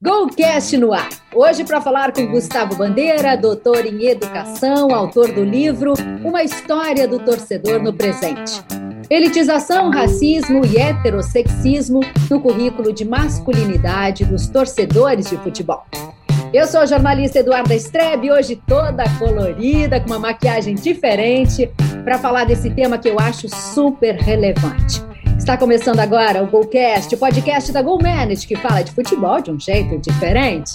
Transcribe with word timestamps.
Golcast 0.00 0.76
no 0.76 0.92
ar. 0.92 1.08
Hoje 1.34 1.64
para 1.64 1.80
falar 1.80 2.12
com 2.12 2.24
Gustavo 2.28 2.76
Bandeira, 2.76 3.36
doutor 3.36 3.84
em 3.84 4.06
educação, 4.06 4.94
autor 4.94 5.32
do 5.32 5.42
livro 5.42 5.92
Uma 6.22 6.44
História 6.44 7.08
do 7.08 7.18
Torcedor 7.18 7.82
no 7.82 7.92
Presente. 7.92 8.62
Elitização, 9.10 9.90
racismo 9.90 10.64
e 10.64 10.78
heterossexismo 10.78 11.98
no 12.30 12.40
currículo 12.40 12.92
de 12.92 13.04
masculinidade 13.04 14.24
dos 14.24 14.46
torcedores 14.46 15.28
de 15.28 15.36
futebol. 15.38 15.84
Eu 16.54 16.68
sou 16.68 16.78
a 16.78 16.86
jornalista 16.86 17.40
Eduarda 17.40 17.74
Strebe, 17.74 18.30
hoje 18.30 18.54
toda 18.68 19.02
colorida, 19.18 19.98
com 20.00 20.06
uma 20.06 20.20
maquiagem 20.20 20.76
diferente, 20.76 21.68
para 22.04 22.18
falar 22.18 22.44
desse 22.44 22.70
tema 22.70 22.98
que 22.98 23.08
eu 23.08 23.18
acho 23.18 23.48
super 23.48 24.14
relevante. 24.14 25.07
Está 25.48 25.56
começando 25.56 25.98
agora 25.98 26.42
o 26.42 26.46
Golcast, 26.46 27.14
o 27.14 27.18
podcast 27.18 27.72
da 27.72 27.80
Go 27.80 27.96
Manage, 28.02 28.46
que 28.46 28.54
fala 28.54 28.82
de 28.82 28.92
futebol 28.92 29.40
de 29.40 29.50
um 29.50 29.58
jeito 29.58 29.98
diferente. 29.98 30.72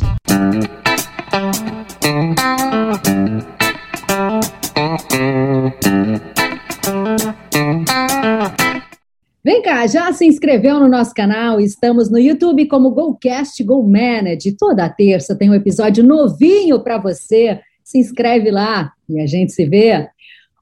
Vem 9.43 9.61
cá, 9.61 9.85
já 9.85 10.11
se 10.11 10.25
inscreveu 10.25 10.79
no 10.79 10.87
nosso 10.87 11.13
canal? 11.13 11.61
Estamos 11.61 12.09
no 12.09 12.17
YouTube 12.17 12.67
como 12.67 12.89
Golcast 12.89 13.63
Go 13.63 13.83
Manage. 13.83 14.57
Toda 14.57 14.89
terça 14.89 15.35
tem 15.35 15.51
um 15.51 15.53
episódio 15.53 16.03
novinho 16.03 16.83
para 16.83 16.97
você. 16.97 17.59
Se 17.83 17.99
inscreve 17.99 18.49
lá 18.49 18.91
e 19.07 19.21
a 19.21 19.27
gente 19.27 19.51
se 19.51 19.67
vê. 19.67 20.09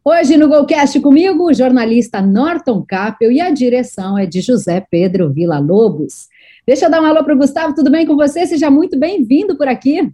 Hoje 0.04 0.36
no 0.36 0.48
Golcast 0.48 1.00
comigo, 1.00 1.44
o 1.44 1.54
jornalista 1.54 2.24
Norton 2.24 2.84
Capel 2.84 3.32
e 3.32 3.40
a 3.40 3.52
direção 3.52 4.18
é 4.18 4.26
de 4.26 4.42
José 4.42 4.84
Pedro 4.90 5.32
Vila 5.32 5.60
Lobos. 5.60 6.28
Deixa 6.66 6.88
eu 6.88 6.90
dar 6.90 7.04
um 7.04 7.06
alô 7.06 7.24
para 7.24 7.36
o 7.36 7.38
Gustavo, 7.38 7.76
tudo 7.76 7.92
bem 7.92 8.08
com 8.08 8.16
você? 8.16 8.48
Seja 8.48 8.72
muito 8.72 8.98
bem-vindo 8.98 9.56
por 9.56 9.68
aqui. 9.68 10.12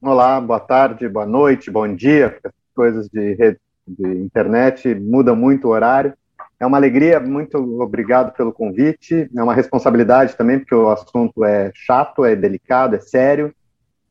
Olá, 0.00 0.40
boa 0.40 0.58
tarde, 0.58 1.06
boa 1.10 1.26
noite, 1.26 1.70
bom 1.70 1.94
dia. 1.94 2.38
Coisas 2.74 3.06
de, 3.10 3.34
rede, 3.34 3.58
de 3.86 4.08
internet 4.14 4.94
mudam 4.94 5.36
muito 5.36 5.68
o 5.68 5.72
horário. 5.72 6.14
É 6.58 6.64
uma 6.64 6.78
alegria, 6.78 7.20
muito 7.20 7.58
obrigado 7.82 8.32
pelo 8.34 8.50
convite. 8.50 9.28
É 9.36 9.42
uma 9.42 9.52
responsabilidade 9.52 10.34
também, 10.36 10.58
porque 10.58 10.74
o 10.74 10.88
assunto 10.88 11.44
é 11.44 11.70
chato, 11.74 12.24
é 12.24 12.34
delicado, 12.34 12.96
é 12.96 13.00
sério. 13.00 13.54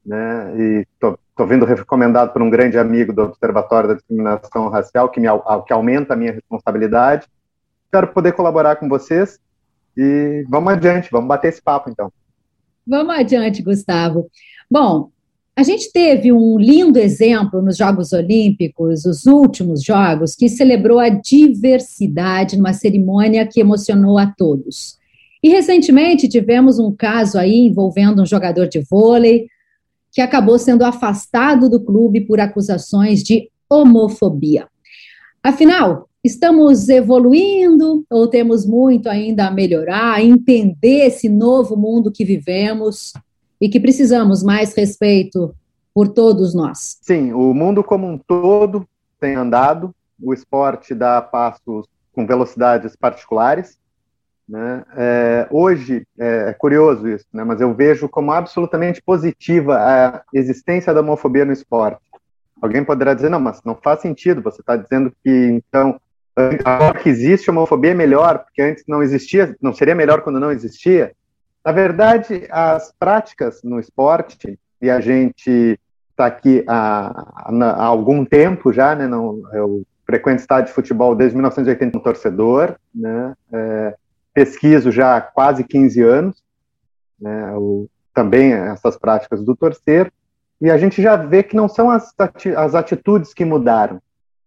Né? 0.06 0.54
E 0.60 0.88
estou 0.94 1.18
estou 1.36 1.46
vindo 1.46 1.66
recomendado 1.66 2.32
por 2.32 2.42
um 2.42 2.50
grande 2.50 2.78
amigo 2.78 3.12
do 3.12 3.24
Observatório 3.24 3.90
da 3.90 3.96
Discriminação 3.96 4.70
Racial, 4.70 5.10
que, 5.10 5.20
me, 5.20 5.28
que 5.68 5.74
aumenta 5.74 6.14
a 6.14 6.18
minha 6.18 6.32
responsabilidade. 6.32 7.28
Espero 7.84 8.08
poder 8.08 8.32
colaborar 8.32 8.78
com 8.78 8.88
vocês 8.88 9.38
e 9.98 10.46
vamos 10.50 10.72
adiante, 10.72 11.10
vamos 11.12 11.28
bater 11.28 11.50
esse 11.50 11.62
papo 11.62 11.90
então. 11.90 12.10
Vamos 12.88 13.14
adiante, 13.14 13.62
Gustavo. 13.62 14.30
Bom, 14.72 15.10
a 15.58 15.62
gente 15.62 15.92
teve 15.92 16.32
um 16.32 16.58
lindo 16.58 16.98
exemplo 16.98 17.62
nos 17.62 17.76
Jogos 17.76 18.14
Olímpicos, 18.14 19.04
os 19.04 19.26
últimos 19.26 19.84
Jogos, 19.84 20.36
que 20.36 20.48
celebrou 20.48 21.00
a 21.00 21.10
diversidade 21.10 22.56
numa 22.56 22.74
cerimônia 22.74 23.46
que 23.46 23.60
emocionou 23.60 24.18
a 24.18 24.28
todos. 24.28 24.98
E 25.44 25.50
recentemente 25.50 26.30
tivemos 26.30 26.80
um 26.80 26.96
caso 26.96 27.38
aí 27.38 27.68
envolvendo 27.68 28.22
um 28.22 28.26
jogador 28.26 28.68
de 28.68 28.82
vôlei, 28.90 29.48
que 30.16 30.22
acabou 30.22 30.58
sendo 30.58 30.86
afastado 30.86 31.70
do 31.70 31.84
clube 31.84 32.22
por 32.22 32.40
acusações 32.40 33.22
de 33.22 33.52
homofobia. 33.70 34.70
Afinal, 35.44 36.08
estamos 36.24 36.88
evoluindo 36.88 38.06
ou 38.10 38.26
temos 38.26 38.66
muito 38.66 39.10
ainda 39.10 39.48
a 39.48 39.52
melhorar, 39.52 40.14
a 40.14 40.24
entender 40.24 41.08
esse 41.08 41.28
novo 41.28 41.76
mundo 41.76 42.14
que 42.14 42.24
vivemos 42.24 43.12
e 43.60 43.68
que 43.68 43.78
precisamos 43.78 44.42
mais 44.42 44.74
respeito 44.74 45.54
por 45.94 46.08
todos 46.08 46.56
nós? 46.56 46.98
Sim, 47.02 47.34
o 47.34 47.54
mundo 47.54 47.84
como 47.84 48.08
um 48.08 48.18
todo 48.18 48.88
tem 49.20 49.36
andado, 49.36 49.94
o 50.24 50.34
esporte 50.34 50.96
dá 50.96 51.22
passos 51.22 51.88
com 52.14 52.26
velocidades 52.26 52.96
particulares, 52.96 53.78
né? 54.48 54.84
É, 54.96 55.48
hoje, 55.50 56.06
é, 56.20 56.50
é, 56.50 56.54
curioso 56.54 57.08
isso, 57.08 57.26
né? 57.34 57.44
mas 57.44 57.60
eu 57.60 57.74
vejo 57.74 58.08
como 58.08 58.32
absolutamente 58.32 59.02
positiva 59.02 59.78
a 59.78 60.22
existência 60.34 60.94
da 60.94 61.02
homofobia 61.02 61.46
no 61.46 61.54
esporte. 61.54 62.00
Alguém 62.62 62.84
poderá 62.84 63.14
dizer, 63.14 63.30
não, 63.30 63.40
mas 63.40 63.62
não 63.66 63.76
faz 63.76 64.02
sentido, 64.02 64.42
você 64.42 64.62
está 64.62 64.76
dizendo 64.76 65.12
que, 65.24 65.30
então, 65.30 66.00
agora 66.64 67.00
que 67.00 67.10
existe 67.10 67.50
homofobia 67.50 67.92
é 67.92 67.96
melhor, 67.96 68.40
porque 68.40 68.62
antes 68.62 68.84
não 68.88 69.04
existia, 69.04 69.56
não 69.62 69.74
seria 69.74 69.96
melhor 69.96 70.22
quando 70.22 70.40
não 70.40 70.52
existia? 70.52 71.12
Na 71.64 71.72
verdade, 71.72 72.48
as 72.50 72.94
práticas 72.98 73.62
no 73.64 73.80
esporte, 73.80 74.60
e 74.82 74.90
a 74.90 75.00
gente 75.00 75.80
está 76.12 76.28
aqui 76.28 76.64
há, 76.68 77.28
há, 77.46 77.84
algum 77.84 78.24
tempo 78.24 78.72
já, 78.72 78.96
né? 78.96 79.08
Não, 79.08 79.42
eu 79.52 79.84
frequento 80.06 80.42
estádio 80.42 80.68
de 80.68 80.74
futebol 80.74 81.16
desde 81.16 81.36
1980 81.36 81.92
como 81.92 82.04
torcedor, 82.04 82.76
né? 82.94 83.34
É, 83.52 83.96
pesquiso 84.36 84.92
já 84.92 85.16
há 85.16 85.22
quase 85.22 85.64
15 85.64 86.02
anos, 86.04 86.44
né, 87.20 87.54
o, 87.56 87.88
também 88.14 88.52
essas 88.52 88.98
práticas 88.98 89.42
do 89.44 89.56
torcer, 89.56 90.12
e 90.62 90.70
a 90.70 90.78
gente 90.78 91.02
já 91.02 91.16
vê 91.16 91.42
que 91.42 91.56
não 91.56 91.70
são 91.70 91.90
as, 91.90 92.14
as 92.58 92.76
atitudes 92.76 93.34
que 93.34 93.46
mudaram. 93.46 94.02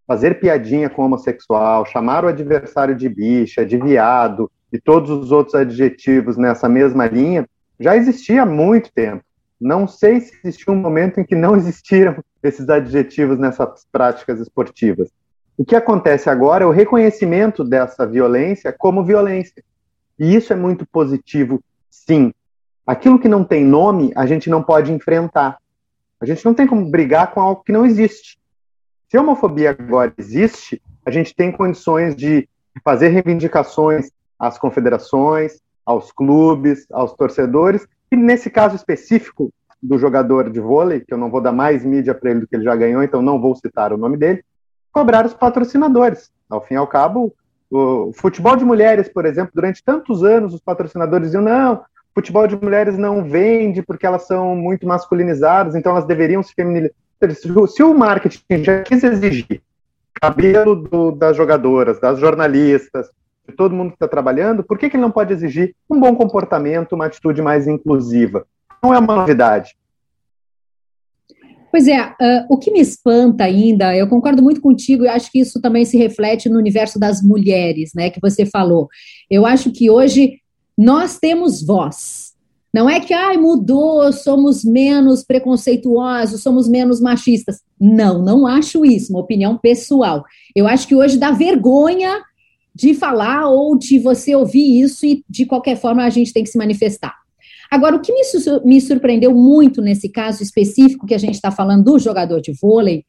Fazer 0.06 0.40
piadinha 0.40 0.88
com 0.90 1.04
homossexual, 1.04 1.86
chamar 1.86 2.24
o 2.24 2.28
adversário 2.28 2.94
de 2.94 3.08
bicha, 3.08 3.64
de 3.64 3.78
viado, 3.78 4.50
e 4.70 4.78
todos 4.78 5.10
os 5.10 5.32
outros 5.32 5.54
adjetivos 5.54 6.36
nessa 6.36 6.68
mesma 6.68 7.06
linha, 7.06 7.48
já 7.80 7.96
existia 7.96 8.42
há 8.42 8.46
muito 8.46 8.92
tempo. 8.92 9.24
Não 9.58 9.88
sei 9.88 10.20
se 10.20 10.38
existiu 10.44 10.74
um 10.74 10.76
momento 10.76 11.18
em 11.18 11.24
que 11.24 11.34
não 11.34 11.56
existiram 11.56 12.22
esses 12.42 12.68
adjetivos 12.68 13.38
nessas 13.38 13.86
práticas 13.90 14.38
esportivas. 14.38 15.08
O 15.56 15.64
que 15.64 15.74
acontece 15.74 16.30
agora 16.30 16.64
é 16.64 16.66
o 16.66 16.70
reconhecimento 16.70 17.64
dessa 17.64 18.06
violência 18.06 18.72
como 18.72 19.02
violência. 19.04 19.62
E 20.18 20.34
isso 20.34 20.52
é 20.52 20.56
muito 20.56 20.86
positivo, 20.86 21.62
sim. 21.90 22.32
Aquilo 22.86 23.18
que 23.18 23.28
não 23.28 23.44
tem 23.44 23.64
nome, 23.64 24.12
a 24.16 24.26
gente 24.26 24.50
não 24.50 24.62
pode 24.62 24.92
enfrentar. 24.92 25.58
A 26.20 26.26
gente 26.26 26.44
não 26.44 26.54
tem 26.54 26.66
como 26.66 26.90
brigar 26.90 27.32
com 27.32 27.40
algo 27.40 27.62
que 27.62 27.72
não 27.72 27.86
existe. 27.86 28.38
Se 29.08 29.16
a 29.16 29.20
homofobia 29.20 29.70
agora 29.70 30.12
existe, 30.18 30.82
a 31.06 31.10
gente 31.10 31.34
tem 31.34 31.52
condições 31.52 32.16
de 32.16 32.48
fazer 32.84 33.08
reivindicações 33.08 34.10
às 34.38 34.58
confederações, 34.58 35.60
aos 35.84 36.12
clubes, 36.12 36.86
aos 36.90 37.14
torcedores, 37.14 37.86
e 38.10 38.16
nesse 38.16 38.50
caso 38.50 38.76
específico 38.76 39.52
do 39.82 39.98
jogador 39.98 40.50
de 40.50 40.60
vôlei, 40.60 41.00
que 41.00 41.14
eu 41.14 41.18
não 41.18 41.30
vou 41.30 41.40
dar 41.40 41.52
mais 41.52 41.84
mídia 41.84 42.14
para 42.14 42.30
ele 42.30 42.40
do 42.40 42.46
que 42.46 42.56
ele 42.56 42.64
já 42.64 42.74
ganhou, 42.74 43.02
então 43.02 43.22
não 43.22 43.40
vou 43.40 43.54
citar 43.54 43.92
o 43.92 43.96
nome 43.96 44.16
dele, 44.16 44.44
cobrar 44.92 45.24
os 45.24 45.34
patrocinadores. 45.34 46.30
Ao 46.50 46.60
fim 46.60 46.74
e 46.74 46.76
ao 46.76 46.86
cabo, 46.86 47.34
o 47.70 48.12
futebol 48.14 48.56
de 48.56 48.64
mulheres, 48.64 49.08
por 49.08 49.26
exemplo, 49.26 49.52
durante 49.54 49.82
tantos 49.82 50.24
anos 50.24 50.54
os 50.54 50.60
patrocinadores 50.60 51.28
diziam: 51.28 51.42
não, 51.42 51.82
futebol 52.14 52.46
de 52.46 52.56
mulheres 52.56 52.96
não 52.96 53.24
vende 53.24 53.82
porque 53.82 54.06
elas 54.06 54.26
são 54.26 54.56
muito 54.56 54.86
masculinizadas, 54.86 55.74
então 55.74 55.92
elas 55.92 56.06
deveriam 56.06 56.42
se 56.42 56.54
feminilizar. 56.54 56.96
Se 57.68 57.82
o 57.82 57.94
marketing 57.94 58.62
já 58.62 58.82
quis 58.82 59.02
exigir 59.02 59.60
cabelo 60.20 60.74
do, 60.74 61.12
das 61.12 61.36
jogadoras, 61.36 62.00
das 62.00 62.18
jornalistas, 62.18 63.08
de 63.48 63.54
todo 63.54 63.74
mundo 63.74 63.90
que 63.90 63.96
está 63.96 64.08
trabalhando, 64.08 64.62
por 64.62 64.76
que, 64.76 64.90
que 64.90 64.96
ele 64.96 65.02
não 65.02 65.10
pode 65.10 65.32
exigir 65.32 65.74
um 65.88 65.98
bom 65.98 66.14
comportamento, 66.14 66.92
uma 66.92 67.06
atitude 67.06 67.40
mais 67.40 67.66
inclusiva? 67.66 68.46
Não 68.82 68.92
é 68.92 68.98
uma 68.98 69.16
novidade. 69.16 69.76
Pois 71.70 71.86
é, 71.86 72.02
uh, 72.02 72.46
o 72.48 72.56
que 72.56 72.70
me 72.70 72.80
espanta 72.80 73.44
ainda, 73.44 73.94
eu 73.94 74.08
concordo 74.08 74.42
muito 74.42 74.60
contigo 74.60 75.04
e 75.04 75.08
acho 75.08 75.30
que 75.30 75.40
isso 75.40 75.60
também 75.60 75.84
se 75.84 75.98
reflete 75.98 76.48
no 76.48 76.58
universo 76.58 76.98
das 76.98 77.22
mulheres, 77.22 77.92
né, 77.94 78.10
que 78.10 78.20
você 78.20 78.46
falou. 78.46 78.88
Eu 79.30 79.44
acho 79.44 79.70
que 79.70 79.90
hoje 79.90 80.40
nós 80.76 81.18
temos 81.18 81.62
voz. 81.62 82.28
Não 82.72 82.88
é 82.88 83.00
que, 83.00 83.14
ai, 83.14 83.36
mudou, 83.36 84.12
somos 84.12 84.62
menos 84.62 85.24
preconceituosos, 85.24 86.42
somos 86.42 86.68
menos 86.68 87.00
machistas. 87.00 87.60
Não, 87.80 88.22
não 88.22 88.46
acho 88.46 88.84
isso, 88.84 89.12
uma 89.12 89.20
opinião 89.20 89.56
pessoal. 89.56 90.24
Eu 90.54 90.66
acho 90.66 90.86
que 90.86 90.94
hoje 90.94 91.16
dá 91.16 91.30
vergonha 91.30 92.22
de 92.74 92.94
falar 92.94 93.48
ou 93.48 93.76
de 93.76 93.98
você 93.98 94.34
ouvir 94.34 94.80
isso 94.80 95.04
e, 95.04 95.24
de 95.28 95.46
qualquer 95.46 95.76
forma, 95.76 96.04
a 96.04 96.10
gente 96.10 96.32
tem 96.32 96.44
que 96.44 96.50
se 96.50 96.58
manifestar. 96.58 97.14
Agora, 97.70 97.96
o 97.96 98.00
que 98.00 98.12
me, 98.12 98.22
me 98.64 98.80
surpreendeu 98.80 99.34
muito 99.34 99.82
nesse 99.82 100.08
caso 100.08 100.42
específico 100.42 101.06
que 101.06 101.14
a 101.14 101.18
gente 101.18 101.34
está 101.34 101.50
falando 101.50 101.84
do 101.84 101.98
jogador 101.98 102.40
de 102.40 102.52
vôlei 102.52 103.04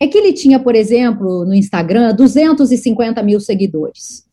é 0.00 0.08
que 0.08 0.16
ele 0.16 0.32
tinha, 0.32 0.58
por 0.58 0.74
exemplo, 0.74 1.44
no 1.44 1.54
Instagram, 1.54 2.14
250 2.14 3.22
mil 3.22 3.38
seguidores. 3.38 4.24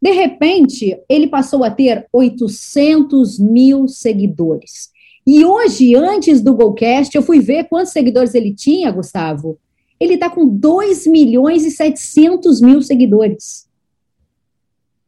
De 0.00 0.10
repente, 0.12 0.98
ele 1.08 1.26
passou 1.26 1.62
a 1.62 1.70
ter 1.70 2.06
800 2.12 3.38
mil 3.38 3.86
seguidores. 3.88 4.90
E 5.26 5.44
hoje, 5.44 5.94
antes 5.94 6.40
do 6.40 6.54
Golcast, 6.54 7.14
eu 7.14 7.22
fui 7.22 7.40
ver 7.40 7.68
quantos 7.68 7.92
seguidores 7.92 8.34
ele 8.34 8.54
tinha, 8.54 8.90
Gustavo. 8.90 9.58
Ele 10.00 10.14
está 10.14 10.28
com 10.28 10.46
2 10.46 11.06
milhões 11.06 11.64
e 11.64 11.70
700 11.70 12.60
mil 12.60 12.82
seguidores. 12.82 13.68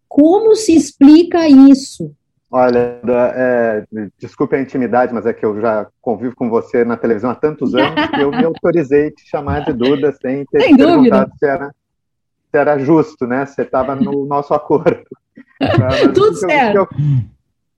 Como 0.09 0.55
se 0.55 0.75
explica 0.75 1.49
isso? 1.49 2.13
Olha, 2.51 3.01
é, 3.35 3.85
desculpe 4.19 4.55
a 4.55 4.61
intimidade, 4.61 5.13
mas 5.13 5.27
é 5.27 5.33
que 5.33 5.45
eu 5.45 5.61
já 5.61 5.89
convivo 6.01 6.37
com 6.37 6.49
você 6.49 6.85
na 6.85 6.97
televisão 6.97 7.31
há 7.31 7.35
tantos 7.35 7.75
anos 7.75 8.09
que 8.11 8.21
eu 8.21 8.31
me 8.31 8.45
autorizei 8.45 9.11
te 9.11 9.29
chamar 9.29 9.65
de 9.65 9.73
Duda 9.73 10.13
sem 10.13 10.45
ter 10.47 10.61
sem 10.61 10.77
perguntado 10.77 11.33
se 11.37 11.47
era, 11.47 11.75
se 12.51 12.57
era 12.57 12.79
justo, 12.79 13.27
né? 13.27 13.45
Você 13.45 13.63
estava 13.63 13.97
no 13.97 14.25
nosso 14.25 14.55
acordo. 14.55 15.03
Mas, 15.61 16.03
Tudo 16.13 16.35
certo. 16.37 16.77
Eu, 16.77 16.89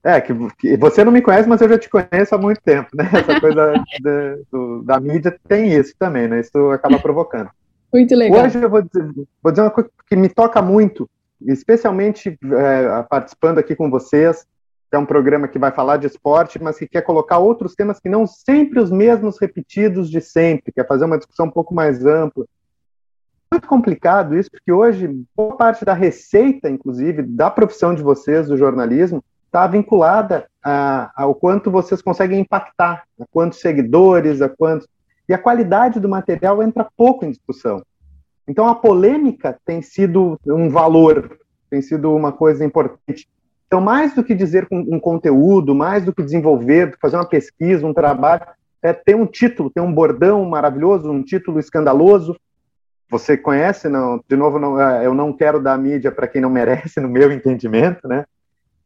é, 0.03 0.21
que, 0.21 0.33
que, 0.57 0.77
você 0.77 1.03
não 1.03 1.11
me 1.11 1.21
conhece, 1.21 1.49
mas 1.49 1.59
eu 1.59 1.67
já 1.67 1.77
te 1.77 1.89
conheço 1.89 2.33
há 2.33 2.37
muito 2.37 2.61
tempo, 2.61 2.89
né? 2.93 3.09
Essa 3.11 3.41
coisa 3.41 3.73
de, 3.99 4.43
do, 4.51 4.83
da 4.83 4.99
mídia 4.99 5.37
tem 5.47 5.73
isso 5.73 5.93
também, 5.99 6.27
né? 6.27 6.39
Isso 6.39 6.69
acaba 6.69 6.99
provocando. 6.99 7.49
Muito 7.91 8.15
legal. 8.15 8.45
Hoje 8.45 8.61
eu 8.61 8.69
vou 8.69 8.81
dizer, 8.81 9.11
vou 9.41 9.51
dizer 9.51 9.63
uma 9.63 9.71
coisa 9.71 9.89
que 10.07 10.15
me 10.15 10.29
toca 10.29 10.61
muito, 10.61 11.09
especialmente 11.41 12.37
é, 12.41 13.03
participando 13.09 13.57
aqui 13.57 13.75
com 13.75 13.89
vocês, 13.89 14.45
é 14.91 14.97
um 14.97 15.05
programa 15.05 15.47
que 15.47 15.59
vai 15.59 15.71
falar 15.71 15.97
de 15.97 16.07
esporte, 16.07 16.61
mas 16.61 16.77
que 16.77 16.87
quer 16.87 17.01
colocar 17.01 17.39
outros 17.39 17.75
temas 17.75 17.99
que 17.99 18.07
não 18.07 18.25
sempre 18.25 18.79
os 18.79 18.89
mesmos 18.89 19.37
repetidos 19.39 20.09
de 20.09 20.21
sempre, 20.21 20.71
quer 20.71 20.87
fazer 20.87 21.05
uma 21.05 21.17
discussão 21.17 21.47
um 21.47 21.51
pouco 21.51 21.73
mais 21.73 22.05
ampla. 22.05 22.45
Muito 23.51 23.67
complicado 23.67 24.35
isso, 24.35 24.49
porque 24.49 24.71
hoje 24.71 25.09
boa 25.35 25.55
parte 25.55 25.83
da 25.83 25.93
receita, 25.93 26.69
inclusive, 26.69 27.21
da 27.21 27.49
profissão 27.49 27.93
de 27.93 28.01
vocês, 28.01 28.47
do 28.47 28.57
jornalismo, 28.57 29.23
está 29.45 29.67
vinculada 29.67 30.47
a, 30.63 31.11
ao 31.15 31.33
quanto 31.33 31.71
vocês 31.71 32.01
conseguem 32.01 32.39
impactar, 32.39 33.03
a 33.19 33.25
quantos 33.31 33.59
seguidores, 33.59 34.41
a 34.41 34.49
quantos. 34.49 34.87
E 35.27 35.33
a 35.33 35.37
qualidade 35.37 35.99
do 35.99 36.07
material 36.07 36.61
entra 36.63 36.87
pouco 36.95 37.25
em 37.25 37.31
discussão. 37.31 37.81
Então 38.47 38.67
a 38.67 38.75
polêmica 38.75 39.57
tem 39.65 39.81
sido 39.81 40.39
um 40.45 40.69
valor, 40.69 41.37
tem 41.69 41.81
sido 41.81 42.15
uma 42.15 42.31
coisa 42.31 42.63
importante. 42.63 43.27
Então, 43.67 43.81
mais 43.81 44.15
do 44.15 44.23
que 44.23 44.33
dizer 44.33 44.65
um 44.71 44.97
conteúdo, 44.97 45.75
mais 45.75 46.05
do 46.05 46.13
que 46.13 46.23
desenvolver, 46.23 46.97
fazer 47.01 47.17
uma 47.17 47.27
pesquisa, 47.27 47.85
um 47.85 47.93
trabalho, 47.93 48.45
é 48.81 48.93
ter 48.93 49.15
um 49.15 49.25
título, 49.25 49.69
ter 49.69 49.81
um 49.81 49.93
bordão 49.93 50.45
maravilhoso, 50.45 51.11
um 51.11 51.21
título 51.21 51.59
escandaloso. 51.59 52.35
Você 53.09 53.35
conhece, 53.35 53.89
não? 53.89 54.23
De 54.27 54.37
novo, 54.37 54.57
não, 54.57 54.79
é, 54.79 55.05
eu 55.05 55.13
não 55.13 55.33
quero 55.33 55.61
dar 55.61 55.77
mídia 55.77 56.11
para 56.11 56.27
quem 56.27 56.41
não 56.41 56.49
merece, 56.49 56.99
no 57.01 57.09
meu 57.09 57.29
entendimento, 57.31 58.07
né? 58.07 58.25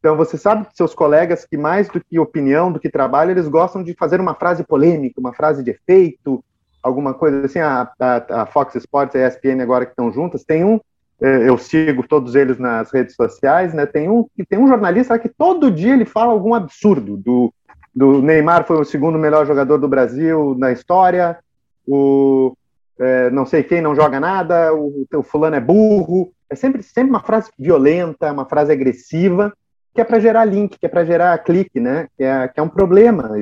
Então, 0.00 0.16
você 0.16 0.36
sabe 0.36 0.66
que 0.66 0.76
seus 0.76 0.94
colegas 0.94 1.44
que 1.44 1.56
mais 1.56 1.88
do 1.88 2.02
que 2.02 2.18
opinião, 2.18 2.72
do 2.72 2.80
que 2.80 2.90
trabalho, 2.90 3.30
eles 3.30 3.46
gostam 3.46 3.84
de 3.84 3.94
fazer 3.94 4.20
uma 4.20 4.34
frase 4.34 4.64
polêmica, 4.64 5.20
uma 5.20 5.32
frase 5.32 5.62
de 5.62 5.70
efeito, 5.70 6.44
alguma 6.82 7.14
coisa 7.14 7.46
assim. 7.46 7.60
A, 7.60 7.88
a, 8.00 8.42
a 8.42 8.46
Fox 8.46 8.74
Sports 8.74 9.14
e 9.14 9.18
a 9.18 9.28
ESPN 9.28 9.62
agora 9.62 9.86
que 9.86 9.92
estão 9.92 10.10
juntas, 10.10 10.42
tem 10.42 10.64
um, 10.64 10.80
eu 11.22 11.56
sigo 11.56 12.06
todos 12.06 12.34
eles 12.34 12.58
nas 12.58 12.90
redes 12.90 13.14
sociais, 13.14 13.72
né? 13.72 13.86
Tem 13.86 14.08
um 14.08 14.26
tem 14.48 14.58
um 14.58 14.66
jornalista 14.66 15.18
que 15.18 15.28
todo 15.28 15.70
dia 15.70 15.94
ele 15.94 16.04
fala 16.04 16.32
algum 16.32 16.54
absurdo 16.54 17.16
do, 17.16 17.52
do 17.94 18.20
Neymar 18.20 18.66
foi 18.66 18.80
o 18.80 18.84
segundo 18.84 19.18
melhor 19.18 19.46
jogador 19.46 19.78
do 19.78 19.88
Brasil 19.88 20.56
na 20.58 20.72
história, 20.72 21.38
o 21.86 22.56
é, 22.98 23.30
não 23.30 23.44
sei 23.44 23.62
quem 23.62 23.80
não 23.80 23.94
joga 23.94 24.20
nada, 24.20 24.72
o, 24.72 25.06
o 25.14 25.22
fulano 25.22 25.56
é 25.56 25.60
burro. 25.60 26.32
É 26.48 26.54
sempre, 26.54 26.82
sempre 26.82 27.10
uma 27.10 27.20
frase 27.20 27.50
violenta, 27.58 28.30
uma 28.30 28.44
frase 28.44 28.70
agressiva, 28.70 29.52
que 29.94 30.00
é 30.00 30.04
para 30.04 30.20
gerar 30.20 30.44
link, 30.44 30.78
que 30.78 30.86
é 30.86 30.88
para 30.88 31.04
gerar 31.04 31.36
clique, 31.38 31.80
né? 31.80 32.06
Que 32.16 32.24
é, 32.24 32.46
que 32.46 32.60
é 32.60 32.62
um 32.62 32.68
problema. 32.68 33.32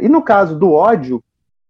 E 0.00 0.08
no 0.08 0.20
caso 0.22 0.58
do 0.58 0.72
ódio, 0.72 1.22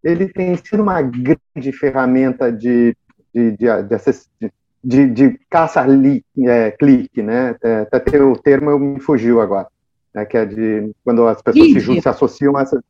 ele 0.03 0.29
tem 0.29 0.57
sido 0.57 0.83
uma 0.83 1.01
grande 1.03 1.73
ferramenta 1.73 2.51
de, 2.51 2.97
de, 3.33 3.53
de, 3.53 3.57
de, 3.57 3.97
de, 4.41 4.53
de 4.89 5.39
caça-clique, 5.51 7.21
é, 7.21 7.23
né? 7.23 7.57
Até 7.93 8.23
o 8.23 8.35
termo 8.35 8.71
eu 8.71 8.79
me 8.79 9.01
fugiu 9.01 9.41
agora, 9.41 9.67
né? 10.15 10.25
que 10.25 10.37
é 10.37 10.47
de 10.47 10.91
quando 11.05 11.29
as 11.29 11.43
pessoas 11.43 11.67
lead. 11.67 11.79
se 11.79 11.87
juntam, 11.87 12.03
se 12.03 12.09
associam 12.09 12.57
a 12.57 12.63
essa... 12.63 12.83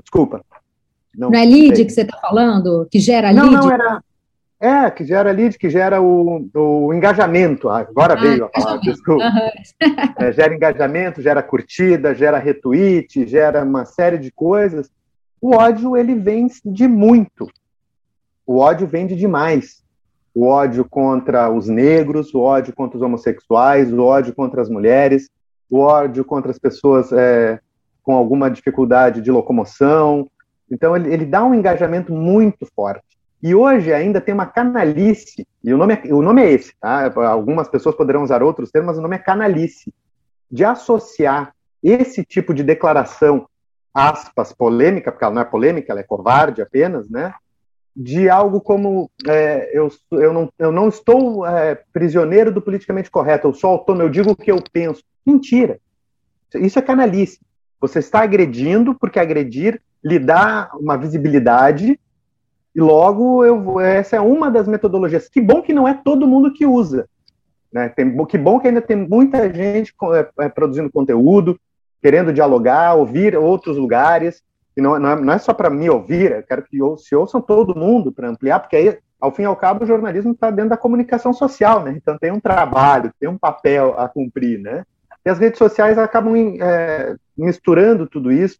Desculpa. 0.00 0.44
Não, 1.16 1.30
não 1.30 1.38
é 1.38 1.44
lead 1.44 1.76
sei. 1.76 1.84
que 1.84 1.92
você 1.92 2.02
está 2.02 2.16
falando? 2.18 2.86
Que 2.88 3.00
gera 3.00 3.32
não, 3.32 3.50
lead? 3.50 3.56
Não, 3.56 3.72
era... 3.72 4.02
É, 4.60 4.88
que 4.88 5.04
gera 5.04 5.32
lead, 5.32 5.58
que 5.58 5.68
gera 5.68 6.00
o, 6.00 6.48
o 6.54 6.94
engajamento. 6.94 7.68
Ah, 7.68 7.80
agora 7.80 8.12
ah, 8.12 8.20
veio 8.20 8.44
a 8.44 8.48
palavra, 8.48 8.80
desculpa. 8.80 9.24
É, 10.18 10.32
gera 10.32 10.54
engajamento, 10.54 11.20
gera 11.20 11.42
curtida, 11.42 12.14
gera 12.14 12.38
retweet, 12.38 13.26
gera 13.26 13.64
uma 13.64 13.84
série 13.84 14.18
de 14.18 14.30
coisas. 14.30 14.88
O 15.40 15.56
ódio, 15.56 15.96
ele 15.96 16.14
vem 16.14 16.46
de 16.64 16.86
muito. 16.86 17.50
O 18.46 18.58
ódio 18.58 18.86
vem 18.86 19.08
de 19.08 19.16
demais 19.16 19.81
o 20.34 20.46
ódio 20.46 20.84
contra 20.84 21.50
os 21.50 21.68
negros, 21.68 22.32
o 22.34 22.40
ódio 22.40 22.74
contra 22.74 22.96
os 22.96 23.02
homossexuais, 23.02 23.92
o 23.92 24.02
ódio 24.02 24.34
contra 24.34 24.62
as 24.62 24.68
mulheres, 24.68 25.28
o 25.68 25.78
ódio 25.78 26.24
contra 26.24 26.50
as 26.50 26.58
pessoas 26.58 27.12
é, 27.12 27.60
com 28.02 28.14
alguma 28.14 28.50
dificuldade 28.50 29.20
de 29.20 29.30
locomoção. 29.30 30.28
Então, 30.70 30.96
ele, 30.96 31.12
ele, 31.12 31.26
dá 31.26 31.44
um 31.44 31.54
engajamento 31.54 32.12
muito 32.12 32.66
forte. 32.74 33.04
E 33.42 33.54
hoje 33.54 33.92
ainda 33.92 34.20
tem 34.20 34.32
uma 34.32 34.46
canalice, 34.46 35.46
e 35.62 35.74
o 35.74 35.76
nome 35.76 35.94
é, 35.94 36.14
o 36.14 36.22
nome 36.22 36.42
é 36.42 36.52
esse, 36.52 36.72
tá? 36.80 37.12
Algumas 37.26 37.68
pessoas 37.68 37.94
poderão 37.94 38.22
usar 38.22 38.42
outros 38.42 38.70
termos, 38.70 38.88
mas 38.88 38.98
o 38.98 39.02
nome 39.02 39.16
é 39.16 39.18
canalice, 39.18 39.92
de 40.50 40.64
associar 40.64 41.52
esse 41.82 42.24
tipo 42.24 42.54
de 42.54 42.62
declaração, 42.62 43.46
aspas, 43.92 44.52
polêmica, 44.52 45.10
porque 45.10 45.24
ela 45.24 45.34
não 45.34 45.42
é 45.42 45.44
polêmica, 45.44 45.92
ela 45.92 46.00
é 46.00 46.04
covarde 46.04 46.62
apenas, 46.62 47.10
né? 47.10 47.34
De 47.94 48.28
algo 48.28 48.60
como 48.60 49.10
é, 49.26 49.70
eu, 49.72 49.88
eu, 50.12 50.32
não, 50.32 50.52
eu 50.58 50.72
não 50.72 50.88
estou 50.88 51.46
é, 51.46 51.78
prisioneiro 51.92 52.50
do 52.50 52.62
politicamente 52.62 53.10
correto, 53.10 53.48
eu 53.48 53.54
sou 53.54 53.70
autônomo, 53.70 54.04
eu 54.04 54.10
digo 54.10 54.30
o 54.30 54.36
que 54.36 54.50
eu 54.50 54.62
penso. 54.72 55.02
Mentira. 55.24 55.78
Isso 56.54 56.78
é 56.78 56.82
canalice. 56.82 57.40
Você 57.80 57.98
está 57.98 58.22
agredindo 58.22 58.94
porque 58.94 59.18
agredir 59.18 59.80
lhe 60.04 60.18
dá 60.18 60.70
uma 60.74 60.96
visibilidade 60.96 61.98
e 62.74 62.80
logo 62.80 63.44
eu, 63.44 63.78
essa 63.80 64.16
é 64.16 64.20
uma 64.20 64.50
das 64.50 64.66
metodologias. 64.66 65.28
Que 65.28 65.40
bom 65.40 65.60
que 65.60 65.72
não 65.72 65.86
é 65.86 65.94
todo 65.94 66.26
mundo 66.26 66.52
que 66.52 66.64
usa. 66.64 67.08
Né? 67.72 67.88
Tem, 67.88 68.24
que 68.26 68.38
bom 68.38 68.58
que 68.58 68.68
ainda 68.68 68.82
tem 68.82 68.96
muita 68.96 69.52
gente 69.52 69.94
é, 70.14 70.44
é, 70.44 70.48
produzindo 70.48 70.90
conteúdo, 70.90 71.58
querendo 72.00 72.32
dialogar, 72.32 72.94
ouvir 72.94 73.36
outros 73.36 73.76
lugares. 73.76 74.42
E 74.76 74.80
não, 74.80 74.98
não, 74.98 75.10
é, 75.10 75.20
não 75.20 75.32
é 75.32 75.38
só 75.38 75.52
para 75.52 75.70
me 75.70 75.88
ouvir, 75.90 76.32
eu 76.32 76.42
quero 76.42 76.62
que 76.62 76.78
se 76.98 77.14
ouçam 77.14 77.40
todo 77.40 77.78
mundo 77.78 78.10
para 78.10 78.28
ampliar, 78.28 78.60
porque 78.60 78.76
aí, 78.76 78.98
ao 79.20 79.30
fim 79.30 79.42
e 79.42 79.46
ao 79.46 79.56
cabo, 79.56 79.84
o 79.84 79.86
jornalismo 79.86 80.32
está 80.32 80.50
dentro 80.50 80.70
da 80.70 80.76
comunicação 80.76 81.32
social, 81.32 81.82
né? 81.82 81.94
Então 81.96 82.16
tem 82.18 82.32
um 82.32 82.40
trabalho, 82.40 83.12
tem 83.20 83.28
um 83.28 83.38
papel 83.38 83.94
a 83.98 84.08
cumprir, 84.08 84.58
né? 84.58 84.84
E 85.24 85.30
as 85.30 85.38
redes 85.38 85.58
sociais 85.58 85.98
acabam 85.98 86.34
é, 86.60 87.14
misturando 87.36 88.06
tudo 88.06 88.32
isso, 88.32 88.58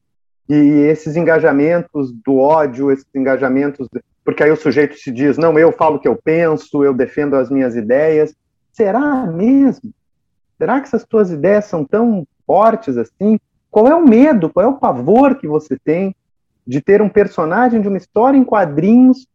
e 0.48 0.54
esses 0.54 1.16
engajamentos 1.16 2.12
do 2.12 2.38
ódio, 2.38 2.90
esses 2.90 3.06
engajamentos, 3.14 3.88
porque 4.24 4.42
aí 4.42 4.50
o 4.50 4.56
sujeito 4.56 4.96
se 4.96 5.10
diz, 5.10 5.38
não, 5.38 5.58
eu 5.58 5.72
falo 5.72 5.96
o 5.96 5.98
que 5.98 6.08
eu 6.08 6.16
penso, 6.16 6.84
eu 6.84 6.92
defendo 6.92 7.36
as 7.36 7.50
minhas 7.50 7.74
ideias. 7.74 8.34
Será 8.72 9.26
mesmo? 9.26 9.92
Será 10.58 10.80
que 10.80 10.86
essas 10.86 11.04
tuas 11.04 11.30
ideias 11.30 11.64
são 11.64 11.84
tão 11.84 12.26
fortes 12.46 12.96
assim? 12.96 13.38
Qual 13.72 13.88
é 13.88 13.94
o 13.94 14.06
medo, 14.06 14.50
qual 14.50 14.66
é 14.66 14.68
o 14.68 14.76
pavor 14.76 15.34
que 15.36 15.48
você 15.48 15.78
tem 15.82 16.14
de 16.66 16.82
ter 16.82 17.00
um 17.00 17.08
personagem 17.08 17.80
de 17.80 17.88
uma 17.88 17.96
história 17.96 18.36
em 18.36 18.44
quadrinhos 18.44 19.26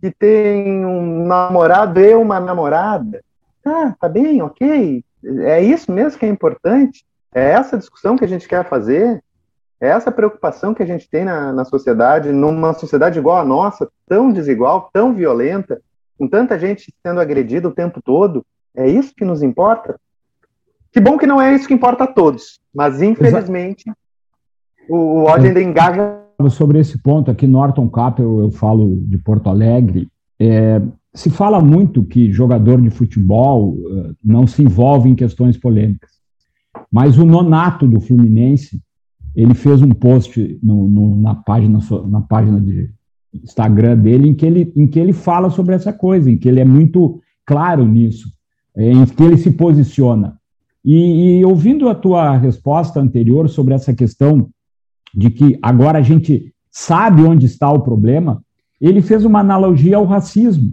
que 0.00 0.10
tem 0.10 0.84
um 0.86 1.26
namorado 1.26 2.00
e 2.00 2.14
uma 2.14 2.40
namorada? 2.40 3.22
Ah, 3.62 3.94
tá 4.00 4.08
bem, 4.08 4.40
ok. 4.40 5.04
É 5.40 5.62
isso 5.62 5.92
mesmo 5.92 6.18
que 6.18 6.24
é 6.24 6.28
importante? 6.28 7.04
É 7.34 7.50
essa 7.50 7.76
discussão 7.76 8.16
que 8.16 8.24
a 8.24 8.28
gente 8.28 8.48
quer 8.48 8.66
fazer? 8.66 9.22
É 9.78 9.88
essa 9.88 10.10
preocupação 10.10 10.72
que 10.72 10.82
a 10.82 10.86
gente 10.86 11.06
tem 11.10 11.26
na, 11.26 11.52
na 11.52 11.66
sociedade, 11.66 12.32
numa 12.32 12.72
sociedade 12.72 13.18
igual 13.18 13.36
a 13.36 13.44
nossa, 13.44 13.90
tão 14.08 14.32
desigual, 14.32 14.88
tão 14.90 15.12
violenta, 15.12 15.82
com 16.18 16.26
tanta 16.26 16.58
gente 16.58 16.90
sendo 17.06 17.20
agredida 17.20 17.68
o 17.68 17.74
tempo 17.74 18.00
todo? 18.02 18.42
É 18.74 18.88
isso 18.88 19.14
que 19.14 19.24
nos 19.24 19.42
importa? 19.42 20.00
Que 20.96 21.00
bom 21.00 21.18
que 21.18 21.26
não 21.26 21.38
é 21.38 21.54
isso 21.54 21.68
que 21.68 21.74
importa 21.74 22.04
a 22.04 22.06
todos, 22.06 22.58
mas 22.74 23.02
infelizmente 23.02 23.84
o, 24.88 24.96
o 24.96 25.24
ódio 25.24 25.48
ainda 25.48 25.62
engaja. 25.62 26.22
Sobre 26.48 26.78
esse 26.78 26.96
ponto 26.96 27.30
aqui, 27.30 27.46
Norton 27.46 27.86
Capel, 27.90 28.40
eu 28.40 28.50
falo 28.50 28.96
de 29.02 29.18
Porto 29.18 29.50
Alegre, 29.50 30.08
é, 30.40 30.80
se 31.12 31.28
fala 31.28 31.60
muito 31.60 32.02
que 32.02 32.32
jogador 32.32 32.80
de 32.80 32.88
futebol 32.88 33.74
uh, 33.74 34.16
não 34.24 34.46
se 34.46 34.62
envolve 34.62 35.10
em 35.10 35.14
questões 35.14 35.58
polêmicas, 35.58 36.12
mas 36.90 37.18
o 37.18 37.26
Nonato 37.26 37.86
do 37.86 38.00
Fluminense, 38.00 38.80
ele 39.34 39.52
fez 39.52 39.82
um 39.82 39.90
post 39.90 40.58
no, 40.62 40.88
no, 40.88 41.14
na 41.14 41.34
página 41.34 41.78
na 42.08 42.22
página 42.22 42.58
de 42.58 42.90
Instagram 43.34 43.98
dele 43.98 44.30
em 44.30 44.34
que 44.34 44.46
ele 44.46 44.72
em 44.74 44.86
que 44.86 44.98
ele 44.98 45.12
fala 45.12 45.50
sobre 45.50 45.74
essa 45.74 45.92
coisa, 45.92 46.30
em 46.30 46.38
que 46.38 46.48
ele 46.48 46.60
é 46.60 46.64
muito 46.64 47.20
claro 47.44 47.84
nisso, 47.84 48.32
é, 48.74 48.90
em 48.90 49.04
que 49.04 49.22
ele 49.22 49.36
se 49.36 49.50
posiciona. 49.50 50.38
E, 50.86 51.40
e, 51.40 51.44
ouvindo 51.44 51.88
a 51.88 51.94
tua 51.94 52.36
resposta 52.36 53.00
anterior 53.00 53.48
sobre 53.48 53.74
essa 53.74 53.92
questão 53.92 54.48
de 55.12 55.30
que 55.30 55.58
agora 55.60 55.98
a 55.98 56.02
gente 56.02 56.54
sabe 56.70 57.22
onde 57.22 57.44
está 57.44 57.68
o 57.70 57.82
problema, 57.82 58.40
ele 58.80 59.02
fez 59.02 59.24
uma 59.24 59.40
analogia 59.40 59.96
ao 59.96 60.04
racismo, 60.04 60.72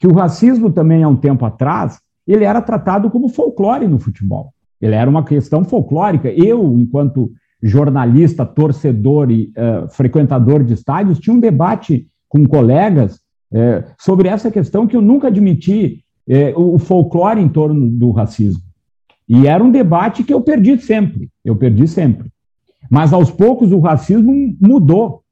que 0.00 0.08
o 0.08 0.12
racismo 0.12 0.72
também 0.72 1.04
há 1.04 1.08
um 1.08 1.16
tempo 1.16 1.44
atrás 1.44 2.00
ele 2.26 2.44
era 2.44 2.60
tratado 2.62 3.10
como 3.10 3.28
folclore 3.28 3.86
no 3.86 3.98
futebol. 3.98 4.52
Ele 4.80 4.94
era 4.94 5.08
uma 5.08 5.24
questão 5.24 5.64
folclórica. 5.64 6.30
Eu, 6.30 6.78
enquanto 6.78 7.30
jornalista, 7.62 8.44
torcedor 8.44 9.30
e 9.30 9.52
uh, 9.56 9.88
frequentador 9.88 10.64
de 10.64 10.74
estádios, 10.74 11.18
tinha 11.18 11.34
um 11.34 11.40
debate 11.40 12.06
com 12.28 12.46
colegas 12.46 13.16
uh, 13.52 13.84
sobre 13.98 14.28
essa 14.28 14.50
questão 14.50 14.86
que 14.86 14.96
eu 14.96 15.02
nunca 15.02 15.28
admiti 15.28 16.02
uh, 16.28 16.60
o 16.60 16.78
folclore 16.78 17.40
em 17.40 17.48
torno 17.48 17.88
do 17.88 18.10
racismo. 18.10 18.62
E 19.28 19.46
era 19.46 19.62
um 19.62 19.70
debate 19.70 20.22
que 20.22 20.32
eu 20.32 20.40
perdi 20.40 20.78
sempre, 20.78 21.30
eu 21.44 21.56
perdi 21.56 21.88
sempre. 21.88 22.30
Mas 22.90 23.12
aos 23.12 23.30
poucos 23.30 23.72
o 23.72 23.80
racismo 23.80 24.32
mudou. 24.60 25.22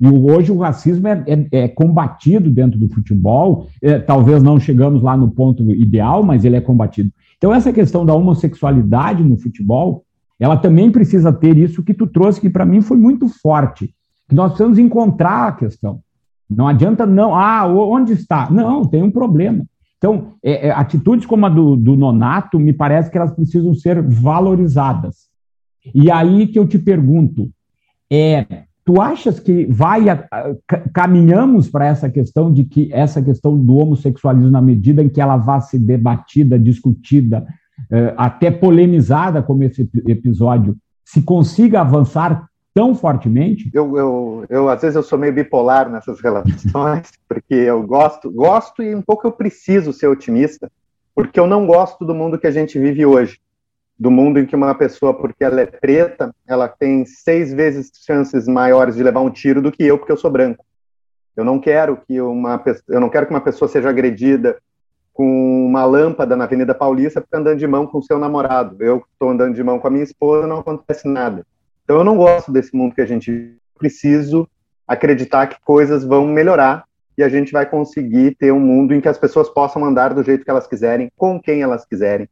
E 0.00 0.08
hoje 0.08 0.50
o 0.50 0.58
racismo 0.58 1.06
é, 1.06 1.22
é, 1.26 1.64
é 1.64 1.68
combatido 1.68 2.50
dentro 2.50 2.78
do 2.78 2.88
futebol. 2.88 3.68
É, 3.80 3.98
talvez 3.98 4.42
não 4.42 4.58
chegamos 4.58 5.02
lá 5.02 5.16
no 5.16 5.30
ponto 5.30 5.70
ideal, 5.70 6.22
mas 6.22 6.44
ele 6.44 6.56
é 6.56 6.60
combatido. 6.60 7.10
Então, 7.36 7.52
essa 7.52 7.72
questão 7.72 8.04
da 8.06 8.14
homossexualidade 8.14 9.22
no 9.22 9.36
futebol, 9.36 10.04
ela 10.38 10.56
também 10.56 10.90
precisa 10.90 11.32
ter 11.32 11.56
isso 11.56 11.82
que 11.82 11.94
tu 11.94 12.06
trouxe, 12.06 12.40
que 12.40 12.50
para 12.50 12.66
mim 12.66 12.80
foi 12.80 12.96
muito 12.96 13.28
forte. 13.28 13.94
Que 14.28 14.34
nós 14.34 14.52
precisamos 14.52 14.78
encontrar 14.78 15.48
a 15.48 15.52
questão. 15.52 16.00
Não 16.48 16.66
adianta 16.68 17.06
não, 17.06 17.34
ah, 17.34 17.66
onde 17.66 18.12
está? 18.12 18.50
Não, 18.50 18.84
tem 18.84 19.02
um 19.02 19.10
problema. 19.10 19.64
Então, 20.02 20.32
é, 20.42 20.66
é, 20.66 20.70
atitudes 20.72 21.24
como 21.24 21.46
a 21.46 21.48
do, 21.48 21.76
do 21.76 21.94
Nonato, 21.94 22.58
me 22.58 22.72
parece 22.72 23.08
que 23.08 23.16
elas 23.16 23.30
precisam 23.30 23.72
ser 23.72 24.02
valorizadas. 24.02 25.28
E 25.94 26.10
aí 26.10 26.48
que 26.48 26.58
eu 26.58 26.66
te 26.66 26.76
pergunto, 26.76 27.48
é, 28.10 28.64
tu 28.84 29.00
achas 29.00 29.38
que 29.38 29.64
vai 29.66 30.08
a, 30.08 30.26
a, 30.28 30.54
caminhamos 30.92 31.68
para 31.68 31.86
essa 31.86 32.10
questão 32.10 32.52
de 32.52 32.64
que 32.64 32.92
essa 32.92 33.22
questão 33.22 33.56
do 33.56 33.76
homossexualismo 33.76 34.50
na 34.50 34.60
medida 34.60 35.04
em 35.04 35.08
que 35.08 35.20
ela 35.20 35.36
vá 35.36 35.60
ser 35.60 35.78
debatida, 35.78 36.58
discutida, 36.58 37.46
é, 37.88 38.12
até 38.16 38.50
polemizada 38.50 39.40
como 39.40 39.62
esse 39.62 39.88
episódio, 40.08 40.76
se 41.04 41.22
consiga 41.22 41.80
avançar 41.80 42.48
tão 42.74 42.94
fortemente? 42.94 43.70
Eu, 43.72 43.96
eu, 43.96 44.46
eu 44.48 44.68
às 44.68 44.80
vezes 44.80 44.96
eu 44.96 45.02
sou 45.02 45.18
meio 45.18 45.32
bipolar 45.32 45.90
nessas 45.90 46.20
relações, 46.22 47.10
porque 47.28 47.54
eu 47.54 47.82
gosto, 47.82 48.30
gosto 48.30 48.82
e 48.82 48.94
um 48.94 49.02
pouco 49.02 49.26
eu 49.26 49.32
preciso 49.32 49.92
ser 49.92 50.08
otimista, 50.08 50.70
porque 51.14 51.38
eu 51.38 51.46
não 51.46 51.66
gosto 51.66 52.04
do 52.04 52.14
mundo 52.14 52.38
que 52.38 52.46
a 52.46 52.50
gente 52.50 52.78
vive 52.78 53.04
hoje 53.04 53.40
do 54.02 54.10
mundo 54.10 54.40
em 54.40 54.46
que 54.46 54.56
uma 54.56 54.74
pessoa, 54.74 55.14
porque 55.14 55.44
ela 55.44 55.60
é 55.60 55.66
preta, 55.66 56.34
ela 56.44 56.66
tem 56.66 57.04
seis 57.04 57.52
vezes 57.52 57.92
chances 58.04 58.48
maiores 58.48 58.96
de 58.96 59.02
levar 59.02 59.20
um 59.20 59.30
tiro 59.30 59.62
do 59.62 59.70
que 59.70 59.84
eu, 59.84 59.96
porque 59.96 60.10
eu 60.10 60.16
sou 60.16 60.28
branco. 60.28 60.64
Eu 61.36 61.44
não 61.44 61.60
quero 61.60 61.96
que 61.96 62.20
uma 62.20 62.60
eu 62.88 63.00
não 63.00 63.08
quero 63.08 63.26
que 63.26 63.32
uma 63.32 63.40
pessoa 63.40 63.68
seja 63.68 63.88
agredida 63.88 64.58
com 65.12 65.66
uma 65.66 65.84
lâmpada 65.84 66.34
na 66.34 66.44
Avenida 66.44 66.74
Paulista 66.74 67.20
porque 67.20 67.36
andando 67.36 67.58
de 67.58 67.66
mão 67.66 67.86
com 67.86 68.02
seu 68.02 68.18
namorado. 68.18 68.76
Eu 68.80 69.04
estou 69.12 69.30
andando 69.30 69.54
de 69.54 69.62
mão 69.62 69.78
com 69.78 69.86
a 69.86 69.90
minha 69.90 70.02
esposa, 70.02 70.48
não 70.48 70.58
acontece 70.58 71.06
nada. 71.06 71.46
Então 71.92 72.00
eu 72.00 72.04
não 72.06 72.16
gosto 72.16 72.50
desse 72.50 72.74
mundo 72.74 72.94
que 72.94 73.02
a 73.02 73.06
gente 73.06 73.54
preciso 73.78 74.48
acreditar 74.88 75.46
que 75.46 75.60
coisas 75.60 76.02
vão 76.02 76.26
melhorar 76.26 76.84
e 77.18 77.22
a 77.22 77.28
gente 77.28 77.52
vai 77.52 77.66
conseguir 77.66 78.34
ter 78.36 78.50
um 78.50 78.58
mundo 78.58 78.94
em 78.94 79.00
que 79.02 79.08
as 79.08 79.18
pessoas 79.18 79.50
possam 79.50 79.84
andar 79.84 80.14
do 80.14 80.22
jeito 80.22 80.42
que 80.42 80.50
elas 80.50 80.66
quiserem, 80.66 81.12
com 81.18 81.38
quem 81.38 81.60
elas 81.60 81.84
quiserem, 81.84 82.26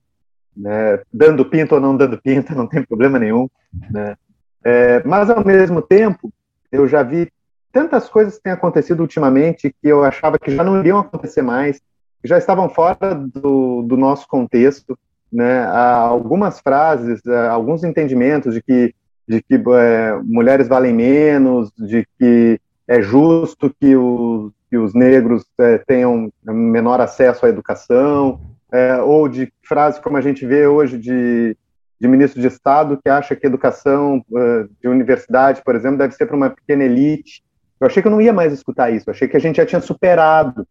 né, 0.56 1.00
dando 1.12 1.44
pinta 1.44 1.74
ou 1.74 1.80
não 1.80 1.94
dando 1.94 2.18
pinta, 2.22 2.54
não 2.56 2.66
tem 2.66 2.82
problema 2.82 3.18
nenhum. 3.18 3.50
Né? 3.90 4.16
É, 4.64 5.02
mas, 5.04 5.28
ao 5.28 5.44
mesmo 5.44 5.82
tempo, 5.82 6.32
eu 6.72 6.88
já 6.88 7.02
vi 7.02 7.30
tantas 7.70 8.08
coisas 8.08 8.38
que 8.38 8.44
têm 8.44 8.54
acontecido 8.54 9.00
ultimamente 9.00 9.76
que 9.82 9.88
eu 9.88 10.02
achava 10.02 10.38
que 10.38 10.56
já 10.56 10.64
não 10.64 10.80
iriam 10.80 10.98
acontecer 10.98 11.42
mais, 11.42 11.82
que 12.22 12.26
já 12.26 12.38
estavam 12.38 12.70
fora 12.70 13.14
do, 13.14 13.82
do 13.82 13.98
nosso 13.98 14.26
contexto. 14.26 14.98
Né? 15.30 15.64
Há 15.64 15.96
algumas 15.96 16.60
frases, 16.60 17.20
alguns 17.50 17.84
entendimentos 17.84 18.54
de 18.54 18.62
que, 18.62 18.94
de 19.30 19.40
que 19.40 19.54
é, 19.54 20.20
mulheres 20.24 20.66
valem 20.66 20.92
menos, 20.92 21.70
de 21.78 22.04
que 22.18 22.60
é 22.88 23.00
justo 23.00 23.72
que 23.80 23.94
os, 23.94 24.52
que 24.68 24.76
os 24.76 24.92
negros 24.92 25.44
é, 25.56 25.78
tenham 25.78 26.32
menor 26.42 27.00
acesso 27.00 27.46
à 27.46 27.48
educação, 27.48 28.40
é, 28.72 28.96
ou 29.00 29.28
de 29.28 29.52
frases 29.62 30.00
como 30.00 30.16
a 30.16 30.20
gente 30.20 30.44
vê 30.44 30.66
hoje 30.66 30.98
de, 30.98 31.56
de 32.00 32.08
ministro 32.08 32.40
de 32.40 32.48
Estado 32.48 32.98
que 33.00 33.08
acha 33.08 33.36
que 33.36 33.46
educação 33.46 34.18
uh, 34.32 34.68
de 34.82 34.88
universidade, 34.88 35.62
por 35.64 35.76
exemplo, 35.76 35.98
deve 35.98 36.14
ser 36.14 36.26
para 36.26 36.36
uma 36.36 36.50
pequena 36.50 36.82
elite. 36.82 37.44
Eu 37.80 37.86
achei 37.86 38.02
que 38.02 38.08
eu 38.08 38.12
não 38.12 38.20
ia 38.20 38.32
mais 38.32 38.52
escutar 38.52 38.90
isso, 38.90 39.12
achei 39.12 39.28
que 39.28 39.36
a 39.36 39.40
gente 39.40 39.58
já 39.58 39.66
tinha 39.66 39.80
superado. 39.80 40.66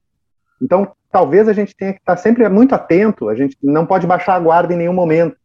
Então, 0.61 0.91
talvez 1.09 1.47
a 1.47 1.53
gente 1.53 1.73
tenha 1.77 1.93
que 1.93 1.99
estar 1.99 2.17
sempre 2.17 2.47
muito 2.49 2.75
atento, 2.75 3.29
a 3.29 3.35
gente 3.35 3.57
não 3.63 3.85
pode 3.85 4.05
baixar 4.05 4.35
a 4.35 4.39
guarda 4.39 4.73
em 4.73 4.77
nenhum 4.77 4.93
momento, 4.93 5.37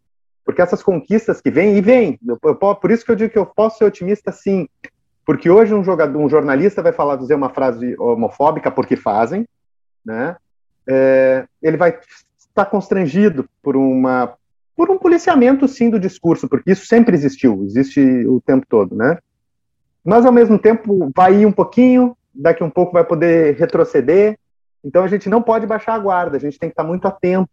porque 0.44 0.60
essas 0.60 0.82
conquistas 0.82 1.40
que 1.40 1.50
vêm, 1.50 1.76
e 1.76 1.80
vêm, 1.80 2.18
por 2.80 2.90
isso 2.90 3.04
que 3.04 3.10
eu 3.10 3.16
digo 3.16 3.32
que 3.32 3.38
eu 3.38 3.46
posso 3.46 3.78
ser 3.78 3.84
otimista 3.84 4.30
sim, 4.30 4.68
porque 5.24 5.48
hoje 5.48 5.72
um, 5.72 5.82
jogador, 5.82 6.18
um 6.18 6.28
jornalista 6.28 6.82
vai 6.82 6.92
falar, 6.92 7.16
dizer 7.16 7.34
uma 7.34 7.48
frase 7.48 7.96
homofóbica 7.98 8.70
porque 8.70 8.94
fazem, 8.94 9.46
né? 10.04 10.36
É, 10.86 11.46
ele 11.62 11.78
vai 11.78 11.98
está 12.38 12.64
constrangido 12.64 13.48
por 13.62 13.74
uma 13.74 14.34
por 14.76 14.90
um 14.90 14.98
policiamento 14.98 15.66
sim 15.68 15.88
do 15.88 16.00
discurso, 16.00 16.48
porque 16.48 16.72
isso 16.72 16.84
sempre 16.86 17.14
existiu, 17.14 17.62
existe 17.64 18.00
o 18.26 18.40
tempo 18.40 18.66
todo, 18.68 18.94
né? 18.94 19.18
Mas 20.04 20.26
ao 20.26 20.32
mesmo 20.32 20.58
tempo 20.58 21.10
vai 21.14 21.36
ir 21.36 21.46
um 21.46 21.52
pouquinho, 21.52 22.16
daqui 22.34 22.62
um 22.62 22.68
pouco 22.68 22.92
vai 22.92 23.04
poder 23.04 23.54
retroceder. 23.54 24.36
Então 24.84 25.04
a 25.04 25.08
gente 25.08 25.28
não 25.28 25.40
pode 25.40 25.64
baixar 25.64 25.94
a 25.94 25.98
guarda, 25.98 26.36
a 26.36 26.40
gente 26.40 26.58
tem 26.58 26.68
que 26.68 26.72
estar 26.72 26.84
muito 26.84 27.06
atento, 27.06 27.48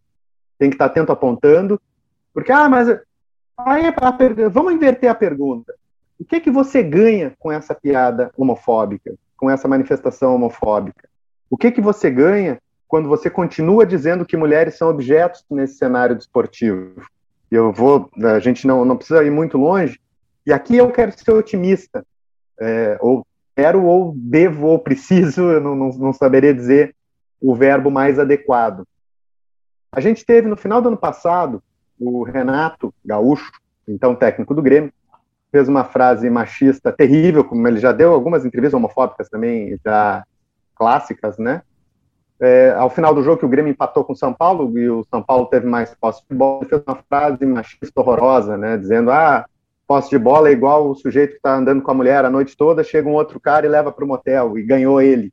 tem 0.58 0.70
que 0.70 0.76
estar 0.76 0.86
atento 0.86 1.12
apontando, 1.12 1.80
porque 2.34 2.52
ah, 2.52 2.70
mas 2.70 2.88
aí 3.58 3.86
a, 3.86 4.50
vamos 4.50 4.74
inverter 4.74 5.10
a 5.10 5.16
pergunta. 5.16 5.74
O 6.20 6.26
que 6.26 6.40
que 6.40 6.52
você 6.52 6.84
ganha 6.84 7.34
com 7.40 7.52
essa 7.52 7.74
piada 7.74 8.32
homofóbica, 8.38 9.16
com 9.36 9.50
essa 9.50 9.68
manifestação 9.68 10.36
homofóbica? 10.36 11.10
O 11.50 11.58
que 11.58 11.72
que 11.72 11.82
você 11.82 12.10
ganha 12.10 12.60
quando 12.92 13.08
você 13.08 13.30
continua 13.30 13.86
dizendo 13.86 14.26
que 14.26 14.36
mulheres 14.36 14.78
são 14.78 14.90
objetos 14.90 15.46
nesse 15.50 15.76
cenário 15.76 16.14
desportivo. 16.14 17.02
Eu 17.50 17.72
vou, 17.72 18.12
a 18.22 18.38
gente 18.40 18.68
não, 18.68 18.84
não 18.84 18.98
precisa 18.98 19.24
ir 19.24 19.32
muito 19.32 19.58
longe, 19.58 19.98
e 20.46 20.52
aqui 20.52 20.76
eu 20.76 20.92
quero 20.92 21.18
ser 21.18 21.32
otimista, 21.32 22.06
é, 22.60 22.98
ou 23.00 23.26
quero, 23.56 23.86
ou 23.86 24.14
devo, 24.14 24.68
ou 24.68 24.78
preciso, 24.78 25.44
eu 25.52 25.62
não, 25.62 25.74
não, 25.74 25.90
não 25.92 26.12
saberia 26.12 26.54
dizer 26.54 26.94
o 27.40 27.56
verbo 27.56 27.90
mais 27.90 28.20
adequado. 28.20 28.86
A 29.90 30.02
gente 30.02 30.26
teve 30.26 30.50
no 30.50 30.58
final 30.58 30.82
do 30.82 30.90
ano 30.90 30.98
passado 30.98 31.64
o 32.02 32.24
Renato 32.24 32.94
Gaúcho, 33.06 33.52
então 33.88 34.16
técnico 34.16 34.54
do 34.54 34.62
Grêmio, 34.62 34.92
fez 35.52 35.68
uma 35.68 35.84
frase 35.84 36.30
machista 36.30 36.92
terrível, 36.92 37.44
como 37.44 37.68
ele 37.68 37.80
já 37.80 37.92
deu 37.92 38.14
algumas 38.14 38.46
entrevistas 38.46 38.78
homofóbicas 38.78 39.30
também 39.30 39.78
já 39.86 40.24
clássicas, 40.76 41.38
né? 41.38 41.62
é, 42.42 42.72
ao 42.72 42.90
final 42.90 43.14
do 43.14 43.22
jogo 43.22 43.38
que 43.38 43.46
o 43.46 43.50
Grêmio 43.50 43.70
empatou 43.70 44.04
com 44.04 44.14
o 44.14 44.16
São 44.16 44.34
Paulo 44.34 44.78
e 44.78 44.90
o 44.90 45.06
São 45.12 45.22
Paulo 45.22 45.46
teve 45.46 45.68
mais 45.68 45.94
posse 45.94 46.24
de 46.28 46.36
bola, 46.36 46.62
ele 46.62 46.70
fez 46.70 46.82
uma 46.88 46.98
frase 47.08 47.46
machista 47.46 48.02
horrorosa, 48.02 48.58
né, 48.58 48.76
dizendo, 48.78 49.12
ah, 49.12 49.46
posse 49.88 50.10
de 50.10 50.18
bola 50.18 50.50
é 50.50 50.52
igual 50.52 50.90
o 50.90 50.96
sujeito 50.96 51.32
que 51.32 51.38
está 51.38 51.56
andando 51.56 51.84
com 51.84 51.92
a 51.92 51.94
mulher 51.94 52.26
a 52.26 52.32
noite 52.32 52.58
toda, 52.58 52.84
chega 52.84 53.08
um 53.08 53.14
outro 53.14 53.40
cara 53.40 53.68
e 53.68 53.70
leva 53.70 53.92
para 53.92 54.04
o 54.04 54.08
motel, 54.08 54.58
e 54.58 54.64
ganhou 54.64 55.00
ele. 55.00 55.32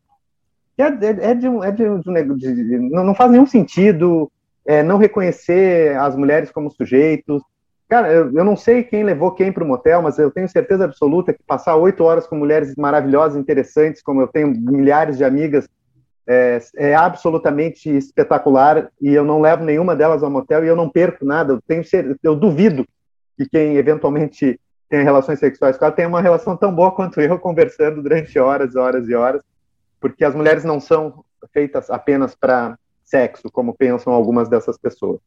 É, 0.77 0.83
é, 0.83 1.31
é, 1.31 1.35
de, 1.35 1.47
é 1.47 1.73
de, 1.73 2.35
de, 2.37 2.55
de, 2.55 2.79
não, 2.79 3.05
não 3.05 3.15
faz 3.15 3.31
nenhum 3.31 3.47
sentido 3.47 4.31
é, 4.69 4.83
não 4.83 4.99
reconhecer 4.99 5.97
as 5.97 6.15
mulheres 6.15 6.51
como 6.51 6.71
sujeitos. 6.71 7.43
Cara, 7.89 8.13
eu, 8.13 8.31
eu 8.37 8.45
não 8.45 8.55
sei 8.55 8.85
quem 8.85 9.03
levou 9.03 9.33
quem 9.33 9.51
para 9.51 9.65
o 9.65 9.67
motel, 9.67 10.03
mas 10.03 10.19
eu 10.19 10.31
tenho 10.31 10.47
certeza 10.47 10.85
absoluta 10.85 11.33
que 11.33 11.43
passar 11.43 11.75
oito 11.77 12.05
horas 12.05 12.27
com 12.27 12.37
mulheres 12.37 12.77
maravilhosas, 12.77 13.41
interessantes, 13.41 14.03
como 14.03 14.21
eu 14.21 14.29
tenho 14.29 14.49
milhares 14.49 15.17
de 15.17 15.25
amigas 15.25 15.67
é, 16.29 16.59
é, 16.77 16.95
absolutamente 16.95 17.89
espetacular 17.89 18.91
e 19.01 19.15
eu 19.15 19.25
não 19.25 19.41
levo 19.41 19.65
nenhuma 19.65 19.97
delas 19.97 20.23
ao 20.23 20.31
motel 20.31 20.63
e 20.63 20.69
eu 20.69 20.77
não 20.77 20.91
perco 20.91 21.25
nada. 21.25 21.55
Eu 21.55 21.63
tenho 21.67 21.83
eu 22.23 22.37
duvido 22.37 22.87
que 23.39 23.49
quem 23.49 23.77
eventualmente 23.77 24.61
tem 24.91 25.03
relações 25.03 25.39
sexuais 25.39 25.79
com 25.79 25.87
ela 25.87 25.95
tenha 25.95 26.09
uma 26.09 26.21
relação 26.21 26.55
tão 26.55 26.75
boa 26.75 26.93
quanto 26.93 27.23
eu 27.23 27.39
conversando 27.41 28.03
durante 28.03 28.39
horas, 28.39 28.77
horas 28.77 29.09
e 29.09 29.15
horas, 29.15 29.41
porque 29.99 30.27
as 30.27 30.35
mulheres 30.35 30.63
não 30.63 30.79
são 30.79 31.25
feitas 31.55 31.89
apenas 31.89 32.35
para 32.35 32.77
sexo, 33.09 33.50
como 33.50 33.75
pensam 33.75 34.12
algumas 34.12 34.49
dessas 34.49 34.77
pessoas. 34.77 35.21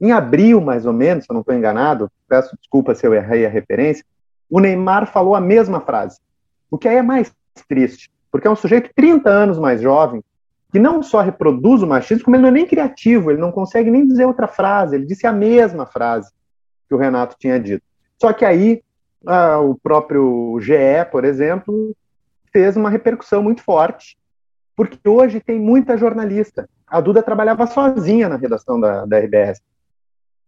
Em 0.00 0.12
abril, 0.12 0.60
mais 0.60 0.86
ou 0.86 0.92
menos, 0.92 1.24
se 1.24 1.30
eu 1.30 1.34
não 1.34 1.40
estou 1.40 1.54
enganado, 1.54 2.10
peço 2.28 2.56
desculpa 2.56 2.94
se 2.94 3.06
eu 3.06 3.14
errei 3.14 3.46
a 3.46 3.48
referência, 3.48 4.04
o 4.50 4.60
Neymar 4.60 5.10
falou 5.10 5.34
a 5.34 5.40
mesma 5.40 5.80
frase. 5.80 6.18
O 6.70 6.76
que 6.76 6.88
aí 6.88 6.96
é 6.96 7.02
mais 7.02 7.32
triste 7.68 8.10
porque 8.32 8.48
é 8.48 8.50
um 8.50 8.56
sujeito 8.56 8.90
30 8.96 9.28
anos 9.28 9.58
mais 9.58 9.82
jovem, 9.82 10.24
que 10.72 10.78
não 10.78 11.02
só 11.02 11.20
reproduz 11.20 11.82
o 11.82 11.86
machismo, 11.86 12.24
como 12.24 12.34
ele 12.34 12.42
não 12.42 12.48
é 12.48 12.52
nem 12.52 12.66
criativo, 12.66 13.30
ele 13.30 13.38
não 13.38 13.52
consegue 13.52 13.90
nem 13.90 14.08
dizer 14.08 14.24
outra 14.24 14.48
frase, 14.48 14.96
ele 14.96 15.04
disse 15.04 15.26
a 15.26 15.32
mesma 15.32 15.84
frase 15.84 16.32
que 16.88 16.94
o 16.94 16.98
Renato 16.98 17.36
tinha 17.38 17.60
dito. 17.60 17.84
Só 18.18 18.32
que 18.32 18.46
aí 18.46 18.82
ah, 19.26 19.60
o 19.60 19.74
próprio 19.74 20.58
GE, 20.60 21.04
por 21.10 21.26
exemplo, 21.26 21.94
fez 22.50 22.74
uma 22.74 22.88
repercussão 22.88 23.42
muito 23.42 23.62
forte, 23.62 24.16
porque 24.74 25.06
hoje 25.06 25.38
tem 25.38 25.60
muita 25.60 25.98
jornalista. 25.98 26.66
A 26.92 27.00
Duda 27.00 27.22
trabalhava 27.22 27.66
sozinha 27.66 28.28
na 28.28 28.36
redação 28.36 28.78
da, 28.78 29.06
da 29.06 29.18
RBS. 29.18 29.62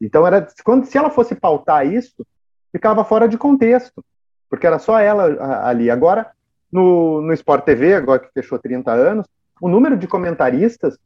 Então, 0.00 0.26
era, 0.26 0.46
quando, 0.62 0.84
se 0.84 0.98
ela 0.98 1.08
fosse 1.08 1.34
pautar 1.34 1.86
isso, 1.86 2.26
ficava 2.70 3.02
fora 3.02 3.26
de 3.26 3.38
contexto, 3.38 4.04
porque 4.50 4.66
era 4.66 4.78
só 4.78 4.98
ela 4.98 5.66
ali. 5.66 5.90
Agora, 5.90 6.30
no, 6.70 7.22
no 7.22 7.32
Sport 7.32 7.64
TV, 7.64 7.94
agora 7.94 8.18
que 8.18 8.28
fechou 8.34 8.58
30 8.58 8.92
anos, 8.92 9.26
o 9.58 9.68
número 9.68 9.96
de 9.96 10.06
comentaristas, 10.06 10.98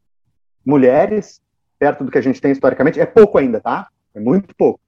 mulheres, 0.65 1.41
perto 1.77 2.03
do 2.03 2.11
que 2.11 2.17
a 2.17 2.21
gente 2.21 2.41
tem 2.41 2.51
historicamente, 2.51 2.99
é 2.99 3.05
pouco 3.05 3.37
ainda, 3.37 3.61
tá? 3.61 3.87
É 4.13 4.19
muito 4.19 4.53
pouco. 4.55 4.81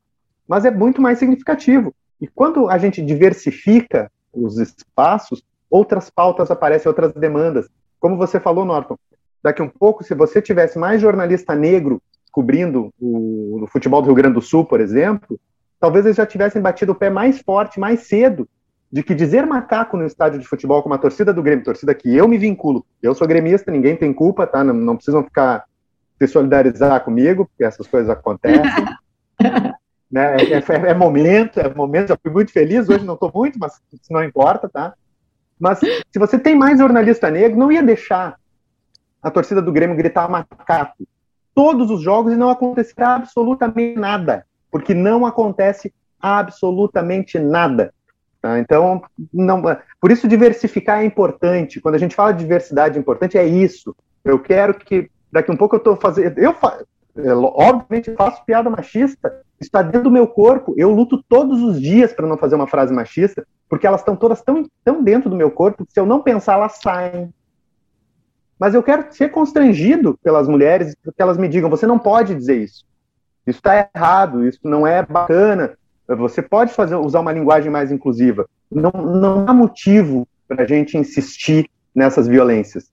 Mas 0.46 0.66
é 0.66 0.72
muito 0.72 1.02
mais 1.02 1.18
significativo. 1.18 1.96
E 2.20 2.28
quando 2.28 2.70
a 2.70 2.78
gente 2.78 3.02
diversifica 3.02 4.12
os 4.34 4.58
espaços, 4.58 5.44
outras 5.70 6.10
pautas 6.10 6.52
aparecem, 6.52 6.90
outras 6.90 7.14
demandas. 7.14 7.70
Como 8.00 8.18
você 8.18 8.40
falou, 8.40 8.66
Norton, 8.66 8.98
daqui 9.44 9.62
um 9.62 9.68
pouco, 9.68 10.04
se 10.04 10.14
você 10.14 10.42
tivesse 10.42 10.78
mais 10.78 11.02
jornalista 11.02 11.56
negro 11.56 12.02
cobrindo 12.32 12.94
o, 13.00 13.64
o 13.64 13.68
futebol 13.68 14.02
do 14.02 14.06
Rio 14.08 14.16
Grande 14.16 14.36
do 14.36 14.42
Sul, 14.42 14.66
por 14.66 14.80
exemplo, 14.80 15.40
talvez 15.80 16.06
eles 16.06 16.18
já 16.18 16.26
tivessem 16.26 16.62
batido 16.62 16.94
o 16.94 16.96
pé 16.96 17.10
mais 17.10 17.42
forte, 17.42 17.80
mais 17.80 18.02
cedo, 18.02 18.48
de 18.92 19.04
que 19.04 19.16
dizer 19.16 19.46
macaco 19.46 19.98
no 19.98 20.06
estádio 20.06 20.40
de 20.40 20.48
futebol 20.48 20.82
com 20.84 20.90
uma 20.90 20.98
torcida 20.98 21.34
do 21.34 21.42
Grêmio, 21.42 21.64
torcida 21.64 21.94
que 21.94 22.16
eu 22.16 22.28
me 22.28 22.38
vinculo, 22.38 22.86
eu 23.02 23.16
sou 23.16 23.28
gremista, 23.28 23.72
ninguém 23.72 23.96
tem 23.96 24.14
culpa, 24.14 24.46
tá? 24.46 24.64
Não, 24.64 24.74
não 24.74 24.96
precisam 24.96 25.24
ficar 25.24 25.66
se 26.18 26.28
solidarizar 26.28 27.04
comigo, 27.04 27.46
porque 27.46 27.64
essas 27.64 27.88
coisas 27.88 28.10
acontecem. 28.10 28.86
né? 30.12 30.36
É, 30.38 30.54
é, 30.54 30.90
é, 30.90 30.94
momento, 30.94 31.60
é 31.60 31.74
momento, 31.74 32.10
já 32.10 32.18
fui 32.22 32.32
muito 32.32 32.52
feliz, 32.52 32.90
hoje 32.90 33.06
não 33.06 33.14
estou 33.14 33.32
muito, 33.34 33.58
mas 33.58 33.82
isso 33.94 34.12
não 34.12 34.24
importa, 34.24 34.70
tá? 34.70 34.94
Mas 35.60 35.80
se 35.80 36.20
você 36.20 36.38
tem 36.38 36.56
mais 36.56 36.80
jornalista 36.80 37.30
negro, 37.32 37.58
não 37.58 37.72
ia 37.72 37.82
deixar 37.82 38.36
a 39.22 39.32
torcida 39.32 39.62
do 39.62 39.72
Grêmio 39.72 39.96
gritar 39.96 40.30
macaco 40.30 41.06
todos 41.54 41.90
os 41.92 42.02
jogos 42.02 42.34
e 42.34 42.38
não 42.38 42.50
acontecerá 42.50 43.16
absolutamente 43.16 44.00
nada, 44.00 44.46
porque 44.72 44.94
não 44.94 45.26
acontece 45.26 45.94
absolutamente 46.20 47.38
nada. 47.40 47.94
Tá? 48.42 48.60
Então, 48.60 49.04
não, 49.34 49.62
por 50.00 50.12
isso 50.12 50.28
diversificar 50.28 51.02
é 51.02 51.06
importante. 51.06 51.80
Quando 51.80 51.96
a 51.96 52.00
gente 52.00 52.16
fala 52.16 52.32
de 52.32 52.40
diversidade 52.40 52.98
importante, 52.98 53.38
é 53.38 53.46
isso. 53.46 53.96
Eu 54.24 54.40
quero 54.40 54.74
que 54.74 55.10
daqui 55.32 55.52
um 55.52 55.58
pouco 55.58 55.76
eu 55.76 55.80
estou 55.80 55.96
fazendo. 55.96 56.38
Eu 56.40 56.56
é, 57.16 57.34
obviamente 57.34 58.14
faço 58.16 58.44
piada 58.46 58.70
machista, 58.70 59.42
está 59.60 59.82
dentro 59.82 60.04
do 60.04 60.12
meu 60.12 60.28
corpo. 60.28 60.74
Eu 60.78 60.92
luto 60.92 61.24
todos 61.28 61.62
os 61.62 61.80
dias 61.80 62.14
para 62.14 62.28
não 62.28 62.38
fazer 62.38 62.56
uma 62.56 62.68
frase 62.68 62.94
machista, 62.94 63.46
porque 63.70 63.86
elas 63.86 64.02
estão 64.02 64.16
todas 64.16 64.42
tão, 64.42 64.66
tão 64.84 65.04
dentro 65.04 65.30
do 65.30 65.36
meu 65.36 65.52
corpo 65.52 65.86
que 65.86 65.94
se 65.94 66.00
eu 66.00 66.06
não 66.06 66.22
pensar, 66.22 66.54
elas 66.54 66.80
saem. 66.82 67.32
Mas 68.62 68.76
eu 68.76 68.84
quero 68.84 69.08
ser 69.10 69.30
constrangido 69.30 70.20
pelas 70.24 70.48
mulheres, 70.48 70.96
porque 71.04 71.20
elas 71.20 71.36
me 71.36 71.48
digam: 71.48 71.68
você 71.68 71.88
não 71.88 71.98
pode 71.98 72.36
dizer 72.36 72.62
isso. 72.62 72.86
Isso 73.48 73.58
está 73.58 73.90
errado, 73.96 74.48
isso 74.48 74.60
não 74.64 74.86
é 74.86 75.04
bacana. 75.04 75.76
Você 76.08 76.44
pode 76.44 76.72
fazer, 76.72 76.96
usar 76.96 77.22
uma 77.22 77.32
linguagem 77.32 77.72
mais 77.72 77.92
inclusiva. 77.92 78.48
Não, 78.72 78.92
não 78.92 79.48
há 79.48 79.54
motivo 79.54 80.28
para 80.48 80.62
a 80.62 80.68
gente 80.68 80.96
insistir 80.96 81.68
nessas 81.96 82.28
violências. 82.28 82.92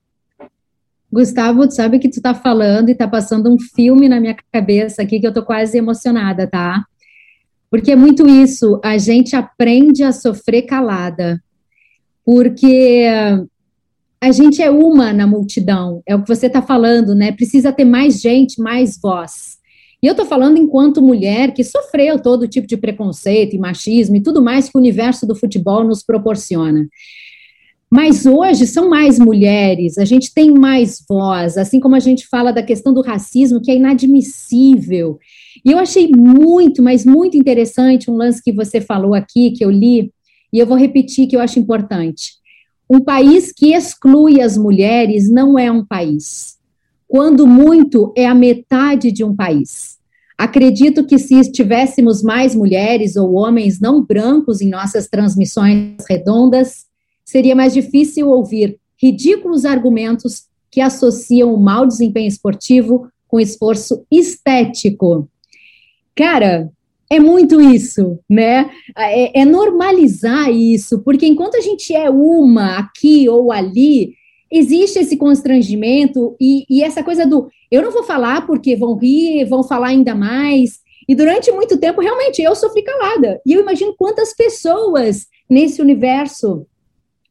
Gustavo, 1.13 1.69
tu 1.69 1.75
sabe 1.75 1.99
que 1.99 2.09
tu 2.09 2.23
tá 2.23 2.33
falando 2.33 2.89
e 2.89 2.95
tá 2.95 3.07
passando 3.07 3.53
um 3.53 3.59
filme 3.59 4.09
na 4.09 4.19
minha 4.21 4.37
cabeça 4.51 5.03
aqui 5.03 5.21
que 5.21 5.27
eu 5.27 5.35
tô 5.35 5.43
quase 5.43 5.77
emocionada, 5.77 6.47
tá? 6.47 6.83
Porque 7.71 7.93
é 7.93 7.97
muito 7.97 8.27
isso, 8.27 8.81
a 8.83 8.97
gente 8.97 9.37
aprende 9.37 10.03
a 10.03 10.13
sofrer 10.13 10.63
calada. 10.63 11.43
Porque 12.25 13.07
a 14.21 14.33
gente 14.33 14.61
é 14.61 14.71
uma 14.71 15.13
na 15.13 15.27
multidão, 15.27 16.03
é 16.07 16.15
o 16.15 16.23
que 16.23 16.29
você 16.29 16.47
está 16.47 16.61
falando, 16.61 17.15
né? 17.15 17.33
Precisa 17.33 17.73
ter 17.73 17.85
mais 17.85 18.21
gente, 18.21 18.61
mais 18.61 18.99
voz. 19.01 19.59
E 20.03 20.07
eu 20.07 20.13
estou 20.13 20.27
falando 20.27 20.59
enquanto 20.59 21.03
mulher 21.03 21.53
que 21.53 21.65
sofreu 21.65 22.21
todo 22.21 22.49
tipo 22.49 22.67
de 22.67 22.77
preconceito 22.77 23.55
e 23.55 23.59
machismo 23.59 24.17
e 24.17 24.23
tudo 24.23 24.43
mais 24.43 24.69
que 24.69 24.77
o 24.77 24.81
universo 24.81 25.27
do 25.27 25.35
futebol 25.35 25.85
nos 25.85 26.05
proporciona. 26.05 26.87
Mas 27.91 28.27
hoje 28.27 28.67
são 28.67 28.89
mais 28.89 29.19
mulheres, 29.19 29.97
a 29.97 30.05
gente 30.05 30.33
tem 30.35 30.53
mais 30.53 31.03
voz, 31.09 31.57
assim 31.57 31.81
como 31.81 31.97
a 31.97 32.01
gente 32.01 32.27
fala 32.27 32.53
da 32.53 32.63
questão 32.63 32.93
do 32.93 33.01
racismo, 33.01 33.63
que 33.63 33.71
é 33.71 33.77
inadmissível. 33.77 35.19
E 35.65 35.73
eu 35.73 35.79
achei 35.79 36.09
muito, 36.09 36.83
mas 36.83 37.07
muito 37.07 37.37
interessante 37.37 38.11
um 38.11 38.17
lance 38.17 38.43
que 38.43 38.53
você 38.53 38.81
falou 38.81 39.15
aqui, 39.15 39.53
que 39.53 39.65
eu 39.65 39.71
li, 39.71 40.13
e 40.53 40.59
eu 40.59 40.67
vou 40.67 40.77
repetir 40.77 41.27
que 41.27 41.35
eu 41.35 41.41
acho 41.41 41.59
importante. 41.59 42.38
Um 42.91 43.01
país 43.01 43.53
que 43.53 43.75
exclui 43.75 44.41
as 44.41 44.57
mulheres 44.57 45.31
não 45.31 45.59
é 45.59 45.71
um 45.71 45.85
país. 45.85 46.57
Quando 47.07 47.47
muito, 47.47 48.13
é 48.17 48.27
a 48.27 48.35
metade 48.35 49.13
de 49.13 49.25
um 49.25 49.35
país. 49.35 49.99
Acredito 50.37 51.05
que 51.05 51.19
se 51.19 51.41
tivéssemos 51.51 52.23
mais 52.23 52.55
mulheres 52.55 53.17
ou 53.17 53.35
homens 53.35 53.81
não 53.81 54.05
brancos 54.05 54.61
em 54.61 54.71
nossas 54.71 55.09
transmissões 55.09 55.97
redondas, 56.09 56.87
seria 57.25 57.57
mais 57.57 57.75
difícil 57.75 58.29
ouvir 58.29 58.79
ridículos 58.97 59.65
argumentos 59.65 60.45
que 60.71 60.81
associam 60.81 61.53
o 61.53 61.61
mau 61.61 61.87
desempenho 61.87 62.29
esportivo 62.29 63.09
com 63.27 63.41
esforço 63.41 64.05
estético. 64.11 65.29
Cara, 66.15 66.71
é 67.11 67.19
muito 67.19 67.61
isso, 67.61 68.19
né? 68.29 68.71
É, 68.97 69.41
é, 69.41 69.45
normalizar 69.45 70.51
isso, 70.51 71.03
porque 71.03 71.27
enquanto 71.27 71.57
a 71.57 71.61
gente 71.61 71.95
é 71.95 72.11
uma 72.11 72.79
aqui 72.79 73.29
ou 73.29 73.51
ali, 73.51 74.15
existe 74.51 74.99
esse 74.99 75.17
constrangimento 75.17 76.37
e, 76.41 76.65
e 76.69 76.83
essa 76.83 77.03
coisa 77.03 77.27
do 77.27 77.49
eu 77.71 77.83
não 77.83 77.91
vou 77.91 78.03
falar 78.03 78.47
porque 78.47 78.77
vão 78.77 78.97
rir, 78.97 79.45
vão 79.45 79.63
falar 79.63 79.89
ainda 79.89 80.15
mais. 80.15 80.81
E 81.09 81.15
durante 81.15 81.51
muito 81.53 81.79
tempo, 81.79 82.01
realmente, 82.01 82.43
eu 82.43 82.55
sofri 82.55 82.83
calada. 82.83 83.41
E 83.45 83.53
eu 83.53 83.63
imagino 83.63 83.95
quantas 83.97 84.35
pessoas 84.35 85.27
nesse 85.49 85.81
universo 85.81 86.67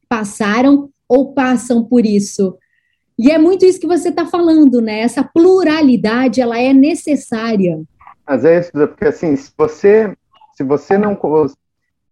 passaram 0.10 0.90
ou 1.08 1.34
passam 1.34 1.84
por 1.84 2.06
isso. 2.06 2.58
E 3.20 3.32
é 3.32 3.38
muito 3.38 3.66
isso 3.66 3.80
que 3.80 3.88
você 3.88 4.10
está 4.10 4.26
falando, 4.26 4.80
né? 4.80 5.02
Essa 5.02 5.24
pluralidade, 5.24 6.40
ela 6.42 6.60
é 6.60 6.74
necessária. 6.74 7.80
Mas 8.28 8.44
é 8.44 8.60
isso, 8.60 8.72
porque 8.72 9.06
assim, 9.06 9.36
se 9.36 9.52
você, 9.58 10.14
se 10.54 10.64
você 10.64 10.98
não, 10.98 11.18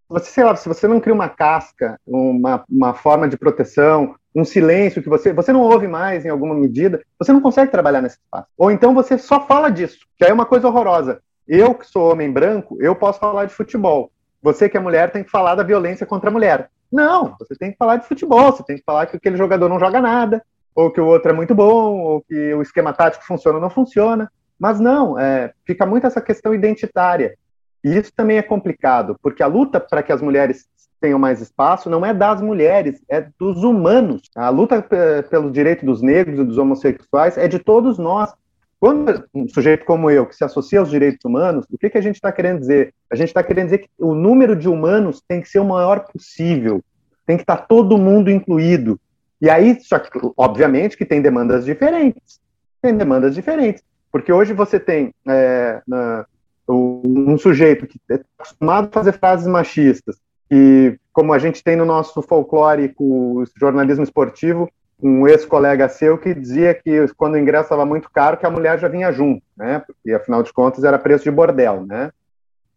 você, 0.08 0.26
sei 0.26 0.44
lá, 0.44 0.56
se 0.56 0.68
você 0.68 0.88
não 0.88 1.00
cria 1.00 1.14
uma 1.14 1.28
casca, 1.28 2.00
uma, 2.08 2.64
uma 2.70 2.94
forma 2.94 3.28
de 3.28 3.38
proteção, 3.38 4.16
um 4.34 4.46
silêncio 4.46 5.02
que 5.04 5.10
você, 5.10 5.34
você 5.34 5.52
não 5.52 5.62
ouve 5.62 5.88
mais 5.88 6.26
em 6.26 6.30
alguma 6.30 6.56
medida, 6.56 7.02
você 7.20 7.34
não 7.34 7.42
consegue 7.42 7.72
trabalhar 7.72 8.02
nesse 8.02 8.18
espaço. 8.18 8.48
Ou 8.58 8.72
então 8.72 8.94
você 8.94 9.18
só 9.18 9.46
fala 9.46 9.70
disso, 9.70 10.00
que 10.18 10.24
aí 10.24 10.32
é 10.32 10.34
uma 10.34 10.46
coisa 10.46 10.68
horrorosa. 10.68 11.22
Eu, 11.48 11.76
que 11.76 11.86
sou 11.86 12.12
homem 12.12 12.32
branco, 12.32 12.78
eu 12.80 12.96
posso 12.96 13.20
falar 13.20 13.46
de 13.46 13.54
futebol. 13.54 14.12
Você, 14.42 14.70
que 14.70 14.78
é 14.78 14.80
mulher, 14.80 15.12
tem 15.12 15.24
que 15.24 15.30
falar 15.30 15.56
da 15.56 15.64
violência 15.64 16.06
contra 16.06 16.30
a 16.30 16.34
mulher. 16.34 16.70
Não, 16.92 17.36
você 17.40 17.56
tem 17.56 17.72
que 17.72 17.78
falar 17.78 17.98
de 17.98 18.08
futebol, 18.08 18.52
você 18.52 18.64
tem 18.64 18.78
que 18.78 18.84
falar 18.86 19.06
que 19.06 19.18
aquele 19.18 19.38
jogador 19.38 19.68
não 19.68 19.80
joga 19.80 20.00
nada, 20.00 20.44
ou 20.76 20.92
que 20.92 21.02
o 21.02 21.06
outro 21.06 21.32
é 21.32 21.34
muito 21.34 21.56
bom, 21.56 22.00
ou 22.00 22.22
que 22.22 22.54
o 22.54 22.62
esquema 22.62 22.94
tático 22.94 23.26
funciona 23.26 23.58
ou 23.58 23.62
não 23.62 23.70
funciona. 23.70 24.32
Mas 24.60 24.80
não, 24.80 25.20
é, 25.20 25.54
fica 25.66 25.86
muito 25.86 26.08
essa 26.08 26.22
questão 26.22 26.54
identitária. 26.54 27.36
E 27.84 27.96
isso 27.96 28.12
também 28.16 28.38
é 28.38 28.42
complicado, 28.42 29.16
porque 29.22 29.44
a 29.44 29.48
luta 29.48 29.80
para 29.80 30.02
que 30.02 30.12
as 30.12 30.22
mulheres 30.22 30.66
tenham 31.00 31.20
mais 31.20 31.42
espaço 31.42 31.90
não 31.90 32.06
é 32.06 32.14
das 32.14 32.42
mulheres, 32.42 33.00
é 33.08 33.28
dos 33.38 33.64
humanos. 33.64 34.24
A 34.36 34.50
luta 34.50 34.82
pelo 35.30 35.52
direito 35.52 35.86
dos 35.86 36.02
negros 36.02 36.40
e 36.40 36.44
dos 36.44 36.58
homossexuais 36.58 37.38
é 37.38 37.48
de 37.48 37.60
todos 37.60 38.00
nós. 38.00 38.34
Quando 38.80 39.24
um 39.34 39.48
sujeito 39.48 39.86
como 39.86 40.10
eu, 40.10 40.26
que 40.26 40.36
se 40.36 40.44
associa 40.44 40.80
aos 40.80 40.90
direitos 40.90 41.24
humanos, 41.24 41.66
o 41.72 41.78
que, 41.78 41.90
que 41.90 41.98
a 41.98 42.02
gente 42.02 42.16
está 42.16 42.32
querendo 42.32 42.60
dizer? 42.60 42.94
A 43.12 43.16
gente 43.16 43.30
está 43.30 43.44
querendo 43.44 43.66
dizer 43.66 43.78
que 43.80 43.90
o 44.00 44.14
número 44.14 44.56
de 44.56 44.68
humanos 44.68 45.22
tem 45.28 45.42
que 45.42 45.50
ser 45.50 45.60
o 45.60 45.66
maior 45.66 46.02
possível, 46.02 46.84
tem 47.26 47.38
que 47.38 47.44
estar 47.44 47.58
tá 47.58 47.64
todo 47.64 47.98
mundo 47.98 48.30
incluído. 48.30 49.00
E 49.42 49.50
aí, 49.50 49.80
só 49.82 50.00
que, 50.00 50.10
obviamente, 50.38 50.98
que 50.98 51.06
tem 51.06 51.22
demandas 51.22 51.66
diferentes. 51.66 52.40
Tem 52.82 52.96
demandas 52.96 53.36
diferentes. 53.36 53.84
Porque 54.12 54.32
hoje 54.32 54.54
você 54.54 54.80
tem 54.80 55.14
é, 55.28 55.82
na, 55.88 56.26
um 56.68 57.38
sujeito 57.38 57.86
que 57.86 58.00
é 58.10 58.20
acostumado 58.38 58.88
a 58.88 58.92
fazer 58.92 59.14
frases 59.14 59.48
machistas, 59.48 60.18
e 60.50 60.98
como 61.12 61.34
a 61.34 61.40
gente 61.40 61.64
tem 61.64 61.76
no 61.76 61.86
nosso 61.86 62.22
folclore, 62.22 62.94
o 62.98 63.44
jornalismo 63.58 64.04
esportivo, 64.04 64.70
um 65.02 65.28
ex-colega 65.28 65.90
seu 65.90 66.18
que 66.18 66.34
dizia 66.34 66.74
que 66.74 67.08
quando 67.16 67.34
o 67.34 67.38
ingresso 67.38 67.66
estava 67.66 67.86
muito 67.86 68.10
caro, 68.10 68.38
que 68.38 68.46
a 68.46 68.50
mulher 68.50 68.80
já 68.80 68.88
vinha 68.88 69.12
junto, 69.12 69.42
né? 69.58 69.80
Porque 69.86 70.14
afinal 70.14 70.42
de 70.42 70.54
contas 70.54 70.84
era 70.84 71.00
preço 71.00 71.24
de 71.24 71.32
bordel, 71.32 71.86
né? 71.86 72.12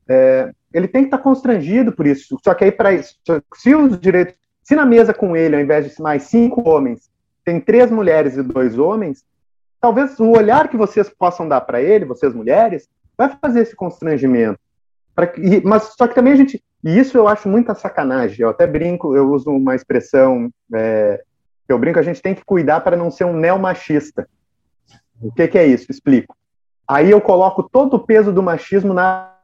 É, 0.09 0.51
ele 0.73 0.89
tem 0.89 1.03
que 1.03 1.09
estar 1.09 1.19
constrangido 1.19 1.93
por 1.93 2.07
isso. 2.07 2.39
Só 2.43 2.55
que 2.55 2.65
aí 2.65 2.73
para 2.73 2.93
isso, 2.93 3.15
se 3.55 3.75
os 3.75 3.99
direitos, 4.01 4.35
se 4.63 4.75
na 4.75 4.85
mesa 4.85 5.15
com 5.15 5.37
ele, 5.37 5.57
ao 5.57 5.63
invés 5.63 5.89
de 5.89 6.03
mais 6.03 6.25
cinco 6.25 6.69
homens, 6.69 7.09
tem 7.45 7.61
três 7.61 7.91
mulheres 7.91 8.37
e 8.37 8.43
dois 8.43 8.79
homens, 8.79 9.25
talvez 9.81 10.19
o 10.19 10.31
olhar 10.31 10.69
que 10.69 10.77
vocês 10.77 11.09
possam 11.09 11.49
dar 11.49 11.61
para 11.63 11.81
ele, 11.81 12.05
vocês 12.05 12.35
mulheres, 12.35 12.89
vai 13.17 13.37
fazer 13.41 13.61
esse 13.61 13.75
constrangimento. 13.75 14.59
Mas 15.65 15.95
só 15.97 16.07
que 16.07 16.15
também 16.15 16.33
a 16.33 16.37
gente, 16.37 16.63
e 16.85 16.99
isso 16.99 17.17
eu 17.19 17.27
acho 17.27 17.49
muita 17.49 17.75
sacanagem. 17.75 18.41
Eu 18.41 18.51
até 18.51 18.67
brinco, 18.67 19.17
eu 19.17 19.31
uso 19.31 19.51
uma 19.51 19.75
expressão 19.75 20.51
é, 20.73 21.23
eu 21.69 21.79
brinco, 21.79 21.99
a 21.99 22.03
gente 22.03 22.23
tem 22.23 22.35
que 22.35 22.45
cuidar 22.45 22.81
para 22.81 22.97
não 22.97 23.11
ser 23.11 23.25
um 23.25 23.37
neomachista. 23.37 24.27
O 25.21 25.31
que, 25.31 25.47
que 25.47 25.59
é 25.59 25.67
isso? 25.67 25.91
Explico. 25.91 26.35
Aí 26.87 27.11
eu 27.11 27.21
coloco 27.21 27.63
todo 27.63 27.95
o 27.95 28.01
peso 28.01 28.33
do 28.33 28.43
machismo 28.43 28.95
na 28.95 29.35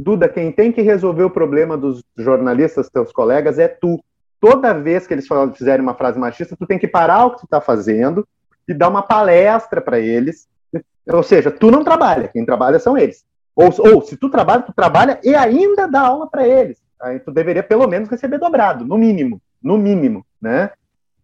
Duda, 0.00 0.28
quem 0.28 0.50
tem 0.50 0.72
que 0.72 0.80
resolver 0.80 1.22
o 1.22 1.30
problema 1.30 1.76
dos 1.76 2.02
jornalistas, 2.16 2.88
teus 2.88 3.12
colegas, 3.12 3.58
é 3.58 3.68
tu. 3.68 4.02
Toda 4.40 4.72
vez 4.72 5.06
que 5.06 5.14
eles 5.14 5.28
fizerem 5.54 5.82
uma 5.82 5.94
frase 5.94 6.18
machista, 6.18 6.56
tu 6.56 6.66
tem 6.66 6.78
que 6.78 6.88
parar 6.88 7.26
o 7.26 7.30
que 7.32 7.40
tu 7.40 7.44
está 7.44 7.60
fazendo 7.60 8.26
e 8.68 8.74
dar 8.74 8.88
uma 8.88 9.02
palestra 9.02 9.80
para 9.80 9.98
eles. 9.98 10.48
Ou 11.06 11.22
seja, 11.22 11.50
tu 11.50 11.70
não 11.70 11.82
trabalha, 11.82 12.28
quem 12.28 12.44
trabalha 12.44 12.78
são 12.78 12.96
eles. 12.96 13.24
Ou, 13.54 13.70
ou 13.78 14.02
se 14.02 14.16
tu 14.16 14.30
trabalha, 14.30 14.62
tu 14.62 14.72
trabalha 14.72 15.20
e 15.22 15.34
ainda 15.34 15.86
dá 15.86 16.00
aula 16.00 16.28
para 16.28 16.46
eles. 16.46 16.78
Aí 17.00 17.18
tu 17.18 17.30
deveria 17.30 17.62
pelo 17.62 17.86
menos 17.86 18.08
receber 18.08 18.38
dobrado, 18.38 18.84
no 18.84 18.96
mínimo, 18.96 19.40
no 19.62 19.76
mínimo, 19.76 20.24
né? 20.40 20.70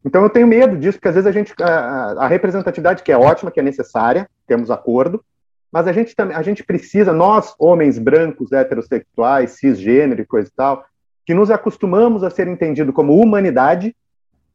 Então 0.05 0.22
eu 0.22 0.31
tenho 0.31 0.46
medo 0.46 0.77
disso, 0.77 0.98
porque 0.98 1.09
às 1.09 1.14
vezes 1.14 1.27
a 1.27 1.33
gente 1.33 1.55
a, 1.61 2.24
a 2.24 2.27
representatividade 2.27 3.03
que 3.03 3.12
é 3.12 3.16
ótima, 3.16 3.51
que 3.51 3.61
é 3.61 3.62
necessária, 3.62 4.29
temos 4.46 4.70
acordo, 4.70 5.24
mas 5.70 5.87
a 5.87 5.92
gente 5.92 6.14
também 6.14 6.37
a 6.37 6.42
gente 6.42 6.64
precisa 6.64 7.12
nós 7.12 7.55
homens 7.59 7.98
brancos, 7.98 8.53
heterossexuais, 8.53 9.53
cisgênero 9.53 10.20
e 10.20 10.27
coisa 10.27 10.48
e 10.48 10.53
tal, 10.53 10.85
que 11.24 11.35
nos 11.35 11.51
acostumamos 11.51 12.24
a 12.24 12.31
ser 12.31 12.48
entendido 12.48 12.92
como 12.92 13.14
humanidade, 13.14 13.94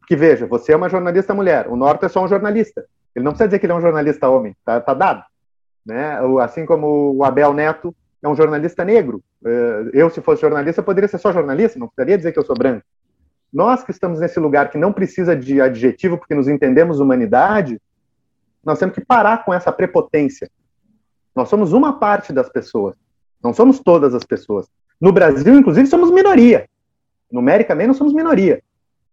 que 0.07 0.15
veja, 0.15 0.45
você 0.45 0.73
é 0.73 0.75
uma 0.75 0.89
jornalista 0.89 1.33
mulher, 1.33 1.67
o 1.67 1.75
Norte 1.75 2.05
é 2.05 2.09
só 2.09 2.23
um 2.23 2.27
jornalista. 2.27 2.85
Ele 3.15 3.23
não 3.23 3.31
precisa 3.31 3.47
dizer 3.47 3.59
que 3.59 3.65
ele 3.65 3.73
é 3.73 3.75
um 3.75 3.81
jornalista 3.81 4.27
homem, 4.29 4.55
tá, 4.65 4.79
tá 4.81 4.93
dado. 4.93 5.23
Né? 5.85 6.17
Assim 6.41 6.65
como 6.65 7.15
o 7.15 7.23
Abel 7.23 7.53
Neto 7.53 7.95
é 8.21 8.27
um 8.27 8.35
jornalista 8.35 8.83
negro. 8.83 9.21
Eh, 9.45 9.89
eu, 9.93 10.09
se 10.09 10.21
fosse 10.21 10.41
jornalista, 10.41 10.81
poderia 10.81 11.07
ser 11.07 11.17
só 11.17 11.31
jornalista, 11.31 11.77
não 11.77 11.87
precisaria 11.87 12.17
dizer 12.17 12.31
que 12.31 12.39
eu 12.39 12.45
sou 12.45 12.55
branco. 12.55 12.85
Nós 13.51 13.83
que 13.83 13.91
estamos 13.91 14.19
nesse 14.19 14.39
lugar 14.39 14.71
que 14.71 14.77
não 14.77 14.91
precisa 14.91 15.35
de 15.35 15.61
adjetivo 15.61 16.17
porque 16.17 16.33
nos 16.33 16.47
entendemos 16.47 16.99
humanidade, 16.99 17.79
nós 18.63 18.79
temos 18.79 18.95
que 18.95 19.05
parar 19.05 19.43
com 19.43 19.53
essa 19.53 19.71
prepotência. 19.71 20.49
Nós 21.35 21.49
somos 21.49 21.73
uma 21.73 21.99
parte 21.99 22.31
das 22.31 22.49
pessoas, 22.49 22.95
não 23.43 23.53
somos 23.53 23.79
todas 23.79 24.15
as 24.15 24.23
pessoas. 24.23 24.67
No 24.99 25.11
Brasil, 25.11 25.53
inclusive, 25.53 25.85
somos 25.87 26.09
minoria. 26.09 26.67
Numericamente, 27.31 27.87
não 27.87 27.93
somos 27.93 28.13
minoria. 28.13 28.63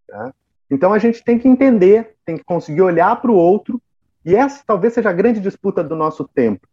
Tá? 0.06 0.32
Então, 0.70 0.92
a 0.92 0.98
gente 0.98 1.24
tem 1.24 1.38
que 1.38 1.48
entender, 1.48 2.14
tem 2.24 2.36
que 2.36 2.44
conseguir 2.44 2.82
olhar 2.82 3.20
para 3.20 3.30
o 3.30 3.34
outro, 3.34 3.80
e 4.24 4.36
essa 4.36 4.62
talvez 4.66 4.94
seja 4.94 5.10
a 5.10 5.14
grande 5.14 5.40
disputa 5.40 5.82
do 5.82 5.96
nosso 5.96 6.28
tempo. 6.28 6.66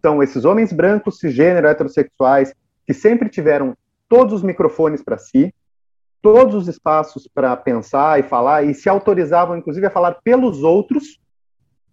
São 0.00 0.22
esses 0.22 0.44
homens 0.44 0.72
brancos, 0.72 1.18
cisgênero, 1.18 1.66
heterossexuais, 1.68 2.54
que 2.86 2.94
sempre 2.94 3.28
tiveram 3.28 3.76
todos 4.08 4.34
os 4.34 4.42
microfones 4.42 5.02
para 5.02 5.18
si, 5.18 5.54
todos 6.22 6.54
os 6.54 6.68
espaços 6.68 7.28
para 7.32 7.56
pensar 7.56 8.18
e 8.18 8.22
falar, 8.22 8.64
e 8.64 8.74
se 8.74 8.88
autorizavam, 8.88 9.56
inclusive, 9.56 9.86
a 9.86 9.90
falar 9.90 10.18
pelos 10.24 10.62
outros. 10.62 11.20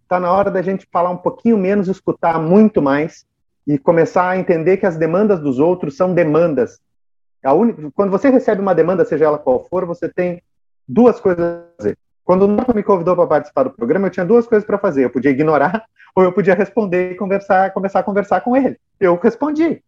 Está 0.03 0.19
na 0.19 0.31
hora 0.31 0.49
da 0.49 0.61
gente 0.61 0.87
falar 0.91 1.09
um 1.09 1.17
pouquinho 1.17 1.57
menos, 1.57 1.87
escutar 1.87 2.39
muito 2.39 2.81
mais 2.81 3.25
e 3.67 3.77
começar 3.77 4.29
a 4.29 4.37
entender 4.37 4.77
que 4.77 4.85
as 4.85 4.97
demandas 4.97 5.39
dos 5.39 5.59
outros 5.59 5.97
são 5.97 6.13
demandas. 6.13 6.79
Única, 7.43 7.91
quando 7.93 8.09
você 8.09 8.29
recebe 8.29 8.61
uma 8.61 8.73
demanda, 8.73 9.05
seja 9.05 9.25
ela 9.25 9.37
qual 9.37 9.63
for, 9.65 9.85
você 9.85 10.09
tem 10.09 10.41
duas 10.87 11.19
coisas 11.19 11.43
a 11.43 11.63
fazer. 11.77 11.97
Quando 12.23 12.43
o 12.43 12.47
Norton 12.47 12.73
me 12.73 12.83
convidou 12.83 13.15
para 13.15 13.27
participar 13.27 13.63
do 13.63 13.71
programa, 13.71 14.07
eu 14.07 14.11
tinha 14.11 14.25
duas 14.25 14.47
coisas 14.47 14.65
para 14.65 14.77
fazer. 14.77 15.05
Eu 15.05 15.09
podia 15.09 15.31
ignorar 15.31 15.85
ou 16.15 16.23
eu 16.23 16.31
podia 16.31 16.55
responder 16.55 17.11
e 17.11 17.15
conversar, 17.15 17.71
começar 17.71 17.99
a 17.99 18.03
conversar 18.03 18.41
com 18.41 18.55
ele. 18.55 18.77
Eu 18.99 19.15
respondi. 19.15 19.83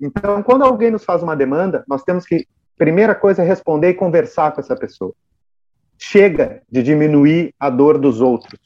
Então, 0.00 0.42
quando 0.42 0.64
alguém 0.64 0.90
nos 0.90 1.04
faz 1.04 1.22
uma 1.22 1.36
demanda, 1.36 1.84
nós 1.88 2.02
temos 2.02 2.24
que, 2.24 2.46
primeira 2.76 3.14
coisa, 3.14 3.42
responder 3.42 3.90
e 3.90 3.94
conversar 3.94 4.52
com 4.52 4.60
essa 4.60 4.76
pessoa. 4.76 5.12
Chega 5.98 6.62
de 6.70 6.82
diminuir 6.82 7.54
a 7.58 7.70
dor 7.70 7.98
dos 7.98 8.20
outros. 8.20 8.60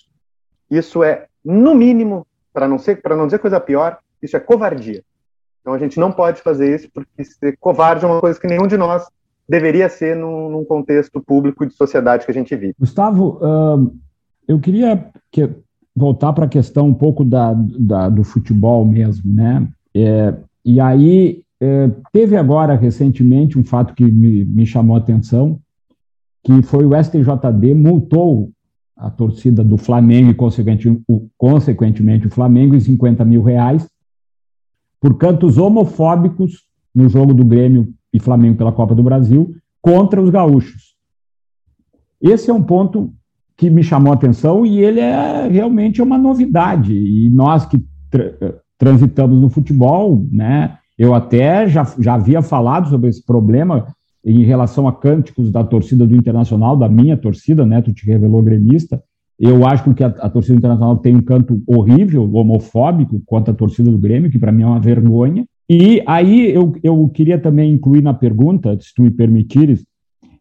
Isso 0.71 1.03
é, 1.03 1.27
no 1.45 1.75
mínimo, 1.75 2.27
para 2.53 2.67
não 2.67 2.79
ser, 2.79 3.01
não 3.11 3.27
dizer 3.27 3.39
coisa 3.39 3.61
pior, 3.61 3.99
isso 4.23 4.37
é 4.37 4.41
covardia. 4.41 5.03
Então 5.61 5.73
a 5.73 5.79
gente 5.79 6.01
não 6.01 6.11
pode 6.11 6.41
fazer 6.41 6.75
isso 6.75 6.91
porque 6.93 7.25
ser 7.25 7.57
covarde 7.59 8.05
é 8.05 8.09
uma 8.09 8.21
coisa 8.21 8.41
que 8.41 8.47
nenhum 8.47 8.67
de 8.67 8.77
nós 8.77 9.07
deveria 9.49 9.89
ser 9.89 10.15
num, 10.15 10.51
num 10.51 10.65
contexto 10.65 11.21
público 11.21 11.67
de 11.67 11.75
sociedade 11.75 12.25
que 12.25 12.31
a 12.31 12.35
gente 12.35 12.55
vive. 12.55 12.75
Gustavo, 12.79 13.39
uh, 13.43 13.93
eu 14.47 14.61
queria 14.61 15.11
que, 15.31 15.49
voltar 15.97 16.33
para 16.33 16.45
a 16.45 16.49
questão 16.49 16.89
um 16.89 16.95
pouco 16.95 17.25
da, 17.25 17.55
da, 17.55 18.09
do 18.09 18.23
futebol 18.23 18.85
mesmo, 18.85 19.33
né? 19.33 19.69
É, 19.95 20.35
e 20.65 20.81
aí 20.81 21.43
é, 21.61 21.91
teve 22.13 22.37
agora 22.37 22.77
recentemente 22.77 23.59
um 23.59 23.65
fato 23.65 23.95
que 23.95 24.05
me, 24.05 24.45
me 24.45 24.65
chamou 24.67 24.97
a 24.97 25.01
atenção, 25.01 25.59
que 26.45 26.63
foi 26.63 26.85
o 26.85 26.95
STJD 26.95 27.75
multou 27.75 28.51
a 28.97 29.11
torcida 29.11 29.65
do 29.65 29.77
Flamengo 29.77 30.31
e 30.31 30.35
consequentemente 30.35 31.03
o, 31.09 31.29
consequentemente 31.37 32.27
o 32.27 32.31
Flamengo 32.31 32.75
em 32.75 32.81
50 32.81 33.25
mil 33.25 33.43
reais 33.43 33.89
por 35.01 35.17
cantos 35.17 35.59
homofóbicos 35.59 36.65
no 36.95 37.09
jogo 37.09 37.33
do 37.33 37.45
Grêmio 37.45 37.93
e 38.13 38.21
Flamengo 38.21 38.57
pela 38.57 38.73
Copa 38.73 38.95
do 38.95 39.03
Brasil 39.03 39.55
contra 39.81 40.21
os 40.21 40.31
gaúchos. 40.31 40.95
Esse 42.21 42.51
é 42.51 42.55
um 42.55 42.63
ponto 42.63 43.13
que 43.57 43.71
me 43.71 43.83
chamou 43.83 44.13
a 44.13 44.15
atenção 44.15 44.65
e 44.65 44.81
ele 44.81 45.01
é 45.01 45.49
realmente 45.49 46.01
uma 46.01 46.17
novidade. 46.17 46.95
E 46.95 47.29
nós 47.31 47.67
que 47.67 47.85
tra 48.11 48.63
transitamos 48.79 49.41
no 49.41 49.49
futebol, 49.49 50.25
né? 50.31 50.79
Eu 50.97 51.13
até 51.13 51.69
já, 51.69 51.85
já 51.99 52.15
havia 52.15 52.41
falado 52.41 52.89
sobre 52.89 53.11
esse 53.11 53.25
problema 53.25 53.89
em 54.25 54.45
relação 54.45 54.87
a 54.87 54.93
cânticos 54.93 55.51
da 55.51 55.65
torcida 55.65 56.07
do 56.07 56.15
Internacional, 56.15 56.77
da 56.77 56.89
minha 56.89 57.17
torcida, 57.17 57.67
né? 57.67 57.83
Tu 57.83 57.93
te 57.93 58.07
revelou 58.07 58.41
gremista. 58.41 59.03
Eu 59.39 59.67
acho 59.67 59.93
que 59.95 60.05
a, 60.05 60.09
a 60.09 60.29
torcida 60.29 60.57
internacional 60.57 60.97
tem 60.97 61.15
um 61.15 61.23
canto 61.23 61.63
horrível, 61.67 62.29
homofóbico, 62.33 63.21
contra 63.27 63.53
a 63.53 63.57
torcida 63.57 63.91
do 63.91 63.99
Grêmio, 63.99 64.31
que 64.31 64.39
para 64.39 64.53
mim 64.53 64.63
é 64.63 64.67
uma 64.67 64.81
vergonha. 64.81 65.45
E 65.71 66.03
aí 66.07 66.51
eu, 66.51 66.73
eu 66.83 67.09
queria 67.11 67.39
também 67.39 67.75
incluir 67.75 68.03
na 68.03 68.15
pergunta, 68.15 68.79
se 68.81 68.95
tu 68.95 69.03
me 69.03 69.11
permitires, 69.11 69.85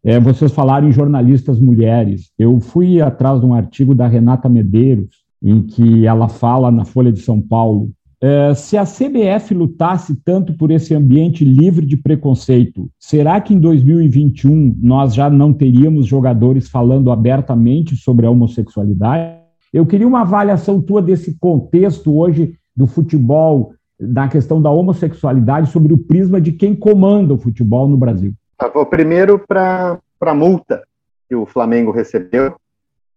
é, 0.03 0.19
vocês 0.19 0.53
falaram 0.53 0.87
em 0.87 0.91
jornalistas 0.93 1.59
mulheres. 1.59 2.31
Eu 2.39 2.59
fui 2.61 3.01
atrás 3.01 3.41
de 3.41 3.45
um 3.45 3.53
artigo 3.53 3.93
da 3.93 4.07
Renata 4.07 4.47
Medeiros, 4.47 5.09
em 5.43 5.61
que 5.61 6.05
ela 6.05 6.29
fala 6.29 6.71
na 6.71 6.85
Folha 6.85 7.11
de 7.11 7.19
São 7.19 7.41
Paulo. 7.41 7.91
É, 8.19 8.53
se 8.55 8.77
a 8.77 8.83
CBF 8.83 9.53
lutasse 9.53 10.15
tanto 10.23 10.53
por 10.53 10.71
esse 10.71 10.95
ambiente 10.95 11.43
livre 11.43 11.85
de 11.85 11.97
preconceito, 11.97 12.89
será 12.97 13.39
que 13.41 13.53
em 13.53 13.59
2021 13.59 14.77
nós 14.81 15.13
já 15.13 15.29
não 15.29 15.53
teríamos 15.53 16.07
jogadores 16.07 16.69
falando 16.69 17.11
abertamente 17.11 17.95
sobre 17.95 18.25
a 18.25 18.31
homossexualidade? 18.31 19.37
Eu 19.71 19.85
queria 19.85 20.07
uma 20.07 20.21
avaliação 20.21 20.81
tua 20.81 21.01
desse 21.01 21.37
contexto 21.37 22.17
hoje 22.17 22.55
do 22.75 22.87
futebol, 22.87 23.73
da 23.99 24.27
questão 24.27 24.61
da 24.61 24.69
homossexualidade, 24.69 25.71
sobre 25.71 25.93
o 25.93 25.97
prisma 25.97 26.39
de 26.39 26.51
quem 26.51 26.75
comanda 26.75 27.33
o 27.33 27.37
futebol 27.37 27.87
no 27.87 27.97
Brasil. 27.97 28.33
Tá, 28.57 28.69
primeiro 28.85 29.39
para 29.39 29.99
a 30.21 30.33
multa 30.33 30.83
que 31.27 31.35
o 31.35 31.45
Flamengo 31.45 31.91
recebeu. 31.91 32.55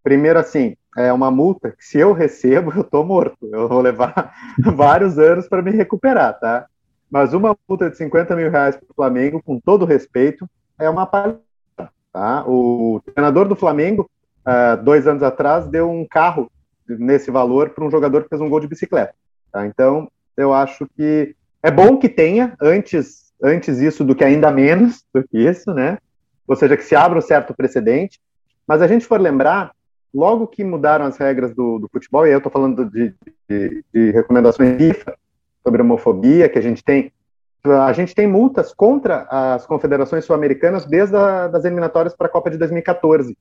Primeiro, 0.03 0.39
assim, 0.39 0.75
é 0.97 1.13
uma 1.13 1.31
multa 1.31 1.71
que 1.71 1.85
se 1.85 1.99
eu 1.99 2.13
recebo, 2.13 2.73
eu 2.77 2.83
estou 2.83 3.05
morto. 3.05 3.37
Eu 3.53 3.69
vou 3.69 3.81
levar 3.81 4.35
vários 4.75 5.19
anos 5.19 5.49
para 5.49 5.63
me 5.63 5.71
recuperar, 5.71 6.39
tá? 6.39 6.67
Mas 7.11 7.35
uma 7.35 7.57
multa 7.69 7.91
de 7.91 7.97
50 7.97 8.37
mil 8.37 8.51
reais 8.51 8.77
para 8.77 8.87
o 8.89 8.95
Flamengo, 8.95 9.43
com 9.43 9.59
todo 9.59 9.85
respeito, 9.85 10.49
é 10.79 10.89
uma 10.89 11.07
palhaçada, 11.07 11.43
tá? 12.13 12.45
O 12.47 13.01
treinador 13.05 13.49
do 13.49 13.57
Flamengo, 13.57 14.09
uh, 14.47 14.83
dois 14.83 15.07
anos 15.07 15.23
atrás, 15.23 15.67
deu 15.67 15.91
um 15.91 16.07
carro 16.07 16.51
nesse 16.89 17.31
valor 17.31 17.71
para 17.71 17.85
um 17.85 17.91
jogador 17.91 18.23
que 18.23 18.29
fez 18.29 18.41
um 18.41 18.49
gol 18.49 18.61
de 18.61 18.69
bicicleta, 18.69 19.15
tá? 19.53 19.67
Então, 19.67 20.09
eu 20.41 20.53
acho 20.53 20.87
que 20.97 21.35
é 21.63 21.71
bom 21.71 21.99
que 21.99 22.09
tenha, 22.09 22.55
antes, 22.61 23.33
antes 23.43 23.79
isso 23.79 24.05
do 24.05 24.15
que 24.15 24.25
ainda 24.25 24.51
menos 24.51 25.05
do 25.13 25.23
que 25.27 25.39
isso, 25.39 25.73
né? 25.73 25.99
Ou 26.47 26.57
seja, 26.57 26.77
que 26.77 26.85
se 26.85 26.97
abra 26.97 27.19
um 27.19 27.23
certo 27.23 27.55
precedente. 27.55 28.21
Mas 28.67 28.83
a 28.83 28.87
gente 28.87 29.07
for 29.07 29.21
lembrar, 29.21 29.73
logo 30.13 30.47
que 30.47 30.65
mudaram 30.65 31.05
as 31.05 31.17
regras 31.17 31.55
do, 31.55 31.79
do 31.79 31.89
futebol, 31.89 32.25
e 32.25 32.29
aí 32.29 32.35
eu 32.35 32.39
estou 32.39 32.53
falando 32.53 32.85
de, 32.85 33.15
de, 33.49 33.85
de 33.93 34.11
recomendações 34.11 34.77
FIFA 34.77 35.15
sobre 35.63 35.83
homofobia, 35.83 36.49
que 36.49 36.59
a 36.59 36.63
gente 36.63 36.83
tem 36.83 37.13
a 37.63 37.93
gente 37.93 38.15
tem 38.15 38.27
multas 38.27 38.73
contra 38.73 39.27
as 39.31 39.67
confederações 39.67 40.25
sul-americanas 40.25 40.87
desde 40.87 41.15
a, 41.15 41.47
das 41.47 41.63
eliminatórias 41.65 42.17
para 42.17 42.27
a 42.27 42.31
Copa 42.31 42.51
de 42.51 42.57
2014, 42.57 43.37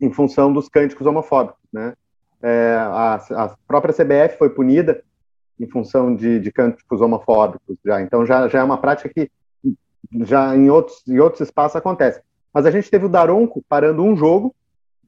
em 0.00 0.12
função 0.12 0.52
dos 0.52 0.68
cânticos 0.68 1.06
homofóbicos, 1.06 1.62
né? 1.72 1.94
É, 2.42 2.76
a, 2.76 3.14
a, 3.14 3.56
própria 3.66 3.94
CBF 3.94 4.36
foi 4.36 4.50
punida 4.50 5.02
em 5.62 5.68
função 5.68 6.14
de, 6.14 6.40
de 6.40 6.50
cânticos 6.50 7.00
homofóbicos 7.00 7.76
já, 7.84 8.00
então 8.02 8.26
já, 8.26 8.48
já 8.48 8.60
é 8.60 8.62
uma 8.62 8.78
prática 8.78 9.08
que 9.08 9.30
já 10.20 10.56
em 10.56 10.68
outros, 10.68 11.02
em 11.06 11.18
outros 11.18 11.40
espaços 11.40 11.76
acontece. 11.76 12.20
Mas 12.52 12.66
a 12.66 12.70
gente 12.70 12.90
teve 12.90 13.06
o 13.06 13.08
Daronco 13.08 13.64
parando 13.68 14.02
um 14.02 14.16
jogo 14.16 14.54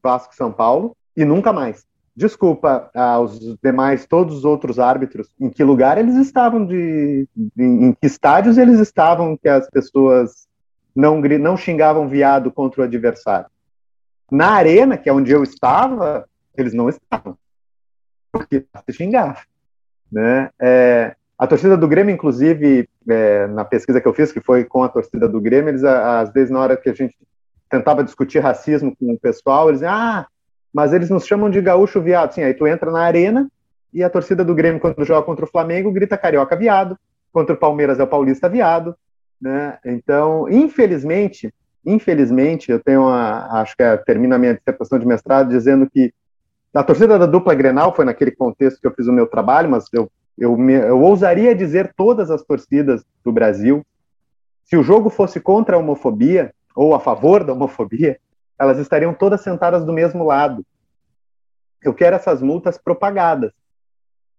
Vasco 0.05 0.35
São 0.35 0.51
Paulo, 0.51 0.95
e 1.17 1.25
nunca 1.25 1.51
mais. 1.51 1.83
Desculpa 2.15 2.91
aos 2.93 3.39
demais, 3.61 4.05
todos 4.05 4.37
os 4.37 4.45
outros 4.45 4.77
árbitros, 4.77 5.27
em 5.39 5.49
que 5.49 5.63
lugar 5.63 5.97
eles 5.97 6.15
estavam, 6.15 6.63
de, 6.65 7.27
em, 7.57 7.91
que 7.91 8.05
estádios 8.05 8.57
eles 8.57 8.79
estavam 8.79 9.35
que 9.35 9.49
as 9.49 9.67
pessoas 9.69 10.47
não, 10.95 11.19
não 11.19 11.57
xingavam 11.57 12.07
viado 12.07 12.51
contra 12.51 12.81
o 12.81 12.83
adversário. 12.83 13.47
Na 14.31 14.51
arena, 14.51 14.95
que 14.95 15.09
é 15.09 15.13
onde 15.13 15.31
eu 15.31 15.43
estava, 15.43 16.29
eles 16.55 16.73
não 16.73 16.87
estavam. 16.87 17.35
Porque 18.31 18.65
se 18.85 18.93
xingava. 18.93 19.39
Né? 20.11 20.49
É, 20.59 21.15
a 21.37 21.47
torcida 21.47 21.75
do 21.75 21.87
Grêmio, 21.87 22.13
inclusive, 22.13 22.87
é, 23.07 23.47
na 23.47 23.65
pesquisa 23.65 23.99
que 23.99 24.07
eu 24.07 24.13
fiz, 24.13 24.31
que 24.31 24.39
foi 24.39 24.63
com 24.63 24.83
a 24.83 24.89
torcida 24.89 25.27
do 25.27 25.41
Grêmio, 25.41 25.69
eles, 25.69 25.83
às 25.83 26.31
vezes, 26.31 26.49
na 26.49 26.59
hora 26.59 26.77
que 26.77 26.89
a 26.89 26.93
gente 26.93 27.15
tentava 27.69 28.03
discutir 28.03 28.39
racismo 28.39 28.95
com 28.95 29.13
o 29.13 29.19
pessoal, 29.19 29.69
eles 29.69 29.81
diziam, 29.81 29.93
ah, 29.93 30.27
mas 30.73 30.93
eles 30.93 31.09
nos 31.09 31.25
chamam 31.25 31.49
de 31.49 31.61
gaúcho 31.61 32.01
viado. 32.01 32.33
Sim, 32.33 32.43
aí 32.43 32.53
tu 32.53 32.67
entra 32.67 32.91
na 32.91 33.01
arena 33.01 33.49
e 33.93 34.03
a 34.03 34.09
torcida 34.09 34.43
do 34.43 34.53
Grêmio, 34.53 34.79
quando 34.79 35.05
joga 35.05 35.25
contra 35.25 35.45
o 35.45 35.49
Flamengo, 35.49 35.91
grita 35.91 36.17
carioca 36.17 36.55
viado, 36.55 36.97
contra 37.31 37.55
o 37.55 37.57
Palmeiras 37.57 37.99
é 37.99 38.03
o 38.03 38.07
paulista 38.07 38.49
viado, 38.49 38.95
né? 39.41 39.77
Então, 39.85 40.49
infelizmente, 40.49 41.53
infelizmente, 41.85 42.71
eu 42.71 42.79
tenho 42.79 43.03
uma, 43.03 43.61
acho 43.61 43.75
que 43.75 43.83
é, 43.83 43.95
termina 43.97 44.35
a 44.35 44.39
minha 44.39 44.53
dissertação 44.53 44.97
de 44.97 45.05
mestrado 45.05 45.49
dizendo 45.49 45.89
que 45.89 46.13
a 46.75 46.83
torcida 46.83 47.17
da 47.17 47.25
dupla 47.25 47.55
Grenal 47.55 47.95
foi 47.95 48.03
naquele 48.03 48.31
contexto 48.31 48.81
que 48.81 48.87
eu 48.87 48.93
fiz 48.93 49.07
o 49.07 49.13
meu 49.13 49.25
trabalho, 49.25 49.69
mas 49.69 49.85
eu, 49.93 50.11
eu, 50.37 50.57
me, 50.57 50.73
eu 50.73 51.01
ousaria 51.01 51.55
dizer 51.55 51.93
todas 51.95 52.29
as 52.29 52.43
torcidas 52.43 53.05
do 53.23 53.31
Brasil, 53.31 53.85
se 54.65 54.75
o 54.75 54.83
jogo 54.83 55.09
fosse 55.09 55.39
contra 55.39 55.75
a 55.75 55.79
homofobia 55.79 56.53
ou 56.75 56.93
a 56.93 56.99
favor 56.99 57.43
da 57.43 57.53
homofobia, 57.53 58.19
elas 58.59 58.77
estariam 58.77 59.13
todas 59.13 59.41
sentadas 59.41 59.85
do 59.85 59.93
mesmo 59.93 60.25
lado. 60.25 60.65
Eu 61.81 61.93
quero 61.93 62.15
essas 62.15 62.41
multas 62.41 62.77
propagadas, 62.77 63.53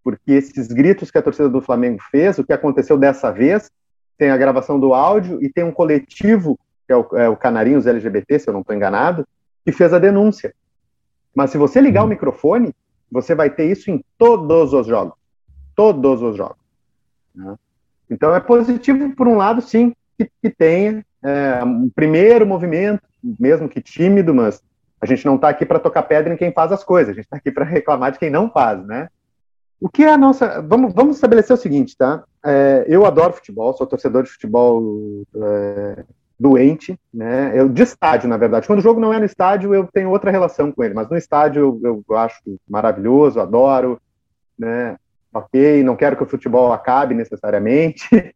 porque 0.05 0.33
esses 0.33 0.68
gritos 0.68 1.11
que 1.11 1.18
a 1.18 1.22
torcida 1.22 1.49
do 1.49 1.62
Flamengo 1.62 2.03
fez, 2.11 2.38
o 2.38 2.44
que 2.44 2.53
aconteceu 2.53 2.99
dessa 2.99 3.31
vez, 3.31 3.70
tem 4.18 4.31
a 4.31 4.37
gravação 4.37 4.79
do 4.79 4.92
áudio 4.92 5.42
e 5.42 5.49
tem 5.49 5.64
um 5.64 5.72
coletivo, 5.72 6.59
que 6.87 6.92
é 6.92 6.96
o, 6.96 7.09
é 7.16 7.29
o 7.29 7.37
Canarinhos 7.37 7.87
LGBT, 7.87 8.38
se 8.38 8.49
eu 8.49 8.53
não 8.53 8.61
estou 8.61 8.77
enganado, 8.77 9.27
que 9.64 9.72
fez 9.72 9.94
a 9.94 9.99
denúncia. 9.99 10.55
Mas 11.37 11.51
se 11.51 11.59
você 11.59 11.83
ligar 11.83 12.03
o 12.03 12.09
microfone, 12.09 12.75
você 13.12 13.35
vai 13.35 13.51
ter 13.51 13.70
isso 13.70 13.90
em 13.90 14.03
todos 14.16 14.72
os 14.72 14.87
jogos. 14.87 15.12
Todos 15.75 16.22
os 16.22 16.35
jogos. 16.35 16.57
Né? 17.35 17.55
Então 18.11 18.35
é 18.35 18.40
positivo, 18.40 19.14
por 19.14 19.29
um 19.29 19.37
lado, 19.37 19.61
sim, 19.61 19.94
que, 20.16 20.31
que 20.40 20.49
tenha 20.49 21.05
é, 21.22 21.62
um 21.62 21.90
primeiro 21.90 22.46
movimento, 22.46 23.03
mesmo 23.22 23.68
que 23.68 23.83
tímido, 23.83 24.35
mas 24.35 24.62
a 24.99 25.05
gente 25.05 25.27
não 25.27 25.35
está 25.35 25.51
aqui 25.51 25.66
para 25.66 25.79
tocar 25.79 26.05
pedra 26.05 26.33
em 26.33 26.38
quem 26.38 26.51
faz 26.51 26.72
as 26.72 26.83
coisas, 26.83 27.11
a 27.11 27.14
gente 27.14 27.25
está 27.25 27.37
aqui 27.37 27.53
para 27.53 27.66
reclamar 27.66 28.12
de 28.12 28.18
quem 28.18 28.31
não 28.31 28.51
faz, 28.51 28.83
né? 28.87 29.09
O 29.79 29.90
que 29.90 30.05
é 30.05 30.11
a 30.11 30.16
nossa. 30.16 30.62
Vamos, 30.62 30.94
vamos 30.94 31.16
estabelecer 31.16 31.53
o 31.53 31.59
seguinte, 31.59 31.94
tá? 31.99 32.25
É, 32.42 32.87
eu 32.88 33.05
adoro 33.05 33.35
futebol, 33.35 33.75
sou 33.75 33.87
torcedor 33.87 34.22
de 34.22 34.31
futebol 34.31 35.22
é, 35.35 36.05
doente, 36.38 36.99
né? 37.12 37.53
Eu, 37.59 37.68
de 37.68 37.83
estádio, 37.83 38.29
na 38.29 38.37
verdade. 38.37 38.66
Quando 38.66 38.81
o 38.81 38.83
jogo 38.83 39.01
não 39.01 39.12
é 39.12 39.18
no 39.18 39.25
estádio, 39.25 39.75
eu 39.75 39.87
tenho 39.87 40.11
outra 40.11 40.31
relação 40.31 40.70
com 40.70 40.85
ele, 40.85 40.94
mas 40.94 41.09
no 41.09 41.16
estádio 41.16 41.81
eu, 41.83 42.05
eu 42.09 42.16
acho 42.16 42.40
maravilhoso, 42.68 43.40
adoro, 43.40 44.01
né? 44.59 44.96
Ok, 45.33 45.83
não 45.83 45.96
quero 45.96 46.16
que 46.16 46.22
o 46.22 46.29
futebol 46.29 46.72
acabe 46.72 47.14
necessariamente, 47.14 48.09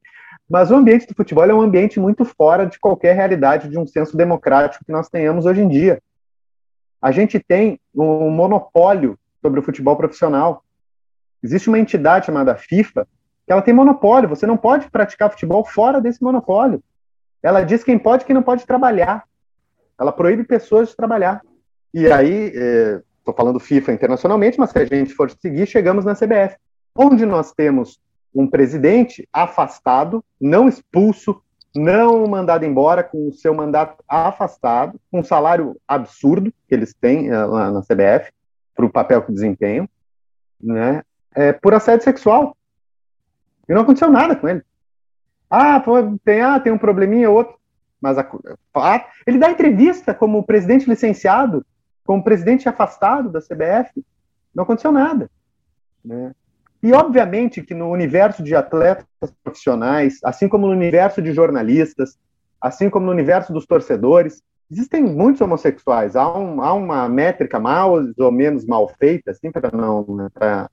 mas 0.48 0.70
o 0.70 0.76
ambiente 0.76 1.06
do 1.06 1.14
futebol 1.14 1.44
é 1.44 1.54
um 1.54 1.60
ambiente 1.60 2.00
muito 2.00 2.24
fora 2.24 2.66
de 2.66 2.78
qualquer 2.78 3.14
realidade 3.14 3.68
de 3.68 3.78
um 3.78 3.86
senso 3.86 4.16
democrático 4.16 4.84
que 4.84 4.92
nós 4.92 5.08
tenhamos 5.08 5.46
hoje 5.46 5.62
em 5.62 5.68
dia. 5.68 6.02
A 7.00 7.12
gente 7.12 7.38
tem 7.38 7.80
um 7.94 8.30
monopólio 8.30 9.18
sobre 9.40 9.60
o 9.60 9.62
futebol 9.62 9.96
profissional. 9.96 10.62
Existe 11.42 11.68
uma 11.68 11.78
entidade 11.78 12.26
chamada 12.26 12.54
FIFA 12.54 13.06
que 13.46 13.52
ela 13.52 13.62
tem 13.62 13.72
monopólio. 13.72 14.28
Você 14.28 14.46
não 14.46 14.56
pode 14.56 14.90
praticar 14.90 15.30
futebol 15.30 15.64
fora 15.64 16.00
desse 16.00 16.22
monopólio. 16.22 16.82
Ela 17.42 17.62
diz 17.62 17.82
quem 17.82 17.98
pode 17.98 18.22
e 18.22 18.26
quem 18.26 18.34
não 18.34 18.42
pode 18.42 18.66
trabalhar. 18.66 19.24
Ela 19.98 20.12
proíbe 20.12 20.44
pessoas 20.44 20.90
de 20.90 20.96
trabalhar. 20.96 21.42
E 21.92 22.10
aí, 22.10 22.46
estou 22.46 23.34
é, 23.34 23.36
falando 23.36 23.58
FIFA 23.58 23.92
internacionalmente, 23.92 24.58
mas 24.58 24.70
se 24.70 24.78
a 24.78 24.84
gente 24.84 25.12
for 25.14 25.30
seguir, 25.30 25.66
chegamos 25.66 26.04
na 26.04 26.14
CBF, 26.14 26.56
onde 26.94 27.26
nós 27.26 27.52
temos 27.52 28.00
um 28.34 28.46
presidente 28.46 29.28
afastado, 29.32 30.24
não 30.40 30.68
expulso, 30.68 31.42
não 31.74 32.26
mandado 32.26 32.64
embora, 32.64 33.02
com 33.02 33.28
o 33.28 33.32
seu 33.32 33.54
mandato 33.54 34.02
afastado, 34.08 35.00
com 35.10 35.20
um 35.20 35.24
salário 35.24 35.76
absurdo 35.86 36.52
que 36.68 36.74
eles 36.74 36.94
têm 36.94 37.32
uh, 37.32 37.50
lá 37.50 37.70
na 37.70 37.82
CBF, 37.82 38.32
para 38.74 38.86
o 38.86 38.90
papel 38.90 39.22
que 39.22 39.32
desempenham, 39.32 39.88
né, 40.60 41.02
é, 41.34 41.52
por 41.52 41.74
assédio 41.74 42.04
sexual. 42.04 42.56
E 43.68 43.74
não 43.74 43.82
aconteceu 43.82 44.10
nada 44.10 44.34
com 44.34 44.48
ele. 44.48 44.62
Ah, 45.50 45.82
tem, 46.24 46.40
ah, 46.40 46.60
tem 46.60 46.72
um 46.72 46.78
probleminha, 46.78 47.28
outro. 47.28 47.58
Mas 48.00 48.16
a, 48.16 48.26
a, 48.74 49.06
ele 49.26 49.38
dá 49.38 49.50
entrevista 49.50 50.14
como 50.14 50.42
presidente 50.44 50.88
licenciado, 50.88 51.66
como 52.04 52.24
presidente 52.24 52.68
afastado 52.68 53.28
da 53.28 53.40
CBF. 53.40 54.02
Não 54.54 54.62
aconteceu 54.64 54.92
nada. 54.92 55.28
Né? 56.04 56.32
E, 56.82 56.92
obviamente, 56.92 57.62
que 57.62 57.74
no 57.74 57.90
universo 57.90 58.42
de 58.42 58.54
atletas 58.54 59.06
profissionais, 59.44 60.18
assim 60.24 60.48
como 60.48 60.66
no 60.66 60.72
universo 60.72 61.20
de 61.20 61.32
jornalistas, 61.32 62.18
assim 62.60 62.88
como 62.88 63.06
no 63.06 63.12
universo 63.12 63.52
dos 63.52 63.66
torcedores, 63.66 64.42
existem 64.70 65.02
muitos 65.02 65.42
homossexuais. 65.42 66.16
Há, 66.16 66.38
um, 66.38 66.62
há 66.62 66.72
uma 66.72 67.08
métrica 67.08 67.60
mais 67.60 68.18
ou 68.18 68.32
menos 68.32 68.64
mal 68.64 68.88
feita, 68.98 69.32
assim, 69.32 69.50
para 69.50 69.70
não. 69.76 70.04
Né, 70.16 70.28
pra, 70.32 70.70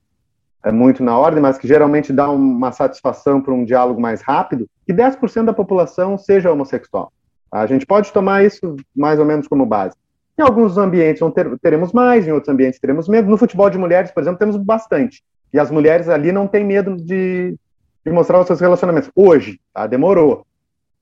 muito 0.72 1.02
na 1.02 1.16
ordem, 1.16 1.40
mas 1.40 1.56
que 1.56 1.68
geralmente 1.68 2.12
dá 2.12 2.28
uma 2.30 2.72
satisfação 2.72 3.40
para 3.40 3.54
um 3.54 3.64
diálogo 3.64 4.00
mais 4.00 4.20
rápido, 4.20 4.68
que 4.86 4.92
10% 4.92 5.44
da 5.44 5.52
população 5.52 6.18
seja 6.18 6.52
homossexual. 6.52 7.12
A 7.50 7.66
gente 7.66 7.86
pode 7.86 8.12
tomar 8.12 8.44
isso 8.44 8.76
mais 8.94 9.18
ou 9.18 9.24
menos 9.24 9.48
como 9.48 9.64
base. 9.64 9.96
Em 10.38 10.42
alguns 10.42 10.76
ambientes 10.76 11.22
ter, 11.34 11.58
teremos 11.58 11.92
mais, 11.92 12.26
em 12.26 12.32
outros 12.32 12.52
ambientes 12.52 12.78
teremos 12.78 13.08
menos. 13.08 13.30
No 13.30 13.36
futebol 13.36 13.70
de 13.70 13.78
mulheres, 13.78 14.10
por 14.10 14.22
exemplo, 14.22 14.38
temos 14.38 14.56
bastante. 14.56 15.22
E 15.52 15.58
as 15.58 15.70
mulheres 15.70 16.08
ali 16.08 16.30
não 16.30 16.46
têm 16.46 16.64
medo 16.64 16.96
de, 16.96 17.56
de 18.04 18.12
mostrar 18.12 18.40
os 18.40 18.46
seus 18.46 18.60
relacionamentos. 18.60 19.10
Hoje, 19.16 19.60
tá? 19.72 19.86
demorou. 19.86 20.46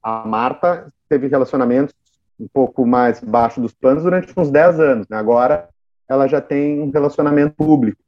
A 0.03 0.27
Marta 0.27 0.92
teve 1.09 1.27
relacionamentos 1.27 1.95
um 2.38 2.47
pouco 2.53 2.87
mais 2.87 3.21
baixo 3.21 3.61
dos 3.61 3.75
planos 3.75 4.05
durante 4.05 4.33
uns 4.37 4.51
10 4.51 4.81
anos. 4.81 5.09
Né? 5.09 5.16
Agora 5.16 5.69
ela 6.09 6.27
já 6.29 6.40
tem 6.40 6.81
um 6.81 6.90
relacionamento 6.90 7.55
público. 7.57 7.99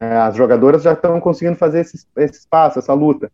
É, 0.00 0.16
as 0.16 0.34
jogadoras 0.34 0.82
já 0.82 0.94
estão 0.94 1.20
conseguindo 1.20 1.56
fazer 1.56 1.80
esse, 1.80 2.06
esse 2.16 2.38
espaço, 2.40 2.78
essa 2.78 2.94
luta. 2.94 3.30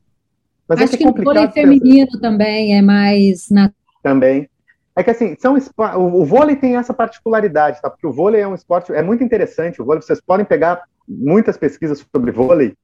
Mas 0.69 0.81
Acho 0.81 0.95
é 0.95 0.99
que, 0.99 1.05
que 1.05 1.21
o 1.21 1.25
vôlei 1.25 1.49
feminino 1.53 2.21
também 2.21 2.77
é 2.77 2.83
mais... 2.83 3.49
Na... 3.51 3.71
Também. 4.03 4.49
É 4.97 5.03
que 5.03 5.11
assim, 5.11 5.37
são, 5.39 5.57
o, 5.57 6.23
o 6.23 6.25
vôlei 6.25 6.57
tem 6.57 6.77
essa 6.77 6.93
particularidade, 6.93 7.81
tá? 7.81 7.89
Porque 7.89 8.07
o 8.07 8.13
vôlei 8.13 8.41
é 8.41 8.49
um 8.49 8.55
esporte, 8.55 8.93
é 8.93 9.03
muito 9.03 9.23
interessante. 9.23 9.81
O 9.81 9.85
vôlei, 9.85 10.03
vocês 10.03 10.21
podem 10.21 10.45
pegar 10.45 10.83
muitas 11.07 11.57
pesquisas 11.57 12.05
sobre 12.13 12.33
vôlei, 12.33 12.75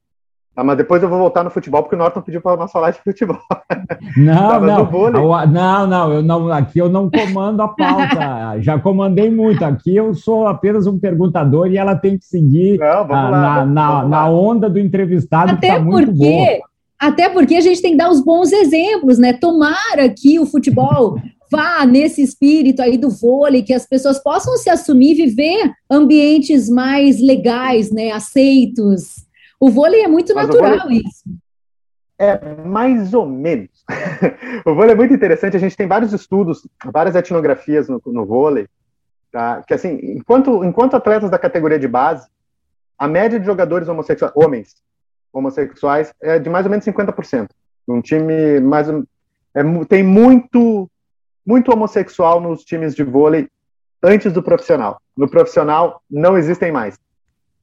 tá? 0.54 0.64
mas 0.64 0.76
depois 0.76 1.02
eu 1.02 1.08
vou 1.08 1.18
voltar 1.18 1.42
no 1.42 1.50
futebol, 1.50 1.82
porque 1.82 1.94
o 1.94 1.98
Norton 1.98 2.20
pediu 2.20 2.40
para 2.40 2.56
nós 2.56 2.70
falar 2.72 2.90
de 2.90 3.00
futebol. 3.00 3.38
Não, 4.16 4.48
tá, 4.48 4.60
não, 4.60 5.46
não, 5.46 5.86
não, 5.86 6.12
eu 6.12 6.22
não, 6.22 6.52
aqui 6.52 6.78
eu 6.78 6.88
não 6.88 7.10
comando 7.10 7.62
a 7.62 7.68
pauta, 7.68 8.58
já 8.60 8.78
comandei 8.78 9.30
muito, 9.30 9.64
aqui 9.64 9.94
eu 9.94 10.12
sou 10.14 10.46
apenas 10.46 10.86
um 10.86 10.98
perguntador 10.98 11.68
e 11.68 11.76
ela 11.76 11.94
tem 11.94 12.18
que 12.18 12.24
seguir 12.24 12.78
não, 12.78 13.06
lá, 13.06 13.30
na, 13.30 13.66
na, 13.66 14.08
na, 14.08 14.28
onda 14.28 14.68
do 14.68 14.78
entrevistado, 14.78 15.52
Até 15.52 15.68
que 15.68 15.76
tá 15.76 15.80
muito 15.80 16.12
bom. 16.12 16.46
Até 16.98 17.28
porque 17.28 17.56
a 17.56 17.60
gente 17.60 17.82
tem 17.82 17.92
que 17.92 17.98
dar 17.98 18.10
os 18.10 18.24
bons 18.24 18.52
exemplos, 18.52 19.18
né? 19.18 19.32
Tomara 19.32 20.08
que 20.08 20.38
o 20.38 20.46
futebol 20.46 21.16
vá 21.50 21.84
nesse 21.84 22.22
espírito 22.22 22.80
aí 22.80 22.96
do 22.96 23.10
vôlei, 23.10 23.62
que 23.62 23.74
as 23.74 23.86
pessoas 23.86 24.22
possam 24.22 24.56
se 24.56 24.70
assumir, 24.70 25.14
viver 25.14 25.70
ambientes 25.90 26.68
mais 26.68 27.20
legais, 27.20 27.90
né, 27.90 28.10
aceitos. 28.10 29.26
O 29.62 29.70
vôlei 29.70 30.02
é 30.02 30.08
muito 30.08 30.34
Mas 30.34 30.48
natural 30.48 30.80
vôlei... 30.80 31.04
isso. 31.06 31.22
É, 32.18 32.56
mais 32.64 33.14
ou 33.14 33.24
menos. 33.24 33.70
o 34.66 34.74
vôlei 34.74 34.90
é 34.90 34.96
muito 34.96 35.14
interessante, 35.14 35.56
a 35.56 35.60
gente 35.60 35.76
tem 35.76 35.86
vários 35.86 36.12
estudos, 36.12 36.66
várias 36.84 37.14
etnografias 37.14 37.88
no, 37.88 38.02
no 38.06 38.26
vôlei, 38.26 38.66
tá? 39.30 39.62
que 39.62 39.72
assim, 39.72 40.00
enquanto, 40.02 40.64
enquanto 40.64 40.96
atletas 40.96 41.30
da 41.30 41.38
categoria 41.38 41.78
de 41.78 41.86
base, 41.86 42.28
a 42.98 43.06
média 43.06 43.38
de 43.38 43.46
jogadores 43.46 43.86
homossexuais, 43.88 44.32
homens 44.34 44.82
homossexuais, 45.32 46.12
é 46.20 46.40
de 46.40 46.50
mais 46.50 46.66
ou 46.66 46.70
menos 46.70 46.84
50%. 46.84 47.48
Um 47.86 48.00
time 48.00 48.58
mais 48.58 48.88
é, 48.88 49.62
tem 49.88 50.02
muito 50.02 50.90
muito 51.46 51.72
homossexual 51.72 52.40
nos 52.40 52.64
times 52.64 52.96
de 52.96 53.04
vôlei 53.04 53.48
antes 54.02 54.32
do 54.32 54.42
profissional. 54.42 55.00
No 55.16 55.30
profissional 55.30 56.02
não 56.10 56.36
existem 56.36 56.72
mais. 56.72 56.98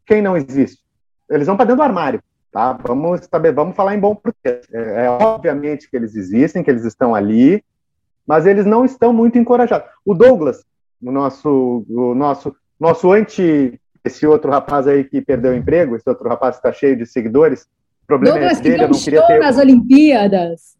Quem 0.05 0.21
não 0.21 0.37
existe? 0.37 0.81
Eles 1.29 1.47
vão 1.47 1.55
para 1.55 1.65
dentro 1.65 1.77
do 1.77 1.83
armário, 1.83 2.21
tá? 2.51 2.73
Vamos 2.73 3.27
saber, 3.31 3.51
vamos 3.53 3.75
falar 3.75 3.95
em 3.95 3.99
bom 3.99 4.15
português. 4.15 4.65
É, 4.71 5.05
é, 5.05 5.09
obviamente 5.09 5.89
que 5.89 5.95
eles 5.95 6.15
existem, 6.15 6.63
que 6.63 6.69
eles 6.69 6.85
estão 6.85 7.13
ali, 7.13 7.63
mas 8.25 8.45
eles 8.45 8.65
não 8.65 8.85
estão 8.85 9.13
muito 9.13 9.37
encorajados. 9.37 9.87
O 10.05 10.13
Douglas, 10.13 10.65
o 11.01 11.11
nosso, 11.11 11.85
o 11.89 12.15
nosso, 12.15 12.55
nosso 12.79 13.11
anti 13.11 13.79
esse 14.03 14.25
outro 14.25 14.49
rapaz 14.49 14.87
aí 14.87 15.03
que 15.03 15.21
perdeu 15.21 15.51
o 15.51 15.55
emprego, 15.55 15.95
esse 15.95 16.09
outro 16.09 16.27
rapaz 16.27 16.55
que 16.55 16.59
está 16.59 16.71
cheio 16.71 16.95
de 16.95 17.05
seguidores, 17.05 17.63
o 18.03 18.07
problema 18.07 18.37
é 18.37 18.39
Douglas, 18.39 18.59
é 18.59 18.63
dele, 18.63 18.75
que 18.77 18.83
eu 18.83 18.89
não 18.89 18.99
queria 18.99 19.27
ter 19.27 19.39
nas 19.39 19.57
Olimpíadas 19.57 20.79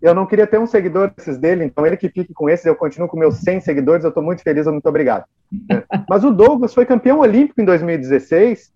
eu 0.00 0.14
não 0.14 0.26
queria 0.26 0.46
ter 0.46 0.58
um 0.58 0.66
seguidor 0.66 1.12
desses 1.14 1.38
dele, 1.38 1.64
então 1.64 1.86
ele 1.86 1.96
que 1.96 2.08
fique 2.08 2.32
com 2.34 2.48
esses, 2.48 2.66
eu 2.66 2.76
continuo 2.76 3.08
com 3.08 3.18
meus 3.18 3.38
100 3.38 3.60
seguidores, 3.60 4.04
eu 4.04 4.10
estou 4.10 4.22
muito 4.22 4.42
feliz, 4.42 4.66
muito 4.66 4.86
obrigado. 4.86 5.24
Mas 6.08 6.24
o 6.24 6.30
Douglas 6.30 6.74
foi 6.74 6.84
campeão 6.84 7.20
olímpico 7.20 7.60
em 7.60 7.64
2016 7.64 8.72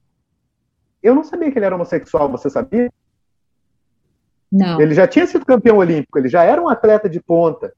Eu 1.02 1.14
não 1.14 1.24
sabia 1.24 1.50
que 1.50 1.58
ele 1.58 1.66
era 1.66 1.74
homossexual, 1.74 2.28
você 2.28 2.50
sabia? 2.50 2.92
Não. 4.50 4.80
Ele 4.80 4.94
já 4.94 5.06
tinha 5.06 5.26
sido 5.26 5.46
campeão 5.46 5.76
olímpico, 5.76 6.18
ele 6.18 6.28
já 6.28 6.42
era 6.42 6.60
um 6.60 6.68
atleta 6.68 7.08
de 7.08 7.20
ponta. 7.20 7.72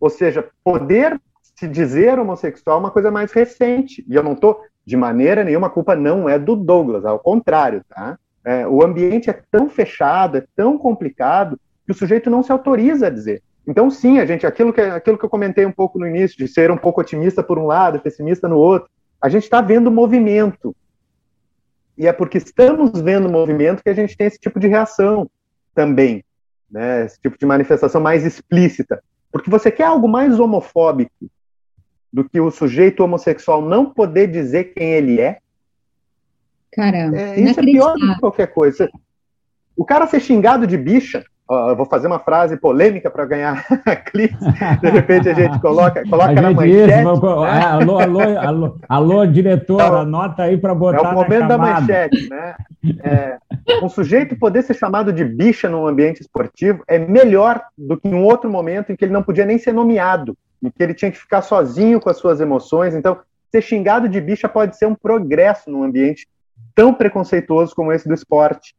Ou 0.00 0.10
seja, 0.10 0.48
poder 0.64 1.20
se 1.54 1.68
dizer 1.68 2.18
homossexual 2.18 2.78
é 2.78 2.80
uma 2.80 2.90
coisa 2.90 3.10
mais 3.10 3.30
recente. 3.32 4.04
E 4.08 4.14
eu 4.14 4.22
não 4.22 4.32
estou, 4.32 4.60
de 4.84 4.96
maneira 4.96 5.44
nenhuma, 5.44 5.68
a 5.68 5.70
culpa 5.70 5.94
não 5.94 6.28
é 6.28 6.38
do 6.38 6.56
Douglas, 6.56 7.04
ao 7.04 7.18
contrário, 7.18 7.84
tá? 7.88 8.18
É, 8.44 8.66
o 8.66 8.82
ambiente 8.82 9.30
é 9.30 9.42
tão 9.50 9.70
fechado, 9.70 10.38
é 10.38 10.44
tão 10.56 10.76
complicado, 10.76 11.58
que 11.84 11.92
o 11.92 11.94
sujeito 11.94 12.28
não 12.30 12.42
se 12.42 12.50
autoriza 12.50 13.06
a 13.06 13.10
dizer. 13.10 13.42
Então, 13.66 13.90
sim, 13.90 14.18
a 14.18 14.26
gente, 14.26 14.44
aquilo 14.44 14.72
que, 14.72 14.80
aquilo 14.80 15.16
que 15.16 15.24
eu 15.24 15.30
comentei 15.30 15.64
um 15.64 15.72
pouco 15.72 15.98
no 15.98 16.06
início, 16.06 16.36
de 16.36 16.48
ser 16.48 16.70
um 16.70 16.76
pouco 16.76 17.00
otimista 17.00 17.42
por 17.42 17.58
um 17.58 17.66
lado, 17.66 18.00
pessimista 18.00 18.48
no 18.48 18.56
outro, 18.56 18.88
a 19.20 19.28
gente 19.28 19.44
está 19.44 19.60
vendo 19.60 19.90
movimento. 19.90 20.74
E 22.02 22.06
é 22.08 22.12
porque 22.12 22.38
estamos 22.38 23.00
vendo 23.00 23.30
movimento 23.30 23.80
que 23.80 23.88
a 23.88 23.94
gente 23.94 24.16
tem 24.16 24.26
esse 24.26 24.36
tipo 24.36 24.58
de 24.58 24.66
reação 24.66 25.30
também, 25.72 26.24
né? 26.68 27.04
esse 27.04 27.16
tipo 27.20 27.38
de 27.38 27.46
manifestação 27.46 28.00
mais 28.00 28.26
explícita. 28.26 29.00
Porque 29.30 29.48
você 29.48 29.70
quer 29.70 29.84
algo 29.84 30.08
mais 30.08 30.40
homofóbico 30.40 31.30
do 32.12 32.28
que 32.28 32.40
o 32.40 32.50
sujeito 32.50 33.04
homossexual 33.04 33.62
não 33.62 33.88
poder 33.88 34.26
dizer 34.26 34.74
quem 34.74 34.94
ele 34.94 35.20
é? 35.20 35.38
Caramba, 36.72 37.16
é, 37.16 37.38
isso 37.38 37.60
é 37.60 37.62
pior 37.62 37.94
do 37.94 38.14
que 38.14 38.18
qualquer 38.18 38.48
coisa. 38.48 38.90
O 39.76 39.84
cara 39.84 40.08
ser 40.08 40.18
xingado 40.18 40.66
de 40.66 40.76
bicha, 40.76 41.24
ó, 41.48 41.70
eu 41.70 41.76
vou 41.76 41.86
fazer 41.86 42.06
uma 42.06 42.18
frase 42.18 42.56
polêmica 42.56 43.10
para 43.10 43.24
ganhar 43.26 43.64
cliques, 44.10 44.38
de 44.80 44.90
repente 44.90 45.28
a 45.28 45.34
gente 45.34 45.60
coloca, 45.60 46.02
coloca 46.08 46.32
na 46.32 46.52
manchete. 46.52 46.78
Isso, 46.78 46.86
né? 46.88 47.60
É, 47.60 47.64
alô, 47.64 47.98
alô, 47.98 48.20
alô, 48.38 48.78
alô, 48.88 49.26
diretora, 49.26 49.84
então, 49.84 50.00
anota 50.00 50.42
aí 50.44 50.56
para 50.56 50.74
botar. 50.74 50.98
É 50.98 51.10
o 51.10 51.14
momento 51.14 51.48
da 51.48 51.58
manchete, 51.58 52.28
né? 52.28 52.54
É, 53.04 53.38
um 53.82 53.88
sujeito 53.88 54.36
poder 54.36 54.62
ser 54.62 54.74
chamado 54.74 55.12
de 55.12 55.24
bicha 55.24 55.68
num 55.68 55.86
ambiente 55.86 56.20
esportivo 56.20 56.82
é 56.86 56.98
melhor 56.98 57.62
do 57.76 57.96
que 57.96 58.08
em 58.08 58.14
um 58.14 58.24
outro 58.24 58.50
momento 58.50 58.90
em 58.90 58.96
que 58.96 59.04
ele 59.04 59.12
não 59.12 59.22
podia 59.22 59.44
nem 59.44 59.58
ser 59.58 59.72
nomeado, 59.72 60.36
em 60.62 60.70
que 60.70 60.82
ele 60.82 60.94
tinha 60.94 61.10
que 61.10 61.18
ficar 61.18 61.42
sozinho 61.42 62.00
com 62.00 62.10
as 62.10 62.16
suas 62.16 62.40
emoções. 62.40 62.94
Então, 62.94 63.18
ser 63.50 63.62
xingado 63.62 64.08
de 64.08 64.20
bicha 64.20 64.48
pode 64.48 64.76
ser 64.76 64.86
um 64.86 64.94
progresso 64.94 65.70
num 65.70 65.82
ambiente 65.82 66.26
tão 66.74 66.94
preconceituoso 66.94 67.74
como 67.74 67.92
esse 67.92 68.08
do 68.08 68.14
esporte. 68.14 68.74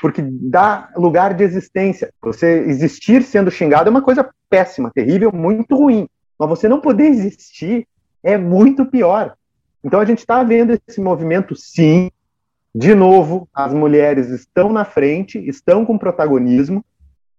Porque 0.00 0.22
dá 0.22 0.90
lugar 0.96 1.34
de 1.34 1.42
existência. 1.42 2.12
Você 2.22 2.64
existir 2.66 3.22
sendo 3.22 3.50
xingado 3.50 3.88
é 3.88 3.90
uma 3.90 4.02
coisa 4.02 4.28
péssima, 4.48 4.90
terrível, 4.94 5.32
muito 5.32 5.74
ruim. 5.74 6.06
Mas 6.38 6.48
você 6.48 6.68
não 6.68 6.80
poder 6.80 7.04
existir 7.04 7.86
é 8.22 8.36
muito 8.36 8.84
pior. 8.86 9.34
Então 9.82 10.00
a 10.00 10.04
gente 10.04 10.18
está 10.18 10.42
vendo 10.42 10.78
esse 10.86 11.00
movimento, 11.00 11.54
sim, 11.54 12.10
de 12.74 12.94
novo, 12.94 13.48
as 13.54 13.72
mulheres 13.72 14.28
estão 14.28 14.70
na 14.70 14.84
frente, 14.84 15.38
estão 15.48 15.86
com 15.86 15.96
protagonismo. 15.96 16.84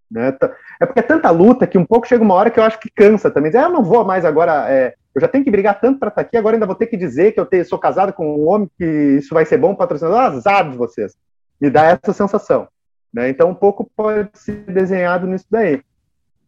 Né? 0.10 0.36
É 0.80 0.86
porque 0.86 1.00
é 1.00 1.04
tanta 1.04 1.30
luta 1.30 1.68
que 1.68 1.78
um 1.78 1.86
pouco 1.86 2.08
chega 2.08 2.24
uma 2.24 2.34
hora 2.34 2.50
que 2.50 2.60
eu 2.60 2.64
acho 2.64 2.80
que 2.80 2.90
cansa 2.90 3.30
também. 3.30 3.52
Ah, 3.56 3.64
eu 3.64 3.70
não 3.70 3.84
vou 3.84 4.04
mais 4.04 4.26
agora. 4.26 4.66
É, 4.68 4.96
eu 5.14 5.22
já 5.22 5.28
tenho 5.28 5.44
que 5.44 5.52
brigar 5.52 5.80
tanto 5.80 6.00
para 6.00 6.10
estar 6.10 6.24
tá 6.24 6.28
aqui, 6.28 6.38
agora 6.38 6.56
ainda 6.56 6.66
vou 6.66 6.74
ter 6.74 6.88
que 6.88 6.98
dizer 6.98 7.34
que 7.34 7.40
eu 7.40 7.46
te, 7.46 7.64
sou 7.64 7.78
casado 7.78 8.14
com 8.14 8.36
um 8.36 8.48
homem, 8.48 8.70
que 8.78 8.86
isso 8.86 9.34
vai 9.34 9.46
ser 9.46 9.58
bom 9.58 9.76
patrocinador. 9.76 10.22
Azar 10.22 10.72
de 10.72 10.78
vocês. 10.78 11.16
Me 11.60 11.70
dá 11.70 11.86
essa 11.86 12.14
sensação. 12.14 12.68
Né? 13.14 13.30
Então, 13.30 13.50
um 13.50 13.56
pouco 13.56 13.90
pode 13.96 14.30
ser 14.34 14.64
desenhado 14.66 15.28
nisso 15.28 15.46
daí. 15.50 15.82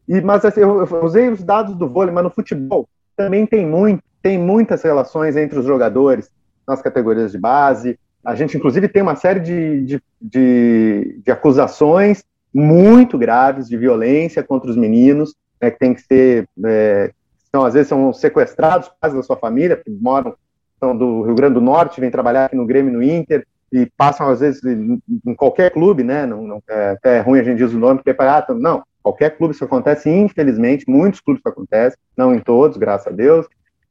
E, 0.08 0.22
mas 0.22 0.44
assim, 0.44 0.62
eu, 0.62 0.86
eu 0.86 1.04
usei 1.04 1.30
os 1.30 1.44
dados 1.44 1.76
do 1.76 1.88
vôlei, 1.88 2.14
mas 2.14 2.24
no 2.24 2.30
futebol 2.30 2.88
também 3.16 3.46
tem, 3.46 3.66
muito, 3.66 4.04
tem 4.22 4.38
muitas 4.38 4.82
relações 4.82 5.36
entre 5.36 5.60
os 5.60 5.66
jogadores 5.66 6.30
nas 6.68 6.82
categorias 6.82 7.32
de 7.32 7.38
base, 7.38 7.98
a 8.24 8.36
gente, 8.36 8.58
inclusive, 8.58 8.88
tem 8.88 9.02
uma 9.02 9.16
série 9.16 9.40
de, 9.40 9.86
de, 9.86 10.04
de, 10.22 11.22
de 11.24 11.32
acusações 11.32 12.24
muito 12.54 13.18
graves 13.18 13.68
de 13.68 13.78
violência 13.78 14.44
contra 14.44 14.70
os 14.70 14.76
meninos, 14.76 15.36
né, 15.62 15.72
que 15.72 15.80
tem 15.80 15.94
que 15.94 16.02
ser, 16.02 16.48
é, 16.66 17.12
às 17.54 17.74
vezes 17.74 17.88
são 17.88 18.12
sequestrados 18.12 18.92
quase 19.00 19.16
da 19.16 19.24
sua 19.24 19.38
família, 19.38 19.78
que 19.78 19.90
moram, 19.90 20.36
são 20.80 20.96
do 20.98 21.24
Rio 21.24 21.36
Grande 21.36 21.56
do 21.56 21.62
Norte, 21.62 22.02
vêm 22.02 22.12
trabalhar 22.12 22.46
aqui 22.46 22.56
no 22.56 22.66
Grêmio, 22.66 22.94
no 22.94 23.04
Inter, 23.04 23.46
e 23.72 23.86
passam, 23.98 24.30
às 24.30 24.40
vezes, 24.40 24.64
em, 24.64 25.02
em 25.26 25.36
qualquer 25.36 25.72
clube, 25.72 26.04
né, 26.04 26.26
não, 26.26 26.44
não, 26.44 26.64
é, 26.70 26.98
é 27.04 27.20
ruim 27.20 27.40
a 27.40 27.44
gente 27.44 27.58
diz 27.58 27.74
o 27.74 27.80
nome, 27.80 28.02
porque 28.02 28.10
é 28.10 28.28
ah, 28.28 28.46
não, 28.56 28.84
qualquer 29.02 29.38
clube 29.38 29.54
isso 29.54 29.64
acontece, 29.64 30.10
infelizmente, 30.10 30.90
muitos 30.90 31.20
clubes 31.22 31.42
isso 31.42 31.50
acontece, 31.50 31.98
não 32.18 32.34
em 32.34 32.40
todos, 32.40 32.78
graças 32.78 33.08
a 33.08 33.16
Deus, 33.16 33.48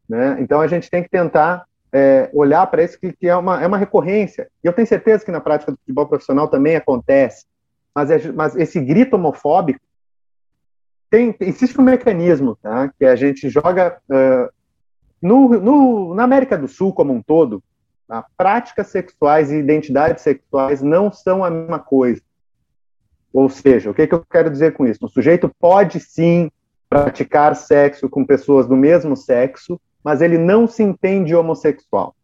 né, 0.08 0.36
então 0.40 0.60
a 0.60 0.66
gente 0.66 0.90
tem 0.90 1.02
que 1.02 1.10
tentar 1.10 1.64
é, 1.92 2.28
olhar 2.32 2.66
para 2.66 2.82
isso 2.82 2.98
que, 2.98 3.12
que, 3.12 3.28
é, 3.28 3.36
uma, 3.36 3.62
é 3.62 3.66
uma 3.66 3.78
recorrência. 3.78 4.48
E 4.62 4.66
eu 4.66 4.72
tenho 4.72 4.86
certeza 4.86 5.24
que 5.24 5.30
na 5.30 5.40
prática 5.40 5.72
do 5.72 5.78
futebol 5.78 6.06
profissional 6.06 6.48
também 6.48 6.76
acontece. 6.76 7.46
Mas, 7.94 8.10
é, 8.10 8.32
mas 8.32 8.56
esse 8.56 8.80
grito 8.80 9.16
homofóbico 9.16 9.80
tem, 11.10 11.34
existe 11.40 11.80
um 11.80 11.84
mecanismo 11.84 12.56
tá, 12.62 12.92
que 12.98 13.04
a 13.04 13.16
gente 13.16 13.48
joga 13.48 13.98
uh, 14.10 14.52
no, 15.20 15.48
no, 15.48 16.14
na 16.14 16.22
América 16.22 16.56
do 16.56 16.68
Sul 16.68 16.92
como 16.92 17.12
um 17.12 17.22
todo. 17.22 17.62
Tá? 18.08 18.24
Práticas 18.38 18.86
sexuais 18.86 19.52
e 19.52 19.56
identidades 19.56 20.22
sexuais 20.22 20.80
não 20.80 21.12
são 21.12 21.44
a 21.44 21.50
mesma 21.50 21.78
coisa. 21.78 22.22
Ou 23.30 23.50
seja, 23.50 23.90
o 23.90 23.94
que, 23.94 24.06
que 24.06 24.14
eu 24.14 24.24
quero 24.24 24.50
dizer 24.50 24.72
com 24.72 24.86
isso? 24.86 25.04
O 25.04 25.10
sujeito 25.10 25.54
pode 25.60 26.00
sim 26.00 26.50
praticar 26.88 27.54
sexo 27.54 28.08
com 28.08 28.24
pessoas 28.24 28.66
do 28.66 28.74
mesmo 28.74 29.14
sexo, 29.14 29.78
mas 30.02 30.22
ele 30.22 30.38
não 30.38 30.66
se 30.66 30.82
entende 30.82 31.36
homossexual. 31.36 32.16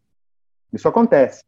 Isso 0.73 0.87
acontece. 0.87 1.43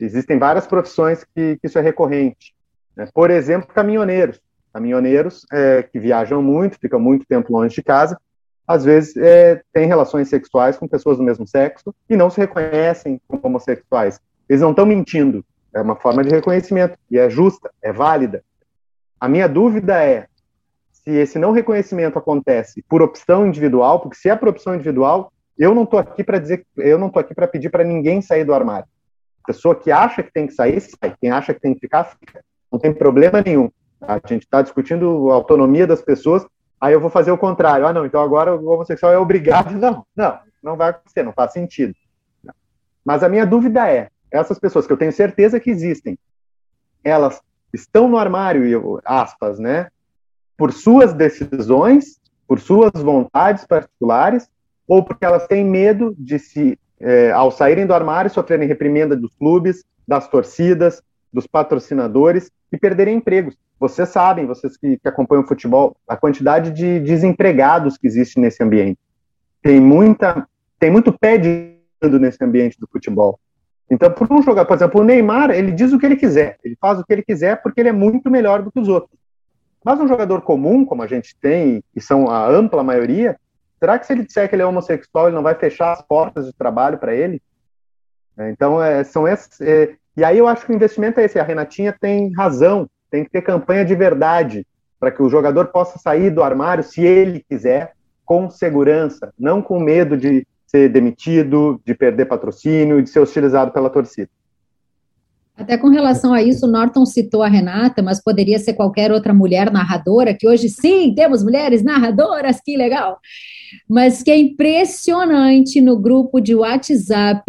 Existem 0.00 0.38
várias 0.38 0.66
profissões 0.66 1.22
que, 1.22 1.56
que 1.56 1.66
isso 1.68 1.78
é 1.78 1.82
recorrente. 1.82 2.52
Né? 2.96 3.08
Por 3.14 3.30
exemplo, 3.30 3.72
caminhoneiros. 3.72 4.40
Caminhoneiros 4.72 5.46
é, 5.52 5.84
que 5.84 6.00
viajam 6.00 6.42
muito, 6.42 6.78
ficam 6.80 6.98
muito 6.98 7.24
tempo 7.26 7.52
longe 7.52 7.76
de 7.76 7.82
casa, 7.82 8.20
às 8.68 8.84
vezes 8.84 9.16
é, 9.16 9.62
têm 9.72 9.86
relações 9.86 10.28
sexuais 10.28 10.76
com 10.76 10.86
pessoas 10.86 11.16
do 11.16 11.24
mesmo 11.24 11.46
sexo 11.46 11.94
e 12.08 12.14
não 12.14 12.28
se 12.28 12.38
reconhecem 12.38 13.18
como 13.26 13.40
homossexuais. 13.42 14.20
Eles 14.46 14.60
não 14.60 14.70
estão 14.70 14.84
mentindo. 14.84 15.42
É 15.74 15.80
uma 15.80 15.96
forma 15.96 16.22
de 16.22 16.28
reconhecimento 16.28 16.98
e 17.10 17.18
é 17.18 17.30
justa, 17.30 17.70
é 17.80 17.90
válida. 17.90 18.44
A 19.18 19.26
minha 19.26 19.48
dúvida 19.48 20.04
é 20.04 20.26
se 20.92 21.10
esse 21.10 21.38
não 21.38 21.52
reconhecimento 21.52 22.18
acontece 22.18 22.84
por 22.86 23.00
opção 23.00 23.46
individual, 23.46 24.00
porque 24.00 24.16
se 24.16 24.28
é 24.28 24.36
por 24.36 24.48
opção 24.48 24.74
individual, 24.74 25.32
eu 25.58 25.74
não 25.74 25.84
estou 25.84 25.98
aqui 25.98 26.22
para 26.22 26.38
dizer, 26.38 26.66
eu 26.76 26.98
não 26.98 27.06
estou 27.06 27.20
aqui 27.20 27.34
para 27.34 27.48
pedir 27.48 27.70
para 27.70 27.82
ninguém 27.82 28.20
sair 28.20 28.44
do 28.44 28.52
armário. 28.52 28.86
A 29.42 29.46
pessoa 29.46 29.74
que 29.74 29.90
acha 29.90 30.22
que 30.22 30.32
tem 30.32 30.46
que 30.46 30.52
sair, 30.52 30.78
sai. 30.80 31.14
Quem 31.18 31.30
acha 31.30 31.54
que 31.54 31.60
tem 31.60 31.72
que 31.72 31.80
ficar, 31.80 32.04
fica. 32.04 32.44
Não 32.70 32.78
tem 32.78 32.92
problema 32.92 33.40
nenhum. 33.40 33.70
A 34.00 34.20
gente 34.28 34.42
está 34.42 34.60
discutindo 34.60 35.30
a 35.30 35.34
autonomia 35.34 35.86
das 35.86 36.02
pessoas, 36.02 36.46
aí 36.80 36.92
eu 36.92 37.00
vou 37.00 37.10
fazer 37.10 37.30
o 37.30 37.38
contrário. 37.38 37.86
Ah, 37.86 37.92
não, 37.92 38.06
então 38.06 38.20
agora 38.20 38.54
o 38.54 38.68
homossexual 38.68 39.12
é 39.12 39.18
obrigado. 39.18 39.72
Não, 39.78 40.04
não, 40.14 40.38
não 40.62 40.76
vai 40.76 40.90
acontecer, 40.90 41.22
não 41.22 41.32
faz 41.32 41.52
sentido. 41.52 41.94
Mas 43.04 43.22
a 43.22 43.28
minha 43.28 43.46
dúvida 43.46 43.88
é, 43.88 44.08
essas 44.30 44.58
pessoas 44.58 44.86
que 44.86 44.92
eu 44.92 44.96
tenho 44.96 45.12
certeza 45.12 45.60
que 45.60 45.70
existem, 45.70 46.18
elas 47.02 47.40
estão 47.72 48.08
no 48.08 48.18
armário, 48.18 49.00
aspas, 49.04 49.58
né, 49.58 49.88
por 50.56 50.72
suas 50.72 51.12
decisões, 51.12 52.20
por 52.46 52.58
suas 52.58 52.92
vontades 52.94 53.64
particulares, 53.66 54.50
ou 54.86 55.04
porque 55.04 55.24
elas 55.24 55.46
têm 55.46 55.64
medo 55.64 56.14
de 56.18 56.38
se, 56.38 56.78
é, 56.98 57.30
ao 57.30 57.50
saírem 57.50 57.86
do 57.86 57.94
armário, 57.94 58.30
sofrerem 58.30 58.66
reprimenda 58.66 59.16
dos 59.16 59.34
clubes, 59.36 59.84
das 60.06 60.26
torcidas, 60.28 61.02
dos 61.32 61.46
patrocinadores 61.46 62.50
e 62.72 62.78
perderem 62.78 63.16
empregos. 63.16 63.56
Vocês 63.78 64.08
sabem, 64.08 64.46
vocês 64.46 64.76
que, 64.76 64.98
que 64.98 65.08
acompanham 65.08 65.44
o 65.44 65.46
futebol, 65.46 65.96
a 66.06 66.16
quantidade 66.16 66.70
de 66.70 66.98
desempregados 67.00 67.96
que 67.96 68.06
existe 68.06 68.40
nesse 68.40 68.62
ambiente. 68.62 68.98
Tem 69.62 69.80
muita, 69.80 70.46
tem 70.78 70.90
muito 70.90 71.12
pé 71.12 71.38
de 71.38 71.76
nesse 72.02 72.42
ambiente 72.44 72.78
do 72.78 72.86
futebol. 72.86 73.38
Então, 73.90 74.10
por 74.12 74.30
um 74.32 74.42
jogador, 74.42 74.68
por 74.68 74.76
exemplo, 74.76 75.00
o 75.00 75.04
Neymar, 75.04 75.50
ele 75.50 75.72
diz 75.72 75.92
o 75.92 75.98
que 75.98 76.06
ele 76.06 76.16
quiser, 76.16 76.58
ele 76.62 76.76
faz 76.80 76.98
o 76.98 77.04
que 77.04 77.12
ele 77.12 77.22
quiser 77.22 77.60
porque 77.62 77.80
ele 77.80 77.88
é 77.88 77.92
muito 77.92 78.30
melhor 78.30 78.62
do 78.62 78.70
que 78.70 78.78
os 78.78 78.88
outros. 78.88 79.18
Mas 79.84 79.98
um 79.98 80.06
jogador 80.06 80.42
comum, 80.42 80.84
como 80.84 81.02
a 81.02 81.06
gente 81.06 81.36
tem, 81.40 81.82
e 81.94 82.00
são 82.00 82.28
a 82.28 82.46
ampla 82.46 82.84
maioria, 82.84 83.36
Será 83.78 83.98
que 83.98 84.06
se 84.06 84.12
ele 84.12 84.24
disser 84.24 84.48
que 84.48 84.54
ele 84.54 84.62
é 84.62 84.66
homossexual, 84.66 85.26
ele 85.26 85.36
não 85.36 85.42
vai 85.42 85.54
fechar 85.54 85.92
as 85.92 86.02
portas 86.02 86.46
de 86.46 86.52
trabalho 86.52 86.98
para 86.98 87.14
ele? 87.14 87.40
É, 88.36 88.50
então, 88.50 88.82
é, 88.82 89.04
são 89.04 89.26
esses. 89.26 89.60
É, 89.60 89.96
e 90.18 90.24
aí 90.24 90.36
eu 90.36 90.48
acho 90.48 90.66
que 90.66 90.72
o 90.72 90.74
investimento 90.74 91.20
é 91.20 91.26
esse. 91.26 91.38
A 91.38 91.44
Renatinha 91.44 91.94
tem 91.98 92.32
razão, 92.32 92.88
tem 93.08 93.22
que 93.22 93.30
ter 93.30 93.40
campanha 93.40 93.84
de 93.84 93.94
verdade 93.94 94.66
para 94.98 95.12
que 95.12 95.22
o 95.22 95.28
jogador 95.28 95.66
possa 95.66 95.96
sair 95.96 96.28
do 96.28 96.42
armário, 96.42 96.82
se 96.82 97.02
ele 97.02 97.44
quiser, 97.48 97.92
com 98.24 98.50
segurança, 98.50 99.32
não 99.38 99.62
com 99.62 99.78
medo 99.78 100.16
de 100.16 100.44
ser 100.66 100.88
demitido, 100.88 101.80
de 101.86 101.94
perder 101.94 102.26
patrocínio, 102.26 103.00
de 103.00 103.08
ser 103.08 103.20
hostilizado 103.20 103.70
pela 103.70 103.88
torcida. 103.88 104.28
Até 105.56 105.78
com 105.78 105.88
relação 105.88 106.34
a 106.34 106.42
isso, 106.42 106.66
o 106.66 106.70
Norton 106.70 107.06
citou 107.06 107.44
a 107.44 107.48
Renata, 107.48 108.02
mas 108.02 108.20
poderia 108.20 108.58
ser 108.58 108.74
qualquer 108.74 109.12
outra 109.12 109.32
mulher 109.32 109.70
narradora, 109.70 110.34
que 110.34 110.48
hoje 110.48 110.68
sim 110.68 111.14
temos 111.14 111.44
mulheres 111.44 111.84
narradoras, 111.84 112.60
que 112.60 112.76
legal. 112.76 113.20
Mas 113.88 114.20
que 114.20 114.32
é 114.32 114.36
impressionante 114.36 115.80
no 115.80 115.96
grupo 115.96 116.40
de 116.40 116.56
WhatsApp 116.56 117.44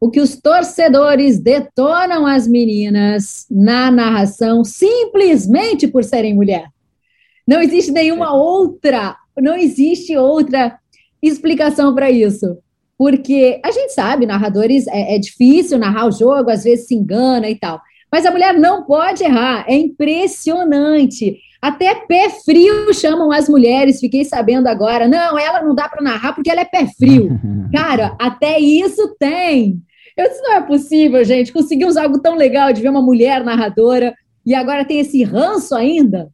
o 0.00 0.10
que 0.10 0.20
os 0.20 0.40
torcedores 0.40 1.38
detonam 1.38 2.26
as 2.26 2.48
meninas 2.48 3.46
na 3.50 3.90
narração 3.90 4.64
simplesmente 4.64 5.86
por 5.86 6.02
serem 6.02 6.34
mulher. 6.34 6.68
Não 7.46 7.60
existe 7.60 7.92
nenhuma 7.92 8.32
outra, 8.32 9.14
não 9.36 9.54
existe 9.54 10.16
outra 10.16 10.78
explicação 11.22 11.94
para 11.94 12.10
isso. 12.10 12.58
Porque 12.96 13.60
a 13.64 13.70
gente 13.70 13.92
sabe, 13.92 14.26
narradores, 14.26 14.86
é, 14.86 15.16
é 15.16 15.18
difícil 15.18 15.78
narrar 15.78 16.06
o 16.06 16.12
jogo, 16.12 16.50
às 16.50 16.64
vezes 16.64 16.86
se 16.86 16.94
engana 16.94 17.48
e 17.48 17.54
tal. 17.54 17.80
Mas 18.10 18.26
a 18.26 18.30
mulher 18.30 18.58
não 18.58 18.84
pode 18.84 19.22
errar, 19.22 19.64
é 19.68 19.74
impressionante. 19.74 21.38
Até 21.62 21.94
pé 21.94 22.30
frio 22.44 22.92
chamam 22.94 23.30
as 23.30 23.48
mulheres, 23.48 24.00
fiquei 24.00 24.24
sabendo 24.24 24.66
agora. 24.66 25.06
Não, 25.06 25.38
ela 25.38 25.62
não 25.62 25.74
dá 25.74 25.88
para 25.88 26.02
narrar 26.02 26.32
porque 26.32 26.50
ela 26.50 26.62
é 26.62 26.64
pé 26.64 26.86
frio. 26.86 27.38
Cara, 27.72 28.16
até 28.18 28.58
isso 28.58 29.14
tem. 29.18 29.80
Eu 30.20 30.28
disse, 30.28 30.42
não 30.42 30.52
é 30.54 30.60
possível, 30.60 31.24
gente. 31.24 31.52
Conseguimos 31.52 31.96
algo 31.96 32.18
tão 32.18 32.36
legal 32.36 32.72
de 32.72 32.82
ver 32.82 32.90
uma 32.90 33.00
mulher 33.00 33.42
narradora 33.42 34.14
e 34.44 34.54
agora 34.54 34.84
tem 34.84 35.00
esse 35.00 35.22
ranço 35.24 35.74
ainda. 35.74 36.30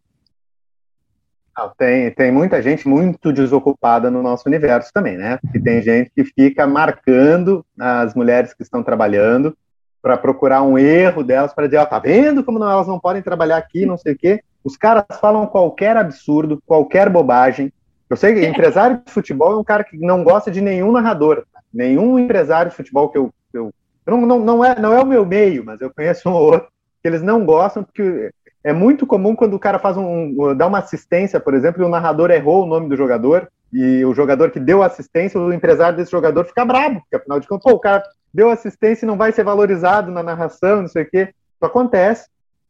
Não, 1.56 1.72
tem, 1.78 2.10
tem 2.10 2.30
muita 2.30 2.60
gente 2.60 2.86
muito 2.86 3.32
desocupada 3.32 4.10
no 4.10 4.22
nosso 4.22 4.46
universo 4.46 4.90
também, 4.92 5.16
né? 5.16 5.38
E 5.54 5.60
tem 5.60 5.80
gente 5.80 6.10
que 6.14 6.24
fica 6.24 6.66
marcando 6.66 7.64
as 7.78 8.14
mulheres 8.14 8.52
que 8.52 8.62
estão 8.62 8.82
trabalhando 8.82 9.56
para 10.02 10.18
procurar 10.18 10.62
um 10.62 10.76
erro 10.76 11.24
delas 11.24 11.54
para 11.54 11.66
dizer, 11.66 11.78
ó, 11.78 11.84
oh, 11.84 11.86
tá 11.86 11.98
vendo 11.98 12.44
como 12.44 12.58
não, 12.58 12.70
elas 12.70 12.86
não 12.86 13.00
podem 13.00 13.22
trabalhar 13.22 13.56
aqui, 13.56 13.86
não 13.86 13.96
sei 13.96 14.12
o 14.12 14.18
quê. 14.18 14.42
Os 14.62 14.76
caras 14.76 15.04
falam 15.20 15.46
qualquer 15.46 15.96
absurdo, 15.96 16.60
qualquer 16.66 17.08
bobagem. 17.08 17.72
Eu 18.10 18.16
sei 18.16 18.34
que 18.34 18.44
empresário 18.46 19.00
de 19.04 19.12
futebol 19.12 19.52
é 19.52 19.56
um 19.56 19.64
cara 19.64 19.84
que 19.84 19.96
não 19.96 20.24
gosta 20.24 20.50
de 20.50 20.60
nenhum 20.60 20.92
narrador. 20.92 21.44
Nenhum 21.72 22.18
empresário 22.18 22.70
de 22.70 22.76
futebol 22.76 23.08
que 23.08 23.18
eu. 23.18 23.32
Eu 23.56 23.72
não, 24.06 24.20
não, 24.26 24.38
não, 24.38 24.64
é, 24.64 24.78
não 24.78 24.92
é 24.92 25.02
o 25.02 25.06
meu 25.06 25.26
meio, 25.26 25.64
mas 25.64 25.80
eu 25.80 25.90
conheço 25.92 26.28
um 26.28 26.32
ou 26.32 26.52
outro 26.52 26.68
que 27.02 27.08
eles 27.08 27.22
não 27.22 27.44
gostam, 27.44 27.82
porque 27.82 28.30
é 28.62 28.72
muito 28.72 29.06
comum 29.06 29.34
quando 29.34 29.54
o 29.54 29.58
cara 29.58 29.78
faz 29.78 29.96
um, 29.96 30.54
dá 30.56 30.66
uma 30.66 30.78
assistência, 30.78 31.38
por 31.40 31.54
exemplo, 31.54 31.82
e 31.82 31.84
o 31.84 31.88
narrador 31.88 32.30
errou 32.30 32.64
o 32.64 32.66
nome 32.66 32.88
do 32.88 32.96
jogador, 32.96 33.48
e 33.72 34.04
o 34.04 34.14
jogador 34.14 34.50
que 34.50 34.60
deu 34.60 34.82
assistência, 34.82 35.40
o 35.40 35.52
empresário 35.52 35.96
desse 35.96 36.10
jogador 36.10 36.44
fica 36.44 36.64
bravo, 36.64 37.00
porque 37.00 37.16
afinal 37.16 37.40
de 37.40 37.48
contas, 37.48 37.64
pô, 37.64 37.76
o 37.76 37.80
cara 37.80 38.02
deu 38.32 38.50
assistência 38.50 39.04
e 39.04 39.06
não 39.06 39.16
vai 39.16 39.32
ser 39.32 39.44
valorizado 39.44 40.10
na 40.10 40.22
narração, 40.22 40.82
não 40.82 40.88
sei 40.88 41.02
o 41.02 41.10
quê. 41.10 41.34
Isso 41.54 41.64
acontece. 41.64 42.28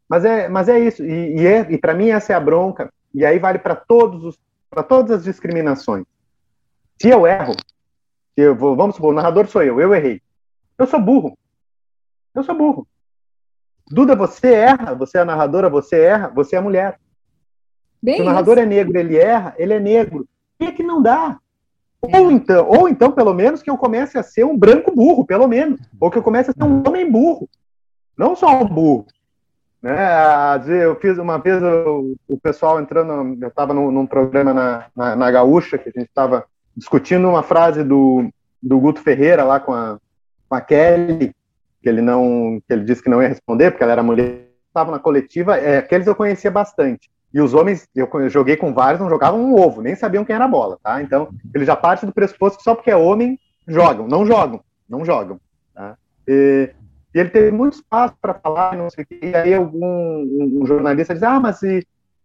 Mas 0.09 0.25
é, 0.25 0.49
mas 0.49 0.69
é 0.69 0.79
isso. 0.79 1.05
E, 1.05 1.41
e, 1.41 1.47
é, 1.47 1.67
e 1.71 1.79
para 1.79 1.95
mim 1.95 2.11
essa 2.11 2.33
é 2.33 2.37
a 2.37 2.41
bronca. 2.41 2.91
E 3.15 3.25
aí 3.25 3.39
vale 3.39 3.59
para 3.59 3.75
todos 3.75 4.25
os, 4.25 4.39
para 4.71 4.83
todas 4.83 5.19
as 5.19 5.25
discriminações. 5.25 6.05
Se 7.01 7.09
eu 7.09 7.27
erro, 7.27 7.55
eu 8.37 8.55
vou, 8.55 8.77
vamos 8.77 8.97
supor, 8.97 9.13
o 9.13 9.17
narrador 9.17 9.47
sou 9.49 9.63
eu, 9.63 9.81
eu 9.81 9.95
errei. 9.95 10.21
Eu 10.79 10.87
sou 10.87 11.01
burro. 11.01 11.37
Eu 12.35 12.43
sou 12.43 12.55
burro. 12.55 12.87
Duda, 13.89 14.17
você 14.17 14.53
erra, 14.53 14.95
você 14.95 15.19
é 15.19 15.21
a 15.21 15.25
narradora, 15.25 15.71
você 15.71 16.01
erra, 16.01 16.29
você 16.29 16.57
é 16.57 16.59
a 16.59 16.63
mulher. 16.63 16.99
Bem 18.03 18.17
Se 18.17 18.23
o 18.23 18.25
narrador 18.25 18.55
isso. 18.55 18.63
é 18.63 18.67
negro, 18.67 18.99
ele 18.99 19.17
erra, 19.17 19.55
ele 19.57 19.73
é 19.73 19.81
negro. 19.81 20.29
E 20.61 20.67
é 20.67 20.73
que 20.73 20.83
não 20.83 21.01
dá. 21.01 21.39
É. 22.07 22.21
Ou 22.21 22.31
então, 22.31 22.69
ou 22.69 22.89
então, 22.89 23.13
pelo 23.13 23.33
menos, 23.33 23.63
que 23.63 23.71
eu 23.71 23.79
comece 23.79 24.19
a 24.19 24.23
ser 24.23 24.45
um 24.45 24.57
branco 24.57 24.95
burro, 24.95 25.25
pelo 25.25 25.47
menos. 25.47 25.81
Ou 26.01 26.11
que 26.11 26.19
eu 26.19 26.23
comece 26.23 26.51
a 26.51 26.53
ser 26.53 26.65
um 26.65 26.83
homem 26.87 27.11
burro. 27.11 27.49
Não 28.17 28.35
só 28.35 28.63
um 28.63 28.67
burro. 28.67 29.07
Né? 29.81 29.97
Eu 30.83 30.97
fiz 30.97 31.17
uma 31.17 31.39
vez 31.39 31.63
o, 31.63 32.17
o 32.29 32.39
pessoal 32.39 32.81
entrando, 32.81 33.39
eu 33.41 33.49
estava 33.49 33.73
num, 33.73 33.91
num, 33.91 34.07
programa 34.07 34.53
na, 34.53 34.87
na, 34.97 35.17
na, 35.17 35.31
Gaúcha, 35.31 35.79
que 35.79 35.89
a 35.89 35.93
gente 35.93 36.09
estava 36.09 36.45
discutindo 36.77 37.29
uma 37.29 37.43
frase 37.43 37.85
do, 37.85 38.29
do 38.63 38.81
Guto 38.81 39.01
Ferreira 39.01 39.45
lá 39.45 39.61
com 39.61 39.73
a, 39.73 39.99
a 40.51 40.61
Kelly, 40.61 41.35
que 41.83 41.89
ele 41.89 42.01
não, 42.01 42.61
que 42.67 42.73
ele 42.73 42.85
disse 42.85 43.03
que 43.03 43.11
não 43.11 43.23
ia 43.23 43.29
responder 43.29 43.71
porque 43.71 43.83
ela 43.83 43.93
era 43.93 44.03
mulher, 44.03 44.49
estava 44.69 44.91
na 44.91 44.99
coletiva, 44.99 45.57
é, 45.57 45.79
aqueles 45.79 46.07
eu 46.07 46.15
conhecia 46.15 46.51
bastante. 46.51 47.11
E 47.33 47.41
os 47.41 47.53
homens, 47.53 47.87
eu 47.95 48.09
joguei 48.31 48.57
com 48.57 48.73
vários, 48.73 49.01
não 49.01 49.11
jogavam 49.11 49.41
um 49.41 49.55
ovo, 49.55 49.83
nem 49.83 49.95
sabiam 49.95 50.25
quem 50.25 50.35
era 50.35 50.45
a 50.45 50.49
bola, 50.49 50.79
tá? 50.83 51.03
Então, 51.03 51.29
ele 51.55 51.65
já 51.65 51.77
parte 51.77 52.07
do 52.07 52.13
pressuposto 52.13 52.59
que 52.59 52.65
só 52.65 52.75
porque 52.75 52.91
é 52.91 52.97
homem, 52.97 53.39
jogam. 53.67 54.07
Não 54.09 54.25
jogam, 54.25 54.61
não 54.89 55.05
jogam. 55.05 55.39
Tá? 55.75 55.97
E, 56.27 56.71
e 57.15 57.19
ele 57.19 57.31
teve 57.31 57.51
muito 57.51 57.75
espaço 57.75 58.15
para 58.21 58.35
falar, 58.35 58.77
não 58.77 58.89
sei 58.91 59.05
o 59.05 59.07
quê. 59.07 59.19
E 59.23 59.35
aí 59.35 59.55
algum 59.55 60.23
um, 60.61 60.67
jornalista 60.67 61.15
diz, 61.15 61.23
ah, 61.23 61.41
mas. 61.41 61.61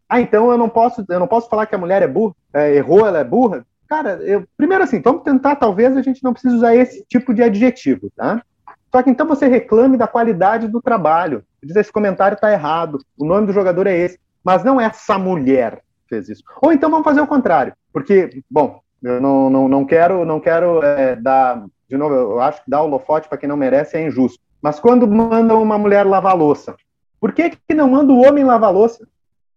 Ah, 0.07 0.19
então 0.19 0.51
eu 0.51 0.57
não 0.57 0.69
posso, 0.69 1.05
eu 1.09 1.19
não 1.19 1.27
posso 1.27 1.49
falar 1.49 1.65
que 1.65 1.75
a 1.75 1.77
mulher 1.77 2.01
é 2.01 2.07
burra, 2.07 2.35
é, 2.53 2.75
errou, 2.75 3.05
ela 3.05 3.19
é 3.19 3.23
burra. 3.23 3.65
Cara, 3.91 4.21
eu, 4.23 4.45
primeiro 4.55 4.85
assim, 4.85 5.01
vamos 5.01 5.21
tentar, 5.21 5.57
talvez 5.57 5.97
a 5.97 6.01
gente 6.01 6.23
não 6.23 6.31
precise 6.31 6.55
usar 6.55 6.73
esse 6.73 7.03
tipo 7.09 7.33
de 7.33 7.43
adjetivo, 7.43 8.09
tá? 8.15 8.41
Só 8.89 9.03
que 9.03 9.09
então 9.09 9.27
você 9.27 9.49
reclame 9.49 9.97
da 9.97 10.07
qualidade 10.07 10.69
do 10.69 10.81
trabalho. 10.81 11.43
Diz 11.61 11.75
esse 11.75 11.91
comentário 11.91 12.35
está 12.35 12.49
errado, 12.53 12.99
o 13.17 13.25
nome 13.25 13.47
do 13.47 13.51
jogador 13.51 13.87
é 13.87 13.97
esse. 13.97 14.17
Mas 14.41 14.63
não 14.63 14.79
essa 14.79 15.17
mulher 15.17 15.81
fez 16.07 16.29
isso. 16.29 16.41
Ou 16.61 16.71
então 16.71 16.89
vamos 16.89 17.03
fazer 17.03 17.19
o 17.19 17.27
contrário. 17.27 17.73
Porque, 17.91 18.41
bom, 18.49 18.79
eu 19.03 19.19
não, 19.19 19.49
não, 19.49 19.67
não 19.67 19.85
quero, 19.85 20.23
não 20.23 20.39
quero 20.39 20.81
é, 20.81 21.17
dar. 21.17 21.65
De 21.89 21.97
novo, 21.97 22.15
eu 22.15 22.39
acho 22.39 22.63
que 22.63 22.71
dar 22.71 22.83
holofote 22.83 23.27
para 23.27 23.37
quem 23.37 23.49
não 23.49 23.57
merece 23.57 23.97
é 23.97 24.07
injusto. 24.07 24.39
Mas 24.61 24.79
quando 24.79 25.05
mandam 25.05 25.61
uma 25.61 25.77
mulher 25.77 26.05
lavar 26.05 26.37
louça, 26.37 26.77
por 27.19 27.33
que, 27.33 27.49
que 27.49 27.75
não 27.75 27.89
manda 27.89 28.13
o 28.13 28.25
homem 28.25 28.45
lavar 28.45 28.71
louça? 28.71 29.05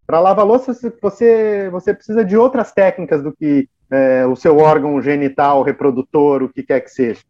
Para 0.05 0.18
lavar 0.18 0.45
louça, 0.45 0.76
você, 1.01 1.70
você 1.70 1.95
precisa 1.95 2.24
de 2.24 2.37
outras 2.37 2.72
técnicas 2.72 3.22
do 3.22 3.32
que 3.32 3.68
é, 3.91 4.26
o 4.26 4.37
seu 4.37 4.59
órgão 4.59 5.01
genital, 5.01 5.62
reprodutor, 5.62 6.43
o 6.43 6.49
que 6.49 6.62
quer 6.62 6.80
que 6.80 6.91
seja. 6.91 7.20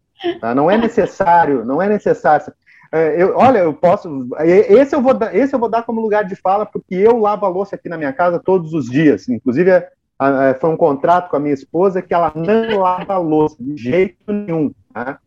Tá? 0.41 0.55
Não 0.55 0.71
é 0.71 0.79
necessário, 0.79 1.65
não 1.65 1.81
é 1.81 1.89
necessário. 1.89 2.53
É, 2.93 3.21
eu, 3.21 3.37
olha, 3.37 3.59
eu 3.59 3.75
posso. 3.75 4.29
Esse 4.41 4.95
eu, 4.95 5.03
vou 5.03 5.13
esse 5.33 5.55
eu 5.55 5.59
vou 5.59 5.69
dar 5.69 5.83
como 5.83 6.01
lugar 6.01 6.25
de 6.25 6.37
fala, 6.37 6.65
porque 6.65 6.95
eu 6.95 7.19
lavo 7.19 7.45
a 7.45 7.49
louça 7.49 7.75
aqui 7.75 7.89
na 7.89 7.99
minha 7.99 8.13
casa 8.13 8.39
todos 8.39 8.73
os 8.73 8.87
dias. 8.87 9.29
Inclusive, 9.29 9.71
é, 9.71 9.89
é, 10.23 10.55
foi 10.55 10.71
um 10.71 10.77
contrato 10.77 11.29
com 11.29 11.37
a 11.37 11.41
minha 11.41 11.55
esposa 11.55 12.01
que 12.01 12.15
ela 12.15 12.33
não 12.35 12.79
lava 12.79 13.15
a 13.15 13.19
louça, 13.19 13.57
de 13.59 13.77
jeito 13.77 14.33
nenhum. 14.33 14.73
Tá? 14.93 15.19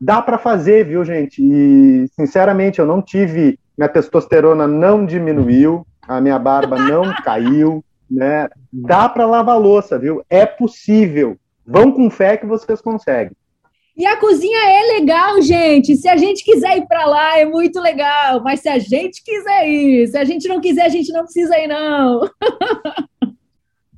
Dá 0.00 0.20
para 0.20 0.36
fazer, 0.36 0.84
viu, 0.84 1.04
gente? 1.04 1.40
E, 1.40 2.08
sinceramente, 2.08 2.80
eu 2.80 2.86
não 2.86 3.00
tive. 3.00 3.58
Minha 3.78 3.88
testosterona 3.88 4.66
não 4.66 5.04
diminuiu, 5.04 5.86
a 6.08 6.20
minha 6.20 6.38
barba 6.38 6.78
não 6.78 7.14
caiu, 7.22 7.84
né? 8.10 8.48
Dá 8.72 9.08
para 9.08 9.26
lavar 9.26 9.58
louça, 9.60 9.98
viu? 9.98 10.22
É 10.28 10.46
possível. 10.46 11.36
Vão 11.66 11.90
com 11.90 12.08
fé 12.10 12.36
que 12.36 12.46
vocês 12.46 12.80
conseguem. 12.80 13.36
E 13.96 14.04
a 14.04 14.18
cozinha 14.18 14.58
é 14.58 14.98
legal, 14.98 15.40
gente. 15.40 15.96
Se 15.96 16.06
a 16.06 16.16
gente 16.16 16.44
quiser 16.44 16.76
ir 16.76 16.86
para 16.86 17.06
lá, 17.06 17.38
é 17.38 17.46
muito 17.46 17.80
legal. 17.80 18.42
Mas 18.42 18.60
se 18.60 18.68
a 18.68 18.78
gente 18.78 19.24
quiser 19.24 19.66
ir, 19.66 20.06
se 20.08 20.18
a 20.18 20.24
gente 20.24 20.46
não 20.46 20.60
quiser, 20.60 20.84
a 20.84 20.90
gente 20.90 21.10
não 21.12 21.24
precisa 21.24 21.58
ir, 21.58 21.66
não. 21.66 22.28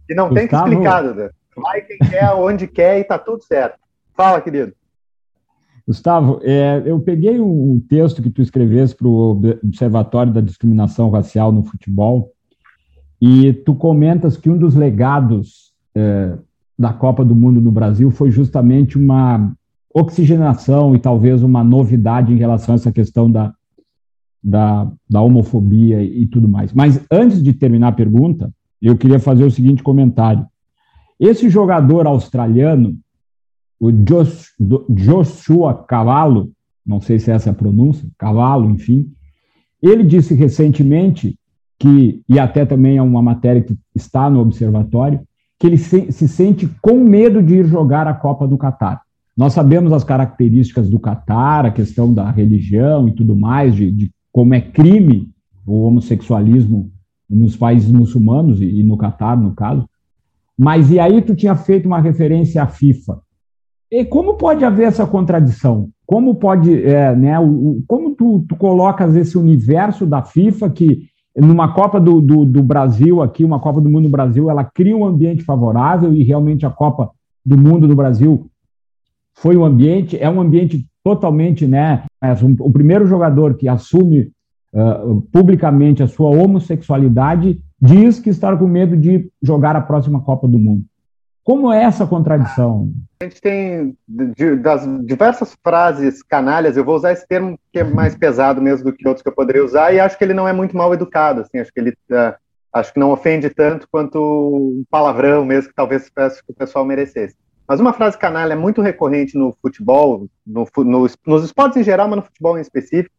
E 0.08 0.14
não 0.14 0.28
Gustavo... 0.28 0.34
tem 0.34 0.48
que 0.48 0.54
explicar, 0.54 1.02
Duda. 1.02 1.34
Vai 1.56 1.82
quem 1.82 1.98
quer, 1.98 2.32
onde 2.32 2.66
quer 2.66 3.00
e 3.00 3.04
tá 3.04 3.18
tudo 3.18 3.42
certo. 3.42 3.78
Fala, 4.16 4.40
querido. 4.40 4.72
Gustavo, 5.86 6.40
é, 6.42 6.82
eu 6.84 7.00
peguei 7.00 7.40
um 7.40 7.80
texto 7.88 8.22
que 8.22 8.30
tu 8.30 8.40
escreveste 8.40 8.94
para 8.96 9.08
o 9.08 9.30
Observatório 9.64 10.32
da 10.32 10.40
Discriminação 10.40 11.10
Racial 11.10 11.50
no 11.50 11.64
Futebol 11.64 12.32
e 13.20 13.52
tu 13.52 13.74
comentas 13.74 14.36
que 14.36 14.48
um 14.48 14.56
dos 14.56 14.74
legados 14.74 15.72
é, 15.94 16.38
da 16.78 16.92
Copa 16.92 17.24
do 17.24 17.34
Mundo 17.34 17.60
no 17.60 17.72
Brasil 17.72 18.10
foi 18.10 18.30
justamente 18.30 18.96
uma 18.96 19.52
oxigenação 19.92 20.94
e 20.94 20.98
talvez 20.98 21.42
uma 21.42 21.64
novidade 21.64 22.32
em 22.32 22.36
relação 22.36 22.74
a 22.74 22.76
essa 22.76 22.92
questão 22.92 23.30
da, 23.30 23.52
da, 24.42 24.90
da 25.08 25.20
homofobia 25.20 26.02
e 26.02 26.26
tudo 26.26 26.48
mais. 26.48 26.72
Mas 26.72 27.04
antes 27.10 27.42
de 27.42 27.52
terminar 27.52 27.88
a 27.88 27.92
pergunta, 27.92 28.52
eu 28.80 28.96
queria 28.96 29.18
fazer 29.18 29.44
o 29.44 29.50
seguinte 29.50 29.82
comentário. 29.82 30.46
Esse 31.18 31.48
jogador 31.48 32.06
australiano, 32.06 32.96
o 33.80 33.90
Joshua 34.88 35.74
Cavallo, 35.74 36.52
não 36.86 37.00
sei 37.00 37.18
se 37.18 37.30
é 37.30 37.34
essa 37.34 37.50
a 37.50 37.54
pronúncia, 37.54 38.08
Cavalo, 38.16 38.70
enfim, 38.70 39.12
ele 39.82 40.02
disse 40.02 40.34
recentemente 40.34 41.37
que, 41.78 42.22
e 42.28 42.38
até 42.38 42.66
também 42.66 42.96
é 42.96 43.02
uma 43.02 43.22
matéria 43.22 43.62
que 43.62 43.76
está 43.94 44.28
no 44.28 44.40
observatório, 44.40 45.20
que 45.58 45.66
ele 45.66 45.76
se, 45.76 46.10
se 46.12 46.28
sente 46.28 46.68
com 46.80 46.94
medo 46.98 47.42
de 47.42 47.56
ir 47.56 47.66
jogar 47.66 48.06
a 48.06 48.14
Copa 48.14 48.46
do 48.46 48.58
Catar. 48.58 49.02
Nós 49.36 49.52
sabemos 49.52 49.92
as 49.92 50.02
características 50.02 50.90
do 50.90 50.98
Catar, 50.98 51.64
a 51.64 51.70
questão 51.70 52.12
da 52.12 52.30
religião 52.30 53.08
e 53.08 53.12
tudo 53.12 53.36
mais, 53.36 53.74
de, 53.74 53.90
de 53.90 54.10
como 54.32 54.54
é 54.54 54.60
crime 54.60 55.30
o 55.66 55.82
homossexualismo 55.82 56.90
nos 57.28 57.56
países 57.56 57.90
muçulmanos 57.90 58.60
e, 58.60 58.80
e 58.80 58.82
no 58.82 58.96
Catar, 58.96 59.36
no 59.36 59.54
caso. 59.54 59.88
Mas 60.58 60.90
e 60.90 60.98
aí 60.98 61.22
tu 61.22 61.36
tinha 61.36 61.54
feito 61.54 61.86
uma 61.86 62.00
referência 62.00 62.62
à 62.62 62.66
FIFA. 62.66 63.20
E 63.90 64.04
como 64.04 64.34
pode 64.34 64.64
haver 64.64 64.88
essa 64.88 65.06
contradição? 65.06 65.88
Como 66.04 66.34
pode, 66.34 66.82
é, 66.82 67.14
né, 67.14 67.38
o, 67.38 67.82
como 67.86 68.14
tu, 68.14 68.44
tu 68.48 68.56
colocas 68.56 69.14
esse 69.14 69.38
universo 69.38 70.04
da 70.04 70.22
FIFA 70.22 70.70
que 70.70 71.08
numa 71.40 71.72
Copa 71.72 72.00
do, 72.00 72.20
do, 72.20 72.44
do, 72.44 72.62
Brasil 72.62 73.22
aqui, 73.22 73.44
uma 73.44 73.60
Copa 73.60 73.80
do 73.80 73.88
Mundo 73.88 74.04
no 74.04 74.10
Brasil, 74.10 74.50
ela 74.50 74.64
cria 74.64 74.96
um 74.96 75.04
ambiente 75.04 75.44
favorável 75.44 76.12
e 76.12 76.22
realmente 76.22 76.66
a 76.66 76.70
Copa 76.70 77.10
do 77.44 77.56
Mundo 77.56 77.86
do 77.86 77.94
Brasil 77.94 78.50
foi 79.34 79.56
um 79.56 79.64
ambiente, 79.64 80.18
é 80.18 80.28
um 80.28 80.40
ambiente 80.40 80.84
totalmente, 81.02 81.66
né? 81.66 82.04
O 82.60 82.70
primeiro 82.70 83.06
jogador 83.06 83.54
que 83.54 83.68
assume 83.68 84.32
uh, 84.74 85.20
publicamente 85.32 86.02
a 86.02 86.08
sua 86.08 86.30
homossexualidade 86.30 87.58
diz 87.80 88.18
que 88.18 88.30
está 88.30 88.56
com 88.56 88.66
medo 88.66 88.96
de 88.96 89.30
jogar 89.40 89.76
a 89.76 89.80
próxima 89.80 90.20
Copa 90.20 90.48
do 90.48 90.58
Mundo. 90.58 90.84
Como 91.48 91.72
é 91.72 91.82
essa 91.82 92.06
contradição? 92.06 92.92
A 93.22 93.24
gente 93.24 93.40
tem 93.40 93.96
das 94.06 94.82
diversas 95.06 95.56
frases 95.64 96.22
canalhas, 96.22 96.76
eu 96.76 96.84
vou 96.84 96.94
usar 96.94 97.12
esse 97.12 97.26
termo 97.26 97.58
que 97.72 97.78
é 97.78 97.84
mais 97.84 98.14
pesado 98.14 98.60
mesmo 98.60 98.84
do 98.84 98.92
que 98.92 99.08
outros 99.08 99.22
que 99.22 99.30
eu 99.30 99.34
poderia 99.34 99.64
usar, 99.64 99.94
e 99.94 99.98
acho 99.98 100.18
que 100.18 100.22
ele 100.22 100.34
não 100.34 100.46
é 100.46 100.52
muito 100.52 100.76
mal 100.76 100.92
educado, 100.92 101.40
assim, 101.40 101.58
acho 101.58 101.72
que 101.72 101.80
ele 101.80 101.92
uh, 102.10 102.34
acho 102.70 102.92
que 102.92 103.00
não 103.00 103.12
ofende 103.12 103.48
tanto 103.48 103.88
quanto 103.90 104.18
um 104.20 104.84
palavrão 104.90 105.42
mesmo 105.42 105.70
que 105.70 105.74
talvez 105.74 106.10
que 106.10 106.12
o 106.48 106.52
pessoal 106.52 106.84
merecesse. 106.84 107.34
Mas 107.66 107.80
uma 107.80 107.94
frase 107.94 108.18
canalha 108.18 108.54
muito 108.54 108.82
recorrente 108.82 109.34
no 109.34 109.56
futebol, 109.62 110.28
no, 110.46 110.68
no, 110.76 111.06
nos 111.26 111.44
esportes 111.44 111.78
em 111.78 111.82
geral, 111.82 112.08
mas 112.08 112.16
no 112.16 112.26
futebol 112.26 112.58
em 112.58 112.60
específico, 112.60 113.14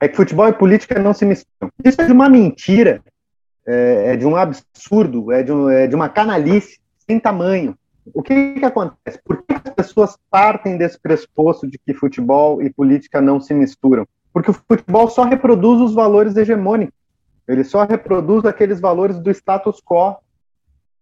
é 0.00 0.08
que 0.08 0.16
futebol 0.16 0.48
e 0.48 0.54
política 0.54 0.98
não 0.98 1.12
se 1.12 1.26
misturam. 1.26 1.70
Isso 1.84 2.00
é 2.00 2.06
de 2.06 2.12
uma 2.12 2.30
mentira, 2.30 3.02
é, 3.66 4.12
é 4.14 4.16
de 4.16 4.24
um 4.24 4.36
absurdo, 4.36 5.30
é 5.30 5.42
de, 5.42 5.52
um, 5.52 5.68
é 5.68 5.86
de, 5.86 5.94
uma 5.94 6.08
canalice 6.08 6.78
sem 7.08 7.18
tamanho. 7.18 7.74
O 8.14 8.22
que, 8.22 8.54
que 8.54 8.64
acontece? 8.64 9.20
Por 9.24 9.42
que 9.42 9.54
as 9.54 9.74
pessoas 9.74 10.18
partem 10.30 10.76
desse 10.76 10.98
pressuposto 10.98 11.66
de 11.66 11.78
que 11.78 11.94
futebol 11.94 12.62
e 12.62 12.70
política 12.70 13.20
não 13.20 13.40
se 13.40 13.54
misturam? 13.54 14.06
Porque 14.32 14.50
o 14.50 14.54
futebol 14.54 15.08
só 15.08 15.24
reproduz 15.24 15.80
os 15.80 15.94
valores 15.94 16.36
hegemônicos. 16.36 16.94
Ele 17.46 17.64
só 17.64 17.84
reproduz 17.84 18.44
aqueles 18.44 18.80
valores 18.80 19.18
do 19.18 19.30
status 19.30 19.80
quo 19.80 20.16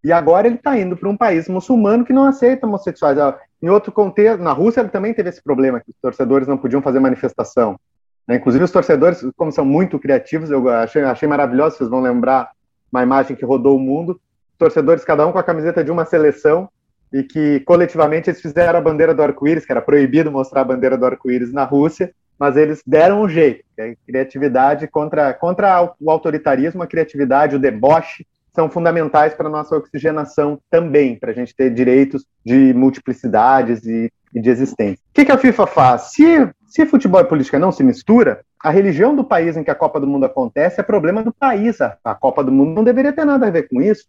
e 0.02 0.12
agora 0.12 0.46
ele 0.46 0.56
está 0.56 0.78
indo 0.78 0.96
para 0.96 1.08
um 1.08 1.16
país 1.16 1.48
muçulmano 1.48 2.04
que 2.04 2.12
não 2.12 2.24
aceita 2.24 2.66
homossexuais. 2.66 3.18
Ah, 3.18 3.36
em 3.60 3.68
outro 3.68 3.90
contexto, 3.90 4.40
na 4.40 4.52
Rússia 4.52 4.80
ele 4.80 4.90
também 4.90 5.12
teve 5.12 5.28
esse 5.28 5.42
problema, 5.42 5.80
que 5.80 5.90
os 5.90 5.96
torcedores 6.00 6.46
não 6.46 6.56
podiam 6.56 6.80
fazer 6.80 7.00
manifestação. 7.00 7.78
Né? 8.26 8.36
Inclusive 8.36 8.62
os 8.62 8.70
torcedores, 8.70 9.26
como 9.36 9.50
são 9.50 9.64
muito 9.64 9.98
criativos, 9.98 10.50
eu 10.50 10.68
achei, 10.68 11.02
achei 11.02 11.28
maravilhoso, 11.28 11.76
vocês 11.76 11.90
vão 11.90 12.00
lembrar 12.00 12.50
uma 12.92 13.02
imagem 13.02 13.36
que 13.36 13.44
rodou 13.44 13.76
o 13.76 13.80
mundo, 13.80 14.20
torcedores 14.58 15.04
cada 15.04 15.26
um 15.26 15.32
com 15.32 15.38
a 15.38 15.42
camiseta 15.42 15.84
de 15.84 15.90
uma 15.90 16.04
seleção, 16.04 16.68
e 17.12 17.22
que 17.22 17.60
coletivamente 17.60 18.28
eles 18.30 18.40
fizeram 18.40 18.78
a 18.78 18.82
bandeira 18.82 19.14
do 19.14 19.22
arco-íris, 19.22 19.64
que 19.64 19.72
era 19.72 19.80
proibido 19.80 20.30
mostrar 20.30 20.62
a 20.62 20.64
bandeira 20.64 20.98
do 20.98 21.06
arco-íris 21.06 21.52
na 21.52 21.64
Rússia, 21.64 22.12
mas 22.38 22.56
eles 22.56 22.82
deram 22.86 23.22
um 23.22 23.28
jeito. 23.28 23.64
É 23.78 23.94
criatividade 24.06 24.86
contra, 24.88 25.32
contra 25.32 25.94
o 26.00 26.10
autoritarismo, 26.10 26.82
a 26.82 26.86
criatividade, 26.86 27.56
o 27.56 27.58
deboche, 27.58 28.26
são 28.54 28.70
fundamentais 28.70 29.34
para 29.34 29.48
a 29.48 29.50
nossa 29.50 29.76
oxigenação 29.76 30.58
também, 30.70 31.16
para 31.18 31.30
a 31.30 31.34
gente 31.34 31.54
ter 31.54 31.70
direitos 31.70 32.24
de 32.44 32.72
multiplicidades 32.72 33.84
e, 33.86 34.10
e 34.34 34.40
de 34.40 34.48
existência. 34.48 34.98
O 35.10 35.14
que, 35.14 35.26
que, 35.26 35.32
a 35.32 35.38
FIFA 35.38 35.66
faz? 35.66 36.02
Se, 36.12 36.48
se 36.66 36.86
futebol 36.86 37.20
e 37.20 37.24
política 37.24 37.58
não 37.58 37.70
se 37.70 37.84
mistura, 37.84 38.40
a 38.62 38.70
religião 38.70 39.14
do 39.14 39.22
país 39.22 39.56
em 39.56 39.62
que 39.62 39.70
a 39.70 39.74
Copa 39.74 40.00
do 40.00 40.06
Mundo 40.06 40.24
acontece 40.24 40.80
é 40.80 40.82
problema 40.82 41.22
do 41.22 41.32
país. 41.32 41.80
A, 41.82 41.96
a 42.02 42.14
Copa 42.14 42.42
do 42.42 42.50
Mundo 42.50 42.74
não 42.74 42.82
deveria 42.82 43.12
ter 43.12 43.26
nada 43.26 43.46
a 43.46 43.50
ver 43.50 43.68
com 43.68 43.80
isso. 43.82 44.06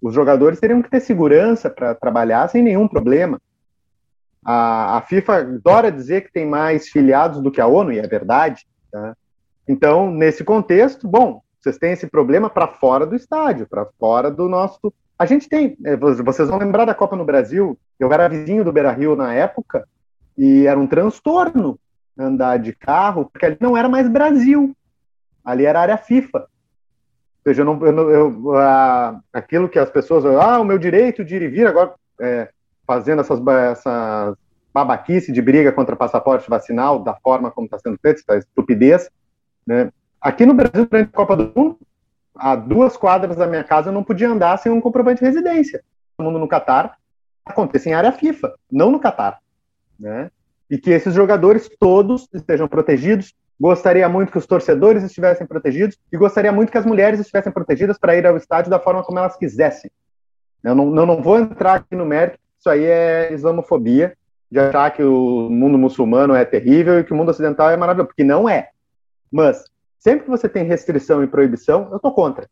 Os 0.00 0.14
jogadores 0.14 0.60
teriam 0.60 0.82
que 0.82 0.90
ter 0.90 1.00
segurança 1.00 1.70
para 1.70 1.94
trabalhar 1.94 2.48
sem 2.48 2.62
nenhum 2.62 2.86
problema. 2.86 3.40
A, 4.44 4.98
a, 4.98 5.02
FIFA 5.02 5.36
adora 5.38 5.90
dizer 5.90 6.22
que 6.22 6.32
tem 6.32 6.46
mais 6.46 6.88
filiados 6.88 7.40
do 7.40 7.50
que 7.50 7.60
a 7.60 7.66
ONU, 7.66 7.92
e 7.92 7.98
é 7.98 8.06
verdade. 8.06 8.66
Tá? 8.92 9.16
Então, 9.66 10.10
nesse 10.10 10.44
contexto, 10.44 11.08
bom, 11.08 11.42
vocês 11.60 11.78
têm 11.78 11.92
esse 11.92 12.06
problema 12.06 12.48
para 12.48 12.68
fora 12.68 13.04
do 13.04 13.16
estádio, 13.16 13.66
para 13.66 13.86
fora 13.98 14.30
do 14.30 14.48
nosso. 14.48 14.92
A 15.18 15.26
gente 15.26 15.48
tem, 15.48 15.76
é, 15.84 15.96
vocês 15.96 16.48
vão 16.48 16.58
lembrar 16.58 16.84
da 16.84 16.94
Copa 16.94 17.16
no 17.16 17.24
Brasil. 17.24 17.76
Eu 17.98 18.12
era 18.12 18.28
vizinho 18.28 18.62
do 18.62 18.72
Beira 18.72 18.92
Rio 18.92 19.16
na 19.16 19.34
época 19.34 19.88
e 20.38 20.66
era 20.66 20.78
um 20.78 20.86
transtorno 20.86 21.78
andar 22.16 22.58
de 22.58 22.72
carro, 22.72 23.28
porque 23.30 23.46
ali 23.46 23.56
não 23.60 23.76
era 23.76 23.88
mais 23.88 24.08
Brasil, 24.08 24.76
ali 25.44 25.66
era 25.66 25.80
área 25.80 25.96
FIFA. 25.96 26.46
Ou 27.46 27.50
seja, 27.52 27.62
eu 27.62 27.64
não, 27.64 27.86
eu, 27.86 28.10
eu, 28.10 28.60
aquilo 29.32 29.68
que 29.68 29.78
as 29.78 29.88
pessoas, 29.88 30.24
ah, 30.26 30.58
o 30.58 30.64
meu 30.64 30.78
direito 30.78 31.24
de 31.24 31.36
ir 31.36 31.42
e 31.42 31.48
vir, 31.48 31.68
agora 31.68 31.94
é, 32.20 32.48
fazendo 32.84 33.20
essas, 33.20 33.40
essas 33.70 34.36
babaquice 34.74 35.30
de 35.30 35.40
briga 35.40 35.70
contra 35.70 35.94
passaporte 35.94 36.50
vacinal, 36.50 36.98
da 36.98 37.14
forma 37.14 37.52
como 37.52 37.66
está 37.66 37.78
sendo 37.78 37.96
feito, 38.02 38.18
essa 38.18 38.38
estupidez, 38.38 39.08
né? 39.64 39.92
Aqui 40.20 40.44
no 40.44 40.54
Brasil, 40.54 40.86
durante 40.86 41.08
a 41.08 41.16
Copa 41.16 41.36
do 41.36 41.52
Mundo, 41.54 41.78
a 42.34 42.56
duas 42.56 42.96
quadras 42.96 43.36
da 43.36 43.46
minha 43.46 43.62
casa 43.62 43.90
eu 43.90 43.94
não 43.94 44.02
podia 44.02 44.28
andar 44.28 44.58
sem 44.58 44.72
um 44.72 44.80
comprovante 44.80 45.20
de 45.20 45.26
residência. 45.26 45.84
O 46.18 46.24
mundo 46.24 46.40
no 46.40 46.48
Catar 46.48 46.98
acontece 47.44 47.88
em 47.88 47.94
área 47.94 48.10
FIFA, 48.10 48.54
não 48.70 48.90
no 48.90 48.98
Catar. 48.98 49.38
Né? 49.98 50.32
E 50.68 50.76
que 50.78 50.90
esses 50.90 51.14
jogadores 51.14 51.70
todos 51.78 52.28
estejam 52.34 52.66
protegidos. 52.66 53.34
Gostaria 53.58 54.08
muito 54.08 54.30
que 54.30 54.38
os 54.38 54.46
torcedores 54.46 55.02
estivessem 55.02 55.46
protegidos 55.46 55.98
e 56.12 56.16
gostaria 56.16 56.52
muito 56.52 56.70
que 56.70 56.78
as 56.78 56.84
mulheres 56.84 57.18
estivessem 57.18 57.50
protegidas 57.50 57.98
para 57.98 58.14
ir 58.14 58.26
ao 58.26 58.36
estádio 58.36 58.70
da 58.70 58.78
forma 58.78 59.02
como 59.02 59.18
elas 59.18 59.36
quisessem. 59.36 59.90
Eu 60.62 60.74
não, 60.74 60.94
eu 60.94 61.06
não 61.06 61.22
vou 61.22 61.38
entrar 61.38 61.74
aqui 61.74 61.94
no 61.94 62.04
mérito, 62.04 62.38
isso 62.58 62.68
aí 62.68 62.84
é 62.84 63.32
islamofobia, 63.32 64.16
de 64.50 64.58
achar 64.58 64.90
que 64.90 65.02
o 65.02 65.48
mundo 65.50 65.78
muçulmano 65.78 66.34
é 66.34 66.44
terrível 66.44 67.00
e 67.00 67.04
que 67.04 67.12
o 67.12 67.16
mundo 67.16 67.30
ocidental 67.30 67.70
é 67.70 67.76
maravilhoso, 67.76 68.08
porque 68.08 68.24
não 68.24 68.48
é. 68.48 68.68
Mas 69.30 69.64
sempre 69.98 70.24
que 70.24 70.30
você 70.30 70.48
tem 70.48 70.64
restrição 70.64 71.22
e 71.24 71.26
proibição, 71.26 71.88
eu 71.90 71.96
estou 71.96 72.12
contra. 72.12 72.48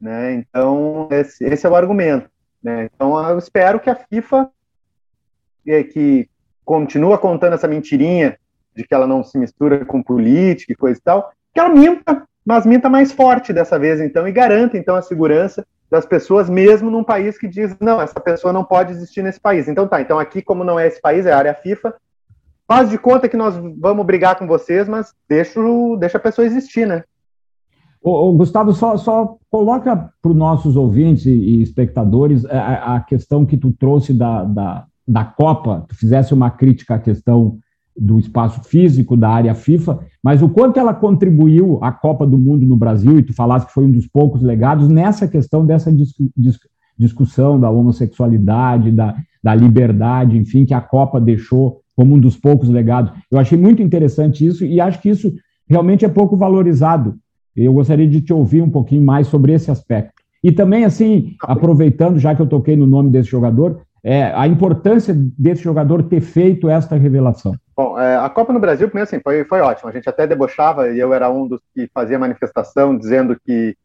Né? 0.00 0.34
Então, 0.34 1.08
esse, 1.10 1.44
esse, 1.44 1.66
é 1.66 1.70
o 1.70 1.76
argumento. 1.76 2.28
Né? 2.62 2.90
Então, 2.94 3.18
eu 3.28 3.38
espero 3.38 3.78
que 3.78 3.88
a 3.88 3.94
FIFA, 3.94 4.50
que 5.64 6.28
continua 6.64 7.18
contando 7.18 7.54
essa 7.54 7.68
mentirinha 7.68 8.38
de 8.74 8.84
que 8.84 8.94
ela 8.94 9.06
não 9.06 9.22
se 9.22 9.38
mistura 9.38 9.84
com 9.84 10.02
política 10.02 10.72
e 10.72 10.76
coisa 10.76 10.98
e 10.98 11.02
tal, 11.02 11.30
que 11.52 11.60
ela 11.60 11.68
minta, 11.68 12.22
mas 12.44 12.64
minta 12.64 12.88
mais 12.88 13.12
forte 13.12 13.52
dessa 13.52 13.78
vez, 13.78 14.00
então, 14.00 14.26
e 14.26 14.32
garanta, 14.32 14.78
então, 14.78 14.96
a 14.96 15.02
segurança 15.02 15.66
das 15.90 16.06
pessoas, 16.06 16.48
mesmo 16.48 16.90
num 16.90 17.02
país 17.02 17.36
que 17.36 17.48
diz, 17.48 17.76
não, 17.80 18.00
essa 18.00 18.20
pessoa 18.20 18.52
não 18.52 18.62
pode 18.62 18.92
existir 18.92 19.22
nesse 19.22 19.40
país. 19.40 19.66
Então, 19.66 19.88
tá, 19.88 20.00
então 20.00 20.18
aqui, 20.18 20.40
como 20.40 20.62
não 20.62 20.78
é 20.78 20.86
esse 20.86 21.00
país, 21.00 21.26
é 21.26 21.32
a 21.32 21.38
área 21.38 21.54
FIFA, 21.54 21.94
faz 22.66 22.88
de 22.88 22.96
conta 22.96 23.28
que 23.28 23.36
nós 23.36 23.56
vamos 23.78 24.06
brigar 24.06 24.38
com 24.38 24.46
vocês, 24.46 24.88
mas 24.88 25.12
deixa, 25.28 25.60
deixa 25.98 26.16
a 26.16 26.20
pessoa 26.20 26.46
existir, 26.46 26.86
né? 26.86 27.02
Ô, 28.00 28.28
ô, 28.28 28.32
Gustavo, 28.32 28.72
só, 28.72 28.96
só 28.96 29.36
coloca 29.50 30.10
para 30.22 30.30
os 30.30 30.36
nossos 30.36 30.76
ouvintes 30.76 31.26
e, 31.26 31.60
espectadores 31.60 32.46
a, 32.46 32.96
a, 32.96 33.00
questão 33.00 33.44
que 33.44 33.58
tu 33.58 33.72
trouxe 33.72 34.14
da, 34.14 34.44
da, 34.44 34.86
da 35.06 35.24
Copa, 35.24 35.84
tu 35.88 35.96
fizesse 35.96 36.32
uma 36.32 36.50
crítica 36.50 36.94
à 36.94 36.98
questão 36.98 37.58
do 38.00 38.18
espaço 38.18 38.62
físico 38.64 39.14
da 39.14 39.28
área 39.28 39.54
FIFA, 39.54 40.00
mas 40.24 40.42
o 40.42 40.48
quanto 40.48 40.80
ela 40.80 40.94
contribuiu 40.94 41.78
à 41.82 41.92
Copa 41.92 42.26
do 42.26 42.38
Mundo 42.38 42.66
no 42.66 42.76
Brasil, 42.76 43.18
e 43.18 43.22
tu 43.22 43.34
falaste 43.34 43.66
que 43.66 43.74
foi 43.74 43.84
um 43.84 43.90
dos 43.90 44.06
poucos 44.06 44.40
legados 44.42 44.88
nessa 44.88 45.28
questão 45.28 45.66
dessa 45.66 45.92
dis, 45.92 46.14
dis, 46.34 46.58
discussão 46.98 47.60
da 47.60 47.68
homossexualidade, 47.70 48.90
da, 48.90 49.16
da 49.44 49.54
liberdade, 49.54 50.38
enfim, 50.38 50.64
que 50.64 50.72
a 50.72 50.80
Copa 50.80 51.20
deixou 51.20 51.82
como 51.94 52.14
um 52.14 52.18
dos 52.18 52.36
poucos 52.36 52.70
legados. 52.70 53.12
Eu 53.30 53.38
achei 53.38 53.58
muito 53.58 53.82
interessante 53.82 54.46
isso 54.46 54.64
e 54.64 54.80
acho 54.80 55.00
que 55.02 55.10
isso 55.10 55.34
realmente 55.68 56.04
é 56.04 56.08
pouco 56.08 56.36
valorizado. 56.36 57.16
Eu 57.54 57.74
gostaria 57.74 58.08
de 58.08 58.22
te 58.22 58.32
ouvir 58.32 58.62
um 58.62 58.70
pouquinho 58.70 59.02
mais 59.02 59.26
sobre 59.26 59.52
esse 59.52 59.70
aspecto. 59.70 60.14
E 60.42 60.50
também, 60.50 60.84
assim, 60.84 61.34
aproveitando, 61.42 62.18
já 62.18 62.34
que 62.34 62.40
eu 62.40 62.46
toquei 62.46 62.76
no 62.76 62.86
nome 62.86 63.10
desse 63.10 63.28
jogador, 63.28 63.82
é, 64.02 64.32
a 64.34 64.46
importância 64.46 65.14
desse 65.16 65.62
jogador 65.62 66.02
ter 66.04 66.20
feito 66.20 66.68
esta 66.68 66.96
revelação. 66.96 67.54
Bom, 67.76 67.98
é, 67.98 68.16
a 68.16 68.28
Copa 68.28 68.52
no 68.52 68.60
Brasil, 68.60 68.88
primeiro, 68.88 69.08
assim, 69.08 69.20
foi, 69.22 69.44
foi 69.44 69.60
ótimo. 69.60 69.88
A 69.88 69.92
gente 69.92 70.08
até 70.08 70.26
debochava, 70.26 70.88
e 70.88 70.98
eu 70.98 71.12
era 71.12 71.30
um 71.30 71.46
dos 71.46 71.60
que 71.74 71.88
fazia 71.92 72.18
manifestação 72.18 72.96
dizendo 72.96 73.38
que 73.44 73.76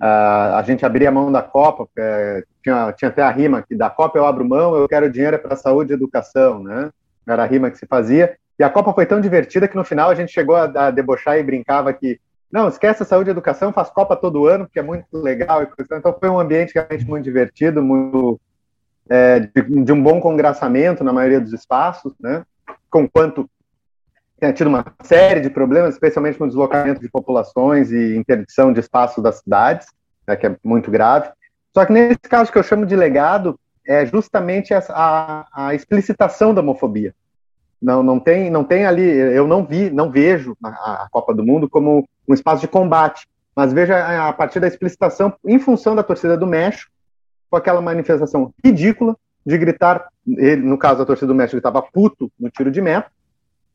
uh, 0.00 0.56
a 0.56 0.62
gente 0.66 0.84
abria 0.84 1.10
mão 1.10 1.30
da 1.30 1.42
Copa, 1.42 1.86
é, 1.98 2.42
tinha, 2.62 2.92
tinha 2.92 3.08
até 3.08 3.22
a 3.22 3.30
rima 3.30 3.62
que 3.62 3.74
da 3.74 3.90
Copa 3.90 4.18
eu 4.18 4.26
abro 4.26 4.48
mão, 4.48 4.74
eu 4.74 4.88
quero 4.88 5.10
dinheiro 5.10 5.38
para 5.38 5.56
saúde 5.56 5.92
e 5.92 5.94
educação, 5.94 6.62
né? 6.62 6.90
era 7.26 7.42
a 7.42 7.46
rima 7.46 7.70
que 7.70 7.78
se 7.78 7.86
fazia. 7.86 8.36
E 8.58 8.62
a 8.62 8.70
Copa 8.70 8.92
foi 8.92 9.06
tão 9.06 9.20
divertida 9.20 9.68
que 9.68 9.76
no 9.76 9.84
final 9.84 10.10
a 10.10 10.14
gente 10.14 10.32
chegou 10.32 10.56
a, 10.56 10.64
a 10.64 10.90
debochar 10.90 11.38
e 11.38 11.42
brincava 11.42 11.92
que 11.92 12.18
não, 12.52 12.68
esquece 12.68 13.02
a 13.02 13.06
saúde 13.06 13.30
e 13.30 13.32
educação, 13.32 13.72
faz 13.72 13.88
Copa 13.90 14.16
todo 14.16 14.46
ano, 14.46 14.64
porque 14.64 14.80
é 14.80 14.82
muito 14.82 15.06
legal. 15.12 15.62
Então 15.92 16.16
foi 16.18 16.28
um 16.28 16.40
ambiente 16.40 16.74
realmente 16.74 17.06
muito 17.06 17.24
divertido, 17.24 17.82
muito 17.82 18.40
é, 19.10 19.40
de, 19.40 19.84
de, 19.84 19.92
um 19.92 20.00
bom 20.00 20.20
congraçamento 20.20 21.02
na 21.02 21.12
maioria 21.12 21.40
dos 21.40 21.52
espaços, 21.52 22.14
né? 22.20 22.44
Com 22.88 23.08
quanto 23.08 23.50
tinha 24.38 24.52
tido 24.52 24.68
uma 24.68 24.84
série 25.02 25.40
de 25.40 25.50
problemas, 25.50 25.94
especialmente 25.94 26.38
no 26.38 26.46
deslocamento 26.46 27.00
de 27.00 27.10
populações 27.10 27.90
e 27.90 28.16
interdição 28.16 28.72
de 28.72 28.80
espaços 28.80 29.22
das 29.22 29.40
cidades, 29.40 29.88
né, 30.26 30.34
que 30.34 30.46
é 30.46 30.56
muito 30.64 30.90
grave. 30.90 31.28
Só 31.74 31.84
que 31.84 31.92
nesse 31.92 32.20
caso 32.20 32.50
que 32.50 32.56
eu 32.56 32.62
chamo 32.62 32.86
de 32.86 32.96
legado, 32.96 33.58
é 33.86 34.06
justamente 34.06 34.72
a, 34.72 34.82
a, 34.88 35.66
a 35.66 35.74
explicitação 35.74 36.54
da 36.54 36.62
homofobia. 36.62 37.14
Não, 37.82 38.02
não 38.02 38.20
tem, 38.20 38.48
não 38.48 38.62
tem 38.62 38.86
ali. 38.86 39.02
Eu 39.02 39.46
não 39.46 39.64
vi, 39.64 39.90
não 39.90 40.10
vejo 40.10 40.56
a, 40.62 41.04
a 41.04 41.08
Copa 41.10 41.34
do 41.34 41.44
Mundo 41.44 41.68
como 41.68 42.08
um 42.28 42.34
espaço 42.34 42.60
de 42.60 42.68
combate, 42.68 43.26
mas 43.54 43.72
veja 43.72 44.28
a 44.28 44.32
partir 44.32 44.60
da 44.60 44.68
explicitação 44.68 45.32
em 45.44 45.58
função 45.58 45.94
da 45.94 46.02
torcida 46.02 46.36
do 46.36 46.46
México, 46.46 46.90
com 47.50 47.56
aquela 47.56 47.82
manifestação 47.82 48.54
ridícula 48.64 49.16
de 49.44 49.58
gritar, 49.58 50.08
ele, 50.26 50.62
no 50.62 50.78
caso 50.78 51.02
a 51.02 51.06
torcida 51.06 51.26
do 51.26 51.34
México 51.34 51.56
estava 51.56 51.82
puto 51.82 52.30
no 52.38 52.48
tiro 52.48 52.70
de 52.70 52.80
meta, 52.80 53.10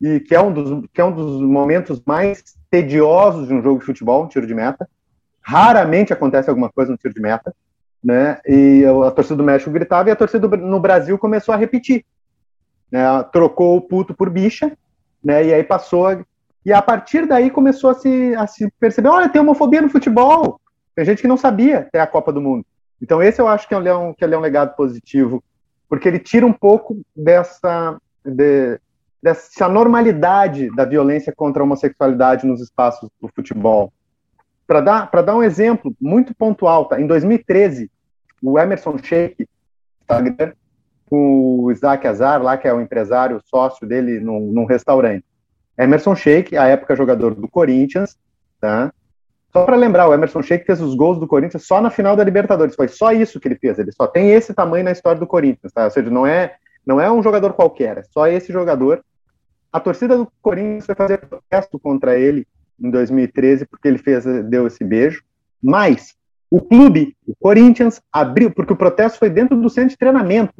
e 0.02 0.20
que 0.20 0.34
é 0.34 0.42
um 0.42 0.52
dos, 0.52 0.88
que 0.94 1.02
é 1.02 1.06
um 1.06 1.12
dos 1.12 1.42
momentos 1.42 2.02
mais 2.06 2.56
tediosos 2.70 3.48
de 3.48 3.54
um 3.54 3.62
jogo 3.62 3.80
de 3.80 3.86
futebol, 3.86 4.24
um 4.24 4.28
tiro 4.28 4.48
de 4.48 4.54
meta. 4.54 4.88
Raramente 5.42 6.14
acontece 6.14 6.50
alguma 6.50 6.70
coisa 6.70 6.92
no 6.92 6.98
tiro 6.98 7.14
de 7.14 7.22
meta, 7.22 7.54
né? 8.04 8.40
E 8.46 8.84
a 8.86 9.12
torcida 9.12 9.36
do 9.36 9.44
México 9.44 9.72
gritava 9.72 10.10
e 10.10 10.12
a 10.12 10.16
torcida 10.16 10.48
do, 10.48 10.58
no 10.58 10.80
Brasil 10.80 11.18
começou 11.18 11.54
a 11.54 11.58
repetir. 11.58 12.06
Né? 12.92 13.02
Trocou 13.32 13.78
o 13.78 13.82
puto 13.82 14.14
por 14.14 14.30
bicha, 14.30 14.72
né? 15.24 15.46
E 15.46 15.54
aí 15.54 15.64
passou 15.64 16.08
a, 16.08 16.24
e 16.66 16.74
a 16.74 16.82
partir 16.82 17.26
daí 17.26 17.50
começou 17.50 17.90
a 17.90 17.94
se, 17.94 18.36
a 18.36 18.48
se 18.48 18.70
perceber, 18.80 19.10
olha, 19.10 19.30
tem 19.30 19.42
homofobia 19.42 19.82
no 19.82 19.90
futebol. 19.90 20.60
Tem 20.96 21.06
gente 21.06 21.22
que 21.22 21.28
não 21.28 21.38
sabia 21.38 21.80
até 21.80 22.00
a 22.00 22.08
Copa 22.08 22.32
do 22.34 22.42
Mundo. 22.42 22.66
Então 23.02 23.22
esse 23.22 23.42
eu 23.42 23.48
acho 23.48 23.68
que 23.68 23.74
é 23.74 23.78
um, 23.78 24.14
que 24.14 24.24
é 24.24 24.38
um 24.38 24.42
legado 24.42 24.76
positivo, 24.76 25.44
porque 25.90 26.08
ele 26.08 26.20
tira 26.20 26.46
um 26.46 26.54
pouco 26.54 27.02
dessa, 27.16 28.00
de, 28.24 28.80
dessa 29.22 29.68
normalidade 29.68 30.74
da 30.76 30.86
violência 30.86 31.34
contra 31.36 31.62
a 31.62 31.66
homossexualidade 31.66 32.46
nos 32.46 32.62
espaços 32.62 33.10
do 33.22 33.28
futebol. 33.30 33.92
Para 34.68 34.82
dar, 34.82 35.10
dar 35.10 35.36
um 35.36 35.44
exemplo 35.44 35.96
muito 36.02 36.34
pontual, 36.34 36.86
tá? 36.86 37.00
em 37.00 37.06
2013, 37.06 37.92
o 38.42 38.58
Emerson 38.60 38.98
Sheik, 38.98 39.48
com 41.10 41.60
o 41.60 41.72
Isaac 41.72 42.08
Azar, 42.08 42.42
lá 42.42 42.58
que 42.58 42.68
é 42.68 42.74
o 42.74 42.82
empresário 42.82 43.42
sócio 43.46 43.88
dele 43.88 44.20
num, 44.20 44.52
num 44.52 44.66
restaurante. 44.66 45.24
Emerson 45.78 46.16
Sheik, 46.16 46.58
à 46.58 46.66
época 46.68 46.96
jogador 46.96 47.36
do 47.36 47.48
Corinthians, 47.48 48.18
tá? 48.60 48.94
Só 49.56 49.64
para 49.64 49.78
lembrar, 49.78 50.10
o 50.10 50.14
Emerson 50.14 50.42
Sheik 50.42 50.66
fez 50.66 50.82
os 50.82 50.96
gols 50.96 51.18
do 51.18 51.26
Corinthians 51.26 51.66
só 51.66 51.80
na 51.80 51.90
final 51.90 52.14
da 52.14 52.26
Libertadores. 52.26 52.76
Foi 52.76 52.90
só 52.90 53.14
isso 53.14 53.40
que 53.40 53.48
ele 53.48 53.56
fez. 53.56 53.80
Ele 53.80 53.94
só 53.94 54.06
tem 54.06 54.32
esse 54.32 54.54
tamanho 54.54 54.84
na 54.84 54.92
história 54.92 55.18
do 55.18 55.26
Corinthians, 55.26 55.72
tá? 55.72 55.86
Ou 55.86 55.92
seja, 55.92 56.10
não 56.10 56.28
é, 56.28 56.56
não 56.86 57.00
é 57.00 57.10
um 57.10 57.24
jogador 57.24 57.54
qualquer, 57.54 58.00
é 58.00 58.04
só 58.04 58.28
esse 58.28 58.52
jogador. 58.52 59.02
A 59.72 59.80
torcida 59.80 60.18
do 60.18 60.28
Corinthians 60.42 60.86
foi 60.86 60.94
fazer 60.94 61.20
protesto 61.20 61.80
contra 61.80 62.20
ele 62.20 62.46
em 62.78 62.92
2013 62.92 63.66
porque 63.66 63.88
ele 63.88 63.98
fez, 63.98 64.26
deu 64.44 64.68
esse 64.68 64.84
beijo. 64.84 65.24
Mas 65.64 66.16
o 66.52 66.60
clube, 66.60 67.16
o 67.26 67.34
Corinthians, 67.34 68.02
abriu, 68.12 68.52
porque 68.52 68.74
o 68.74 68.78
protesto 68.78 69.18
foi 69.20 69.30
dentro 69.30 69.56
do 69.56 69.70
centro 69.70 69.92
de 69.92 69.98
treinamento. 69.98 70.54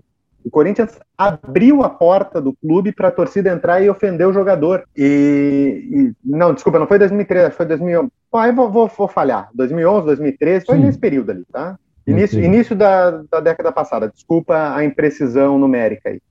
O 0.46 0.52
Corinthians 0.52 1.00
abriu 1.18 1.82
a 1.82 1.90
porta 1.90 2.40
do 2.40 2.54
clube 2.54 2.92
para 2.92 3.08
a 3.08 3.12
torcida 3.12 3.50
entrar 3.50 3.82
e 3.82 3.90
ofender 3.90 4.28
o 4.28 4.32
jogador. 4.32 4.84
E, 4.96 5.90
e, 5.92 6.14
não, 6.24 6.54
desculpa, 6.54 6.78
não 6.78 6.86
foi 6.86 7.00
2013, 7.00 7.50
foi 7.56 7.66
2011. 7.66 8.12
Aí 8.32 8.52
vou, 8.52 8.70
vou, 8.70 8.88
vou, 8.88 9.08
falhar. 9.08 9.50
2011, 9.56 10.06
2013, 10.06 10.66
foi 10.68 10.76
Sim. 10.76 10.84
nesse 10.84 11.00
período 11.00 11.32
ali, 11.32 11.44
tá? 11.52 11.80
Início, 12.06 12.40
início 12.44 12.76
da, 12.76 13.24
da, 13.32 13.40
década 13.40 13.72
passada. 13.72 14.08
Desculpa 14.08 14.76
a 14.76 14.86
imprecisão 14.86 15.58
numérica 15.58 16.10
aí. 16.10 16.22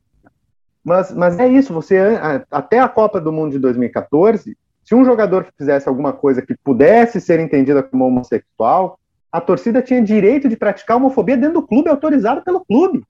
Mas, 0.85 1.11
mas 1.13 1.37
é 1.41 1.49
isso, 1.49 1.73
você 1.73 1.99
até 2.51 2.79
a 2.79 2.89
Copa 2.89 3.21
do 3.21 3.33
Mundo 3.33 3.53
de 3.53 3.59
2014, 3.59 4.57
se 4.85 4.95
um 4.95 5.05
jogador 5.05 5.47
fizesse 5.59 5.89
alguma 5.89 6.13
coisa 6.13 6.41
que 6.41 6.55
pudesse 6.63 7.21
ser 7.21 7.41
entendida 7.41 7.83
como 7.83 8.07
homossexual, 8.07 8.97
a 9.33 9.41
torcida 9.41 9.83
tinha 9.83 10.01
direito 10.01 10.49
de 10.49 10.57
praticar 10.57 10.99
homofobia 10.99 11.37
dentro 11.37 11.55
do 11.55 11.67
clube, 11.67 11.89
autorizado 11.89 12.43
pelo 12.45 12.65
clube. 12.65 13.03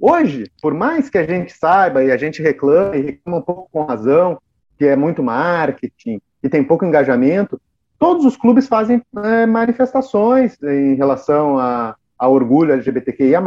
Hoje, 0.00 0.50
por 0.62 0.72
mais 0.72 1.10
que 1.10 1.18
a 1.18 1.26
gente 1.26 1.52
saiba 1.52 2.02
e 2.02 2.10
a 2.10 2.16
gente 2.16 2.40
reclame, 2.40 2.98
e 2.98 3.02
reclama 3.02 3.38
um 3.38 3.42
pouco 3.42 3.68
com 3.70 3.84
razão, 3.84 4.40
que 4.78 4.86
é 4.86 4.96
muito 4.96 5.22
marketing 5.22 6.22
e 6.42 6.48
tem 6.48 6.64
pouco 6.64 6.86
engajamento, 6.86 7.60
todos 7.98 8.24
os 8.24 8.34
clubes 8.34 8.66
fazem 8.66 9.02
é, 9.22 9.44
manifestações 9.44 10.56
em 10.62 10.94
relação 10.94 11.58
a, 11.58 11.94
a 12.18 12.28
orgulho 12.28 12.72
LGBTQIA+, 12.72 13.42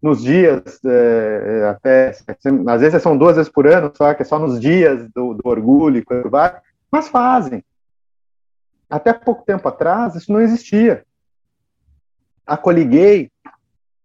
nos 0.00 0.22
dias, 0.22 0.80
é, 0.84 1.68
até, 1.68 2.12
às 2.68 2.80
vezes 2.80 3.02
são 3.02 3.18
duas 3.18 3.36
vezes 3.36 3.52
por 3.52 3.66
ano, 3.66 3.92
só 3.94 4.14
que 4.14 4.22
é 4.22 4.24
só 4.24 4.38
nos 4.38 4.58
dias 4.58 5.06
do, 5.14 5.34
do 5.34 5.42
orgulho 5.44 5.98
e 5.98 6.04
coisa 6.04 6.28
vai, 6.28 6.56
mas 6.90 7.08
fazem. 7.08 7.62
Até 8.88 9.12
pouco 9.12 9.44
tempo 9.44 9.68
atrás, 9.68 10.14
isso 10.14 10.32
não 10.32 10.40
existia. 10.40 11.04
A 12.46 12.56
Coliguei 12.56 13.30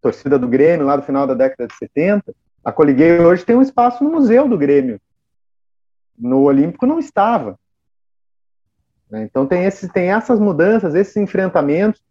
torcida 0.01 0.37
do 0.39 0.47
Grêmio 0.47 0.85
lá 0.85 0.95
do 0.95 1.03
final 1.03 1.27
da 1.27 1.33
década 1.33 1.67
de 1.67 1.75
70, 1.75 2.33
a 2.63 2.71
Coliguei 2.71 3.19
hoje 3.19 3.45
tem 3.45 3.55
um 3.55 3.61
espaço 3.61 4.03
no 4.03 4.11
museu 4.11 4.47
do 4.47 4.57
Grêmio. 4.57 4.99
No 6.17 6.41
Olímpico 6.41 6.85
não 6.85 6.99
estava. 6.99 7.57
Né? 9.09 9.23
Então 9.23 9.45
tem, 9.45 9.65
esse, 9.65 9.87
tem 9.89 10.11
essas 10.11 10.39
mudanças, 10.39 10.95
esses 10.95 11.15
enfrentamentos, 11.17 12.01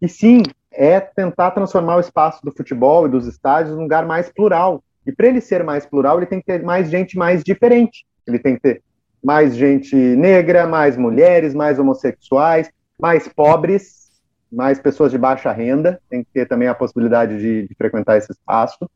e 0.00 0.08
sim, 0.08 0.42
é 0.70 1.00
tentar 1.00 1.50
transformar 1.50 1.96
o 1.96 2.00
espaço 2.00 2.44
do 2.44 2.52
futebol 2.52 3.06
e 3.06 3.10
dos 3.10 3.26
estádios 3.26 3.74
num 3.74 3.82
lugar 3.82 4.06
mais 4.06 4.30
plural. 4.30 4.82
E 5.06 5.12
para 5.12 5.26
ele 5.26 5.40
ser 5.40 5.64
mais 5.64 5.84
plural, 5.84 6.18
ele 6.18 6.26
tem 6.26 6.40
que 6.40 6.46
ter 6.46 6.62
mais 6.62 6.90
gente 6.90 7.16
mais 7.16 7.42
diferente. 7.42 8.06
Ele 8.26 8.38
tem 8.38 8.54
que 8.54 8.60
ter 8.60 8.82
mais 9.24 9.56
gente 9.56 9.96
negra, 9.96 10.66
mais 10.66 10.96
mulheres, 10.96 11.54
mais 11.54 11.78
homossexuais, 11.78 12.70
mais 13.00 13.26
pobres, 13.26 14.07
mais 14.50 14.78
pessoas 14.78 15.10
de 15.10 15.18
baixa 15.18 15.52
renda, 15.52 16.00
tem 16.08 16.24
que 16.24 16.30
ter 16.32 16.46
também 16.46 16.68
a 16.68 16.74
possibilidade 16.74 17.38
de, 17.38 17.68
de 17.68 17.74
frequentar 17.74 18.16
esse 18.16 18.32
espaço. 18.32 18.88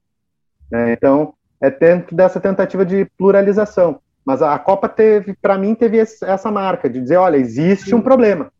Né? 0.70 0.92
Então, 0.92 1.34
é 1.60 1.70
dentro 1.70 2.16
dessa 2.16 2.40
tentativa 2.40 2.84
de 2.84 3.04
pluralização. 3.16 4.00
Mas 4.24 4.40
a 4.40 4.58
Copa 4.58 4.88
teve, 4.88 5.34
para 5.34 5.58
mim, 5.58 5.74
teve 5.74 5.98
essa 5.98 6.50
marca 6.50 6.88
de 6.88 7.00
dizer, 7.00 7.16
olha, 7.16 7.36
existe 7.36 7.94
um 7.94 8.00
problema. 8.00 8.52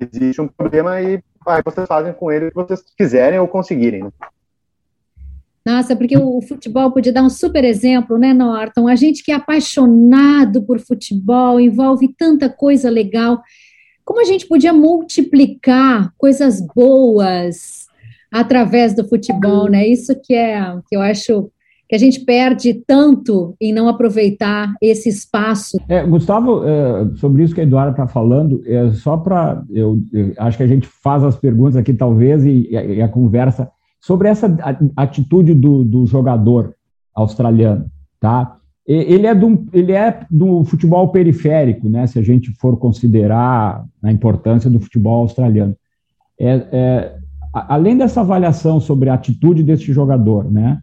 Existe 0.00 0.40
um 0.40 0.48
problema 0.48 1.00
e 1.00 1.22
aí 1.46 1.62
vocês 1.64 1.86
fazem 1.86 2.12
com 2.12 2.30
ele 2.30 2.46
o 2.46 2.48
que 2.50 2.54
vocês 2.54 2.82
quiserem 2.96 3.38
ou 3.38 3.48
conseguirem. 3.48 4.04
Né? 4.04 4.10
Nossa, 5.66 5.96
porque 5.96 6.16
o 6.16 6.40
futebol 6.40 6.92
podia 6.92 7.12
dar 7.12 7.24
um 7.24 7.28
super 7.28 7.64
exemplo, 7.64 8.16
né, 8.16 8.32
Norton? 8.32 8.86
A 8.86 8.94
gente 8.94 9.24
que 9.24 9.32
é 9.32 9.34
apaixonado 9.34 10.62
por 10.62 10.78
futebol, 10.78 11.58
envolve 11.58 12.14
tanta 12.16 12.48
coisa 12.48 12.88
legal 12.88 13.42
como 14.06 14.20
a 14.20 14.24
gente 14.24 14.46
podia 14.46 14.72
multiplicar 14.72 16.12
coisas 16.16 16.64
boas 16.74 17.86
através 18.30 18.94
do 18.94 19.06
futebol, 19.06 19.68
né? 19.68 19.86
Isso 19.86 20.14
que 20.22 20.32
é 20.32 20.78
que 20.88 20.96
eu 20.96 21.02
acho 21.02 21.50
que 21.88 21.94
a 21.94 21.98
gente 21.98 22.20
perde 22.20 22.82
tanto 22.86 23.54
em 23.60 23.72
não 23.72 23.88
aproveitar 23.88 24.74
esse 24.80 25.08
espaço. 25.08 25.76
É, 25.88 26.04
Gustavo, 26.04 26.64
é, 26.64 27.16
sobre 27.16 27.42
isso 27.42 27.54
que 27.54 27.60
a 27.60 27.64
Eduarda 27.64 27.90
está 27.90 28.06
falando, 28.06 28.62
é 28.64 28.90
só 28.92 29.16
para 29.16 29.62
eu, 29.70 29.98
eu, 30.12 30.32
acho 30.38 30.56
que 30.56 30.62
a 30.62 30.68
gente 30.68 30.86
faz 30.86 31.24
as 31.24 31.36
perguntas 31.36 31.76
aqui 31.76 31.92
talvez 31.92 32.44
e, 32.44 32.68
e 32.70 33.02
a 33.02 33.08
conversa 33.08 33.70
sobre 34.00 34.28
essa 34.28 34.56
atitude 34.96 35.52
do, 35.52 35.84
do 35.84 36.06
jogador 36.06 36.74
australiano, 37.12 37.86
tá? 38.20 38.56
Ele 38.86 39.26
é, 39.26 39.34
do, 39.34 39.66
ele 39.72 39.92
é 39.92 40.20
do 40.30 40.62
futebol 40.64 41.08
periférico, 41.08 41.88
né, 41.88 42.06
se 42.06 42.18
a 42.18 42.22
gente 42.22 42.52
for 42.52 42.76
considerar 42.76 43.84
a 44.02 44.12
importância 44.12 44.70
do 44.70 44.78
futebol 44.78 45.22
australiano. 45.22 45.74
É, 46.38 46.66
é, 46.70 47.16
além 47.52 47.98
dessa 47.98 48.20
avaliação 48.20 48.78
sobre 48.78 49.08
a 49.08 49.14
atitude 49.14 49.64
desse 49.64 49.92
jogador, 49.92 50.50
né, 50.50 50.80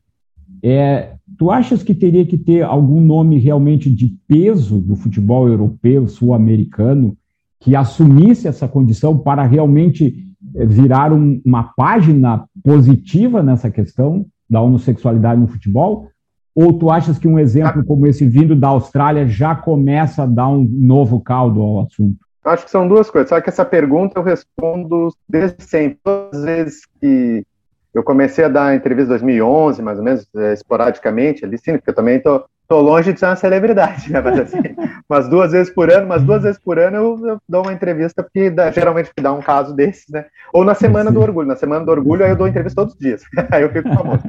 é, 0.61 1.13
tu 1.37 1.49
achas 1.49 1.81
que 1.81 1.95
teria 1.95 2.25
que 2.25 2.37
ter 2.37 2.63
algum 2.63 2.99
nome 2.99 3.37
realmente 3.37 3.89
de 3.89 4.17
peso 4.27 4.79
do 4.79 4.95
futebol 4.95 5.47
europeu, 5.47 6.07
sul-americano, 6.07 7.15
que 7.59 7.73
assumisse 7.73 8.49
essa 8.49 8.67
condição 8.67 9.17
para 9.17 9.43
realmente 9.43 10.27
é, 10.55 10.65
virar 10.65 11.13
um, 11.13 11.41
uma 11.45 11.63
página 11.63 12.43
positiva 12.61 13.41
nessa 13.41 13.71
questão 13.71 14.25
da 14.49 14.59
homossexualidade 14.59 15.39
no 15.39 15.47
futebol? 15.47 16.09
Ou 16.55 16.77
tu 16.77 16.91
achas 16.91 17.17
que 17.17 17.27
um 17.27 17.39
exemplo 17.39 17.83
como 17.83 18.05
esse 18.05 18.25
vindo 18.25 18.55
da 18.55 18.67
Austrália 18.67 19.27
já 19.27 19.55
começa 19.55 20.23
a 20.23 20.27
dar 20.27 20.47
um 20.47 20.63
novo 20.63 21.19
caldo 21.19 21.61
ao 21.61 21.81
assunto? 21.81 22.17
Acho 22.43 22.65
que 22.65 22.71
são 22.71 22.87
duas 22.87 23.09
coisas. 23.09 23.29
Só 23.29 23.39
que 23.41 23.49
essa 23.49 23.65
pergunta 23.65 24.19
eu 24.19 24.23
respondo 24.23 25.09
desde 25.27 25.63
sempre. 25.63 25.99
Todas 26.03 26.39
as 26.39 26.45
vezes 26.45 26.81
que 26.99 27.45
eu 27.93 28.03
comecei 28.03 28.45
a 28.45 28.49
dar 28.49 28.75
entrevista 28.75 29.07
em 29.07 29.17
2011, 29.17 29.81
mais 29.81 29.99
ou 29.99 30.03
menos, 30.03 30.27
é, 30.35 30.53
esporadicamente, 30.53 31.45
ali 31.45 31.57
sim, 31.57 31.73
porque 31.73 31.91
eu 31.91 31.95
também 31.95 32.19
tô, 32.19 32.43
tô 32.67 32.81
longe 32.81 33.13
de 33.13 33.19
ser 33.19 33.27
uma 33.27 33.35
celebridade, 33.35 34.11
né? 34.11 34.19
Mas 34.19 34.39
assim, 34.39 34.61
umas 35.07 35.29
duas 35.29 35.51
vezes 35.51 35.71
por 35.71 35.91
ano, 35.91 36.07
umas 36.07 36.23
duas 36.23 36.41
vezes 36.41 36.59
por 36.59 36.79
ano 36.79 36.97
eu, 36.97 37.27
eu 37.27 37.37
dou 37.47 37.61
uma 37.61 37.73
entrevista, 37.73 38.23
porque 38.23 38.49
dá, 38.49 38.71
geralmente 38.71 39.11
dá 39.21 39.31
um 39.31 39.41
caso 39.41 39.75
desses, 39.75 40.09
né? 40.09 40.25
Ou 40.51 40.63
na 40.63 40.73
Semana 40.73 41.11
do 41.11 41.21
Orgulho. 41.21 41.47
Na 41.47 41.55
Semana 41.55 41.85
do 41.85 41.91
Orgulho 41.91 42.25
aí 42.25 42.31
eu 42.31 42.35
dou 42.35 42.47
entrevista 42.47 42.81
todos 42.81 42.95
os 42.95 42.99
dias. 42.99 43.21
aí 43.51 43.61
eu 43.61 43.69
fico 43.71 43.87
famoso. 43.93 44.23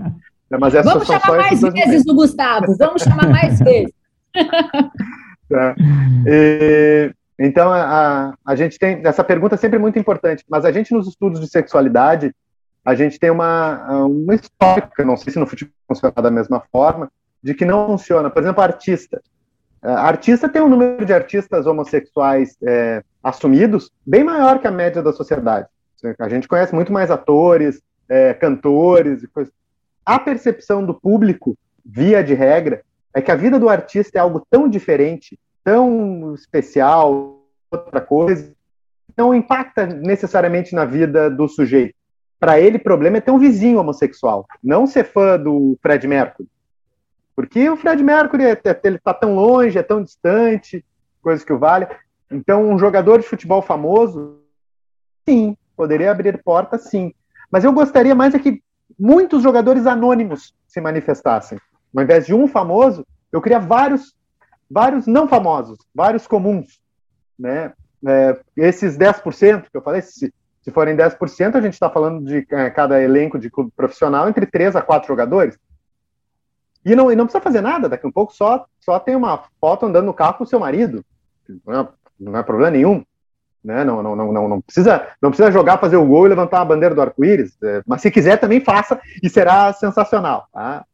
É, 0.54 0.58
mas 0.58 0.72
Vamos 0.72 1.06
chamar 1.06 1.36
mais 1.36 1.60
vezes 1.60 2.06
o 2.06 2.14
Gustavo, 2.14 2.76
vamos 2.76 3.02
chamar 3.02 3.28
mais 3.28 3.58
vezes. 3.60 3.92
Tá. 5.48 5.74
E, 6.26 7.12
então, 7.38 7.72
a, 7.72 8.34
a 8.44 8.56
gente 8.56 8.78
tem. 8.78 9.00
Essa 9.04 9.24
pergunta 9.24 9.56
é 9.56 9.58
sempre 9.58 9.78
muito 9.78 9.98
importante, 9.98 10.44
mas 10.48 10.64
a 10.64 10.70
gente, 10.70 10.92
nos 10.92 11.08
estudos 11.08 11.40
de 11.40 11.48
sexualidade, 11.48 12.32
a 12.84 12.94
gente 12.94 13.18
tem 13.18 13.30
uma, 13.30 14.04
uma 14.06 14.34
história, 14.34 14.88
não 15.04 15.16
sei 15.16 15.32
se 15.32 15.38
no 15.38 15.46
futebol 15.46 15.74
funciona 15.88 16.14
da 16.16 16.30
mesma 16.30 16.62
forma, 16.70 17.10
de 17.42 17.52
que 17.54 17.64
não 17.64 17.86
funciona. 17.86 18.30
Por 18.30 18.42
exemplo, 18.42 18.62
artista. 18.62 19.20
A 19.82 20.06
artista 20.06 20.48
tem 20.48 20.62
um 20.62 20.68
número 20.68 21.04
de 21.04 21.12
artistas 21.12 21.66
homossexuais 21.66 22.56
é, 22.62 23.02
assumidos 23.22 23.90
bem 24.06 24.24
maior 24.24 24.58
que 24.58 24.66
a 24.66 24.70
média 24.70 25.02
da 25.02 25.12
sociedade. 25.12 25.66
A 26.18 26.28
gente 26.28 26.48
conhece 26.48 26.74
muito 26.74 26.92
mais 26.92 27.10
atores, 27.10 27.82
é, 28.08 28.32
cantores 28.32 29.22
e 29.22 29.26
coisas 29.26 29.52
a 30.04 30.18
percepção 30.18 30.84
do 30.84 30.94
público, 30.94 31.56
via 31.84 32.22
de 32.22 32.34
regra, 32.34 32.82
é 33.14 33.22
que 33.22 33.30
a 33.30 33.36
vida 33.36 33.58
do 33.58 33.68
artista 33.68 34.18
é 34.18 34.20
algo 34.20 34.44
tão 34.50 34.68
diferente, 34.68 35.38
tão 35.62 36.34
especial, 36.34 37.40
outra 37.70 38.00
coisa, 38.00 38.52
não 39.16 39.34
impacta 39.34 39.86
necessariamente 39.86 40.74
na 40.74 40.84
vida 40.84 41.30
do 41.30 41.48
sujeito. 41.48 41.94
Para 42.38 42.60
ele, 42.60 42.76
o 42.76 42.82
problema 42.82 43.18
é 43.18 43.20
ter 43.20 43.30
um 43.30 43.38
vizinho 43.38 43.78
homossexual, 43.78 44.46
não 44.62 44.86
ser 44.86 45.04
fã 45.04 45.38
do 45.38 45.78
Fred 45.80 46.06
Mercury. 46.06 46.48
Porque 47.34 47.68
o 47.68 47.76
Fred 47.76 48.02
Mercury 48.02 48.44
é, 48.44 48.50
é, 48.50 48.88
está 48.88 49.14
tão 49.14 49.34
longe, 49.34 49.78
é 49.78 49.82
tão 49.82 50.02
distante, 50.02 50.84
coisa 51.22 51.44
que 51.44 51.52
o 51.52 51.58
vale. 51.58 51.86
Então, 52.30 52.68
um 52.68 52.78
jogador 52.78 53.20
de 53.20 53.26
futebol 53.26 53.62
famoso, 53.62 54.40
sim, 55.28 55.56
poderia 55.76 56.10
abrir 56.10 56.42
porta, 56.42 56.78
sim. 56.78 57.14
Mas 57.50 57.64
eu 57.64 57.72
gostaria 57.72 58.14
mais 58.14 58.34
é 58.34 58.38
que 58.38 58.62
muitos 58.98 59.42
jogadores 59.42 59.86
anônimos 59.86 60.54
se 60.66 60.80
manifestassem. 60.80 61.58
Ao 61.94 62.02
invés 62.02 62.26
de 62.26 62.34
um 62.34 62.46
famoso, 62.46 63.06
eu 63.32 63.40
queria 63.40 63.58
vários, 63.58 64.14
vários 64.70 65.06
não 65.06 65.28
famosos, 65.28 65.78
vários 65.94 66.26
comuns, 66.26 66.80
né? 67.38 67.72
É, 68.06 68.38
esses 68.56 68.98
10% 68.98 69.62
que 69.70 69.76
eu 69.76 69.82
falei, 69.82 70.02
se, 70.02 70.32
se 70.62 70.70
forem 70.70 70.96
10%, 70.96 71.54
a 71.54 71.60
gente 71.60 71.72
está 71.72 71.88
falando 71.88 72.24
de 72.24 72.46
é, 72.50 72.70
cada 72.70 73.00
elenco 73.02 73.38
de 73.38 73.50
clube 73.50 73.72
profissional 73.74 74.28
entre 74.28 74.46
3 74.46 74.76
a 74.76 74.82
4 74.82 75.06
jogadores. 75.06 75.58
E 76.84 76.94
não, 76.94 77.10
e 77.10 77.16
não 77.16 77.24
precisa 77.24 77.42
fazer 77.42 77.62
nada, 77.62 77.88
daqui 77.88 78.04
a 78.04 78.08
um 78.08 78.12
pouco 78.12 78.34
só, 78.34 78.66
só 78.78 78.98
tem 78.98 79.16
uma 79.16 79.44
foto 79.58 79.86
andando 79.86 80.04
no 80.04 80.14
carro 80.14 80.34
com 80.34 80.44
o 80.44 80.46
seu 80.46 80.60
marido. 80.60 81.04
Não 81.66 81.80
é, 81.80 81.88
não 82.20 82.36
é 82.36 82.42
problema 82.42 82.70
nenhum. 82.70 83.04
Né? 83.64 83.82
Não, 83.82 84.02
não, 84.02 84.14
não, 84.14 84.32
não, 84.32 84.48
não, 84.48 84.60
precisa, 84.60 85.06
não 85.22 85.30
precisa 85.30 85.50
jogar, 85.50 85.78
fazer 85.78 85.96
o 85.96 86.04
gol 86.04 86.26
e 86.26 86.28
levantar 86.28 86.60
a 86.60 86.64
bandeira 86.64 86.94
do 86.94 87.00
arco-íris. 87.00 87.56
É, 87.62 87.82
mas 87.86 88.02
se 88.02 88.10
quiser, 88.10 88.38
também 88.38 88.60
faça 88.60 89.00
e 89.22 89.30
será 89.30 89.72
sensacional. 89.72 90.46
Tá? 90.52 90.84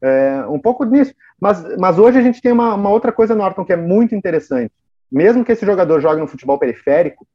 É, 0.00 0.44
um 0.48 0.58
pouco 0.58 0.84
nisso. 0.84 1.12
Mas, 1.40 1.76
mas 1.76 1.98
hoje 1.98 2.18
a 2.18 2.22
gente 2.22 2.40
tem 2.40 2.52
uma, 2.52 2.74
uma 2.74 2.90
outra 2.90 3.10
coisa, 3.10 3.34
Norton, 3.34 3.64
que 3.64 3.72
é 3.72 3.76
muito 3.76 4.14
interessante. 4.14 4.72
Mesmo 5.10 5.44
que 5.44 5.52
esse 5.52 5.66
jogador 5.66 6.00
jogue 6.00 6.20
no 6.20 6.28
futebol 6.28 6.58
periférico, 6.58 7.26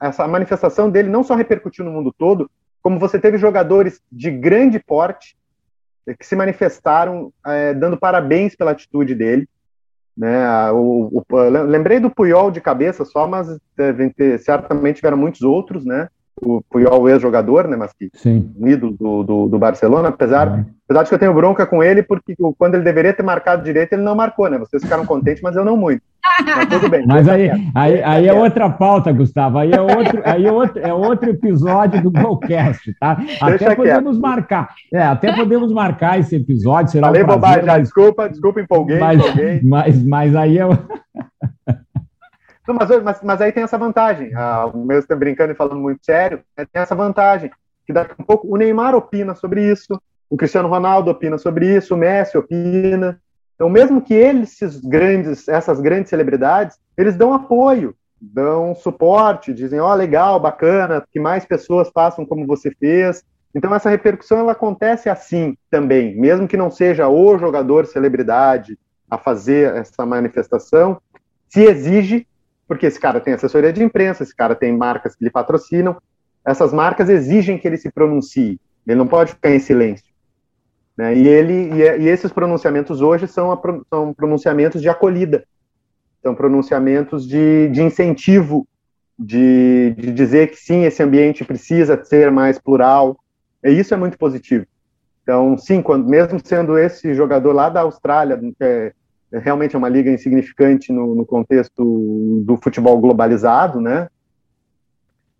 essa 0.00 0.26
manifestação 0.26 0.90
dele 0.90 1.08
não 1.08 1.22
só 1.22 1.34
repercutiu 1.36 1.84
no 1.84 1.92
mundo 1.92 2.12
todo, 2.16 2.50
como 2.82 2.98
você 2.98 3.18
teve 3.18 3.38
jogadores 3.38 4.00
de 4.10 4.30
grande 4.30 4.80
porte 4.80 5.36
que 6.18 6.26
se 6.26 6.34
manifestaram 6.34 7.32
é, 7.46 7.72
dando 7.72 7.96
parabéns 7.96 8.56
pela 8.56 8.72
atitude 8.72 9.14
dele. 9.14 9.48
Né? 10.16 10.70
O, 10.72 11.24
o, 11.30 11.38
lembrei 11.48 11.98
do 11.98 12.10
Puyol 12.10 12.50
de 12.50 12.60
cabeça 12.60 13.04
só, 13.04 13.26
mas 13.26 13.58
devem 13.76 14.10
ter, 14.10 14.38
certamente 14.38 14.96
tiveram 14.96 15.16
muitos 15.16 15.42
outros, 15.42 15.84
né? 15.84 16.08
O 16.44 16.62
Puyol 16.68 17.08
ex-jogador, 17.08 17.68
né, 17.68 17.76
mas 17.76 17.92
que 17.92 18.10
Sim. 18.14 18.52
um 18.58 18.66
ídolo 18.66 18.96
do, 18.98 19.22
do, 19.22 19.48
do 19.48 19.58
Barcelona, 19.58 20.08
apesar, 20.08 20.66
apesar 20.84 21.02
de 21.02 21.08
que 21.08 21.14
eu 21.14 21.18
tenho 21.18 21.34
bronca 21.34 21.66
com 21.66 21.82
ele, 21.82 22.02
porque 22.02 22.34
quando 22.58 22.74
ele 22.74 22.84
deveria 22.84 23.12
ter 23.12 23.22
marcado 23.22 23.64
direito, 23.64 23.92
ele 23.92 24.02
não 24.02 24.14
marcou, 24.14 24.48
né? 24.50 24.58
Vocês 24.58 24.82
ficaram 24.82 25.06
contentes, 25.06 25.42
mas 25.42 25.56
eu 25.56 25.64
não 25.64 25.76
muito. 25.76 26.02
Mas 26.44 26.66
tudo 26.66 26.88
bem. 26.88 27.04
Mas 27.06 27.28
aí, 27.28 27.50
aí, 27.74 28.02
aí 28.02 28.28
é 28.28 28.32
outra 28.32 28.70
pauta, 28.70 29.12
Gustavo. 29.12 29.58
Aí 29.58 29.72
é 29.72 29.80
outro, 29.80 30.22
aí 30.24 30.46
é 30.46 30.52
outro, 30.52 30.78
é 30.80 30.92
outro 30.92 31.30
episódio 31.30 32.02
do 32.02 32.10
Golcast, 32.10 32.94
tá? 32.98 33.12
Até 33.40 33.58
Deixa 33.58 33.76
podemos 33.76 34.16
quieto. 34.16 34.22
marcar. 34.22 34.68
É, 34.92 35.02
até 35.02 35.32
podemos 35.34 35.72
marcar 35.72 36.20
esse 36.20 36.36
episódio. 36.36 36.92
Será 36.92 37.08
Falei 37.08 37.22
um 37.22 37.26
prazer, 37.26 37.40
bobagem, 37.40 37.64
já, 37.66 37.78
desculpa, 37.78 38.28
desculpa, 38.28 38.60
empolguei, 38.60 38.98
mas, 38.98 39.20
empolguei. 39.20 39.60
Mas, 39.62 40.04
mas 40.04 40.36
aí 40.36 40.58
é. 40.58 40.64
Não, 42.66 42.74
mas, 42.74 43.02
mas, 43.02 43.22
mas, 43.22 43.40
aí 43.40 43.52
tem 43.52 43.62
essa 43.62 43.76
vantagem. 43.76 44.32
Ah, 44.34 44.66
o 44.66 44.84
meu 44.84 44.98
está 44.98 45.16
brincando 45.16 45.52
e 45.52 45.56
falando 45.56 45.80
muito 45.80 46.04
sério, 46.04 46.40
né, 46.56 46.64
tem 46.70 46.82
essa 46.82 46.94
vantagem. 46.94 47.50
Que 47.86 47.92
daqui 47.92 48.14
a 48.16 48.22
um 48.22 48.24
pouco 48.24 48.46
o 48.46 48.56
Neymar 48.56 48.94
opina 48.94 49.34
sobre 49.34 49.70
isso, 49.70 50.00
o 50.30 50.36
Cristiano 50.36 50.68
Ronaldo 50.68 51.10
opina 51.10 51.36
sobre 51.36 51.76
isso, 51.76 51.94
o 51.94 51.96
Messi 51.98 52.38
opina. 52.38 53.20
Então, 53.54 53.68
mesmo 53.68 54.00
que 54.00 54.14
eles, 54.14 54.60
esses 54.62 54.80
grandes, 54.80 55.48
essas 55.48 55.80
grandes 55.80 56.10
celebridades, 56.10 56.78
eles 56.96 57.16
dão 57.16 57.34
apoio, 57.34 57.94
dão 58.20 58.74
suporte, 58.74 59.52
dizem, 59.52 59.80
ó, 59.80 59.90
oh, 59.90 59.94
legal, 59.94 60.38
bacana, 60.38 61.04
que 61.10 61.18
mais 61.18 61.44
pessoas 61.44 61.90
façam 61.92 62.24
como 62.24 62.46
você 62.46 62.70
fez. 62.70 63.24
Então, 63.54 63.74
essa 63.74 63.90
repercussão 63.90 64.38
ela 64.38 64.52
acontece 64.52 65.08
assim 65.08 65.56
também, 65.70 66.16
mesmo 66.16 66.48
que 66.48 66.56
não 66.56 66.70
seja 66.70 67.08
o 67.08 67.36
jogador 67.36 67.86
celebridade 67.86 68.78
a 69.10 69.18
fazer 69.18 69.74
essa 69.76 70.06
manifestação, 70.06 71.00
se 71.48 71.60
exige 71.64 72.26
porque 72.72 72.86
esse 72.86 72.98
cara 72.98 73.20
tem 73.20 73.34
assessoria 73.34 73.70
de 73.70 73.84
imprensa, 73.84 74.22
esse 74.22 74.34
cara 74.34 74.54
tem 74.54 74.74
marcas 74.74 75.14
que 75.14 75.22
lhe 75.22 75.30
patrocinam, 75.30 75.94
essas 76.42 76.72
marcas 76.72 77.10
exigem 77.10 77.58
que 77.58 77.68
ele 77.68 77.76
se 77.76 77.92
pronuncie, 77.92 78.58
ele 78.86 78.96
não 78.96 79.06
pode 79.06 79.32
ficar 79.32 79.50
em 79.54 79.58
silêncio. 79.58 80.06
Né? 80.96 81.14
E, 81.14 81.28
ele, 81.28 81.52
e, 81.52 81.82
e, 82.00 82.08
esses 82.08 82.32
pronunciamentos 82.32 83.02
hoje 83.02 83.28
são, 83.28 83.52
a, 83.52 83.60
são 83.90 84.14
pronunciamentos 84.14 84.80
de 84.80 84.88
acolhida, 84.88 85.44
são 86.22 86.34
pronunciamentos 86.34 87.28
de, 87.28 87.68
de 87.68 87.82
incentivo, 87.82 88.66
de, 89.18 89.94
de 89.98 90.10
dizer 90.10 90.48
que 90.48 90.56
sim, 90.56 90.84
esse 90.84 91.02
ambiente 91.02 91.44
precisa 91.44 92.02
ser 92.02 92.30
mais 92.30 92.58
plural, 92.58 93.18
e 93.62 93.68
isso 93.70 93.92
é 93.92 93.98
muito 93.98 94.16
positivo. 94.16 94.64
Então, 95.22 95.58
sim, 95.58 95.82
quando, 95.82 96.08
mesmo 96.08 96.40
sendo 96.42 96.78
esse 96.78 97.12
jogador 97.12 97.52
lá 97.52 97.68
da 97.68 97.82
Austrália, 97.82 98.40
é, 98.58 98.94
realmente 99.32 99.74
é 99.74 99.78
uma 99.78 99.88
liga 99.88 100.10
insignificante 100.10 100.92
no, 100.92 101.14
no 101.14 101.26
contexto 101.26 102.42
do 102.44 102.56
futebol 102.56 103.00
globalizado, 103.00 103.80
né? 103.80 104.08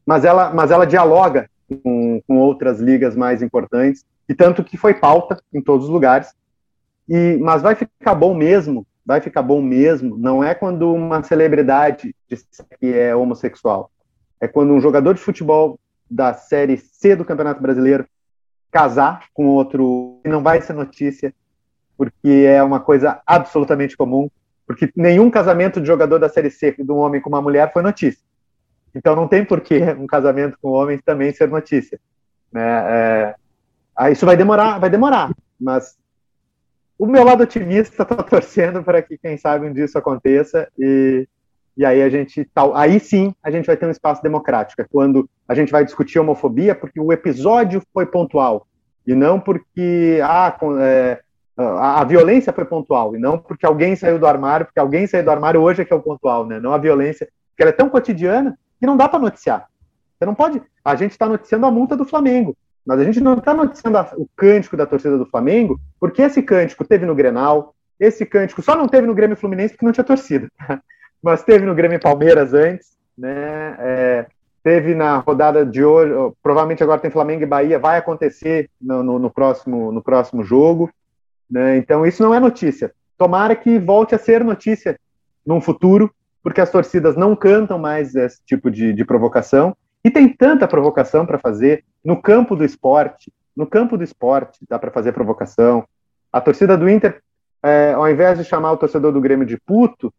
Mas 0.05 0.25
ela, 0.25 0.53
mas 0.53 0.71
ela 0.71 0.87
dialoga 0.87 1.49
com, 1.83 2.21
com 2.27 2.39
outras 2.39 2.81
ligas 2.81 3.15
mais 3.15 3.43
importantes, 3.43 4.05
e 4.29 4.35
tanto 4.35 4.65
que 4.65 4.77
foi 4.77 4.95
pauta 4.95 5.41
em 5.53 5.61
todos 5.61 5.87
os 5.87 5.93
lugares. 5.93 6.35
E, 7.09 7.39
mas 7.41 7.63
vai 7.63 7.75
ficar 7.75 8.15
bom 8.15 8.35
mesmo, 8.35 8.87
vai 9.05 9.21
ficar 9.21 9.43
bom 9.43 9.61
mesmo, 9.61 10.17
não 10.17 10.43
é 10.43 10.55
quando 10.55 10.93
uma 10.93 11.23
celebridade 11.23 12.15
diz 12.29 12.47
que 12.79 12.93
é 12.93 13.15
homossexual. 13.15 13.91
É 14.41 14.49
quando 14.49 14.73
um 14.73 14.81
jogador 14.81 15.15
de 15.15 15.21
futebol 15.21 15.79
da 16.11 16.35
Série 16.35 16.77
C 16.77 17.15
do 17.15 17.25
Campeonato 17.25 17.63
Brasileiro 17.63 18.07
casar 18.71 19.27
com 19.35 19.47
outro, 19.47 20.21
não 20.25 20.43
vai 20.43 20.61
ser 20.63 20.73
notícia, 20.73 21.35
porque 21.97 22.47
é 22.47 22.63
uma 22.63 22.81
coisa 22.81 23.21
absolutamente 23.27 23.97
comum, 23.97 24.31
porque 24.67 24.91
nenhum 24.97 25.31
casamento 25.31 25.81
de 25.81 25.87
jogador 25.87 26.19
da 26.19 26.29
Série 26.29 26.51
C 26.51 26.75
de 26.79 26.91
um 26.91 26.97
homem 26.97 27.21
com 27.21 27.29
uma 27.29 27.43
mulher 27.43 27.73
foi 27.73 27.83
notícia. 27.83 28.23
Então 28.95 29.17
não 29.17 29.27
tem 29.27 29.45
por 29.45 29.61
que 29.61 29.81
um 29.99 30.07
casamento 30.07 30.59
com 30.61 30.71
homens 30.71 31.01
também 31.05 31.33
ser 31.33 31.49
notícia. 31.49 31.99
Né? 32.53 33.35
É, 33.99 34.11
isso 34.11 34.27
vai 34.27 34.37
demorar, 34.37 34.79
vai 34.79 34.91
demorar, 34.91 35.31
mas 35.61 35.97
o 36.99 37.07
meu 37.07 37.25
lado 37.25 37.43
otimista 37.43 38.03
está 38.03 38.17
torcendo 38.23 38.83
para 38.83 39.03
que, 39.03 39.19
quem 39.19 39.37
sabe, 39.37 39.67
um 39.67 39.73
dia 39.73 39.85
isso 39.85 39.99
aconteça 39.99 40.69
e, 40.79 41.27
e 41.77 41.85
aí 41.85 42.03
a 42.03 42.09
gente, 42.09 42.45
tal, 42.55 42.77
aí 42.77 43.01
sim, 43.01 43.35
a 43.43 43.51
gente 43.51 43.67
vai 43.67 43.77
ter 43.77 43.87
um 43.87 43.91
espaço 43.91 44.23
democrático, 44.23 44.83
é 44.83 44.87
quando 44.91 45.29
a 45.49 45.55
gente 45.55 45.73
vai 45.73 45.85
discutir 45.85 46.19
homofobia, 46.19 46.75
porque 46.75 47.01
o 47.01 47.13
episódio 47.13 47.83
foi 47.93 48.07
pontual 48.07 48.67
e 49.07 49.15
não 49.15 49.41
porque 49.41 50.21
ah, 50.23 50.57
é, 50.81 51.21
a, 51.57 52.01
a, 52.01 52.05
violência 52.05 52.53
foi 52.53 52.65
pontual, 52.65 53.15
e 53.15 53.19
não 53.19 53.39
porque 53.39 53.67
alguém 53.67 53.95
saiu 53.95 54.19
do 54.19 54.27
armário, 54.27 54.67
porque 54.67 54.81
alguém 54.81 55.07
saiu 55.07 55.25
do 55.25 55.31
armário 55.31 55.61
hoje 55.61 55.83
é 55.83 55.85
que 55.85 55.93
é 55.93 55.97
o 55.97 56.01
pontual, 56.01 56.47
né? 56.47 56.59
Não 56.59 56.73
a 56.73 56.79
violência, 56.79 57.29
porque 57.51 57.63
ela 57.63 57.71
é 57.71 57.75
tão 57.75 57.89
cotidiana 57.89 58.59
que 58.81 58.87
não 58.87 58.97
dá 58.97 59.09
para 59.09 59.19
noticiar. 59.19 59.67
Você 60.19 60.27
não 60.27 60.35
pode. 60.35 60.63
A 60.85 60.95
gente 60.95 61.13
está 61.13 61.29
noticiando 61.29 61.67
a 61.67 61.71
multa 61.71 61.97
do 61.97 62.05
Flamengo, 62.05 62.57
mas 62.87 63.01
a 63.01 63.05
gente 63.05 63.21
não 63.21 63.35
está 63.35 63.53
noticiando 63.53 63.99
a, 63.99 64.13
o 64.17 64.27
cântico 64.35 64.77
da 64.77 64.87
torcida 64.87 65.19
do 65.19 65.27
Flamengo, 65.27 65.79
porque 66.01 66.23
esse 66.23 66.43
cântico 66.43 66.85
teve 66.85 67.05
no 67.05 67.15
Grenal, 67.15 67.75
esse 68.01 68.25
cântico 68.25 68.63
só 68.63 68.75
não 68.75 68.89
teve 68.89 69.07
no 69.07 69.15
Grêmio 69.15 69.37
Fluminense 69.37 69.75
porque 69.75 69.87
não 69.87 69.93
tinha 69.93 70.05
torcida, 70.05 70.49
mas 71.23 71.45
teve 71.45 71.67
no 71.67 71.75
Grêmio 71.75 72.01
Palmeiras 72.01 72.55
antes, 72.55 72.97
né? 73.17 73.77
É, 73.79 74.27
teve 74.63 74.95
na 74.95 75.19
rodada 75.19 75.67
de 75.67 75.85
hoje, 75.85 76.13
provavelmente 76.43 76.83
agora 76.83 77.01
tem 77.01 77.11
Flamengo 77.11 77.43
e 77.43 77.47
Bahia, 77.47 77.79
vai 77.79 77.99
acontecer 77.99 78.71
no, 78.81 79.03
no, 79.03 79.19
no 79.19 79.31
próximo, 79.31 79.93
no 79.93 80.03
próximo 80.03 80.43
jogo. 80.43 80.91
Né? 81.53 81.77
Então, 81.77 82.07
isso 82.07 82.23
não 82.23 82.33
é 82.33 82.41
notícia. 82.41 82.91
Tomara 83.19 83.55
que 83.55 83.79
volte 83.79 84.15
a 84.15 84.19
ser 84.19 84.43
notícia 84.43 84.99
num 85.45 85.61
futuro, 85.61 86.11
porque 86.43 86.63
as 86.63 86.71
torcidas 86.71 87.15
não 87.15 87.37
cantam 87.37 87.79
mais 87.79 88.15
esse 88.15 88.43
tipo 88.47 88.71
de, 88.71 88.95
de 88.95 89.05
provocação. 89.05 89.77
E 90.03 90.11
tem 90.11 90.29
tanta 90.29 90.67
provocação 90.67 91.27
para 91.27 91.39
fazer 91.39 91.85
no 92.03 92.21
campo 92.21 92.57
do 92.57 92.65
esporte. 92.65 93.31
No 93.55 93.67
campo 93.67 93.99
do 93.99 94.03
esporte 94.03 94.61
dá 94.69 94.79
para 94.79 94.91
fazer 94.91 95.13
provocação. 95.13 95.85
A 96.33 96.41
torcida 96.41 96.77
do 96.77 96.89
Inter, 96.89 97.21
é, 97.63 97.93
ao 97.93 98.09
invés 98.09 98.39
de 98.39 98.45
chamar 98.45 98.73
o 98.73 98.79
torcedor 98.79 99.13
do 99.13 99.21
Grêmio 99.21 99.47
de 99.47 99.61
puto, 99.61 100.13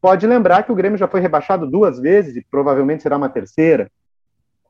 pode 0.00 0.26
lembrar 0.26 0.64
que 0.64 0.72
o 0.72 0.74
Grêmio 0.74 0.98
já 0.98 1.06
foi 1.06 1.20
rebaixado 1.20 1.64
duas 1.64 2.00
vezes 2.00 2.34
e 2.34 2.44
provavelmente 2.50 3.04
será 3.04 3.16
uma 3.16 3.28
terceira. 3.28 3.88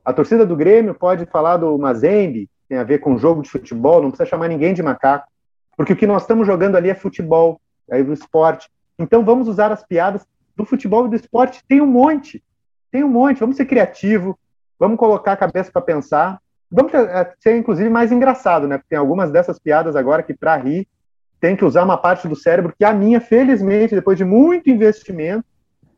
A 0.05 0.13
torcida 0.13 0.45
do 0.45 0.55
Grêmio 0.55 0.95
pode 0.95 1.25
falar 1.25 1.57
do 1.57 1.77
Mazembe, 1.79 2.51
tem 2.69 2.77
a 2.77 2.85
ver 2.85 2.99
com 2.99 3.17
jogo 3.17 3.43
de 3.43 3.49
futebol, 3.49 4.03
não 4.03 4.11
precisa 4.11 4.29
chamar 4.29 4.49
ninguém 4.49 4.75
de 4.75 4.83
macaco. 4.83 5.32
Porque 5.77 5.93
o 5.93 5.97
que 5.97 6.07
nós 6.07 6.23
estamos 6.23 6.47
jogando 6.47 6.77
ali 6.77 6.91
é 6.91 6.95
futebol, 6.95 7.61
é 7.91 8.01
o 8.01 8.13
esporte. 8.13 8.69
Então 8.99 9.25
vamos 9.25 9.49
usar 9.49 9.73
as 9.73 9.85
piadas 9.85 10.27
do 10.57 10.65
futebol 10.65 11.07
e 11.07 11.11
do 11.11 11.17
esporte. 11.17 11.63
Tem 11.67 11.81
um 11.81 11.87
monte, 11.87 12.43
tem 12.91 13.03
um 13.03 13.09
monte. 13.09 13.41
Vamos 13.41 13.57
ser 13.57 13.67
criativo, 13.67 14.39
vamos 14.79 14.99
colocar 14.99 15.33
a 15.33 15.37
cabeça 15.37 15.71
para 15.73 15.83
pensar. 15.83 16.41
Vamos 16.71 16.93
é, 16.95 17.33
ser, 17.39 17.57
inclusive, 17.57 17.91
mais 17.91 18.11
engraçado, 18.13 18.67
né? 18.67 18.79
Porque 18.79 18.91
tem 18.91 18.99
algumas 18.99 19.31
dessas 19.31 19.59
piadas 19.59 19.95
agora 19.95 20.23
que, 20.23 20.33
para 20.33 20.57
rir, 20.57 20.89
tem 21.41 21.57
que 21.57 21.65
usar 21.65 21.83
uma 21.83 21.99
parte 21.99 22.29
do 22.29 22.37
cérebro 22.37 22.73
que 22.79 22.85
a 22.85 22.93
minha, 22.93 23.21
felizmente, 23.21 23.95
depois 23.95 24.17
de 24.17 24.25
muito 24.25 24.71
investimento, 24.71 25.45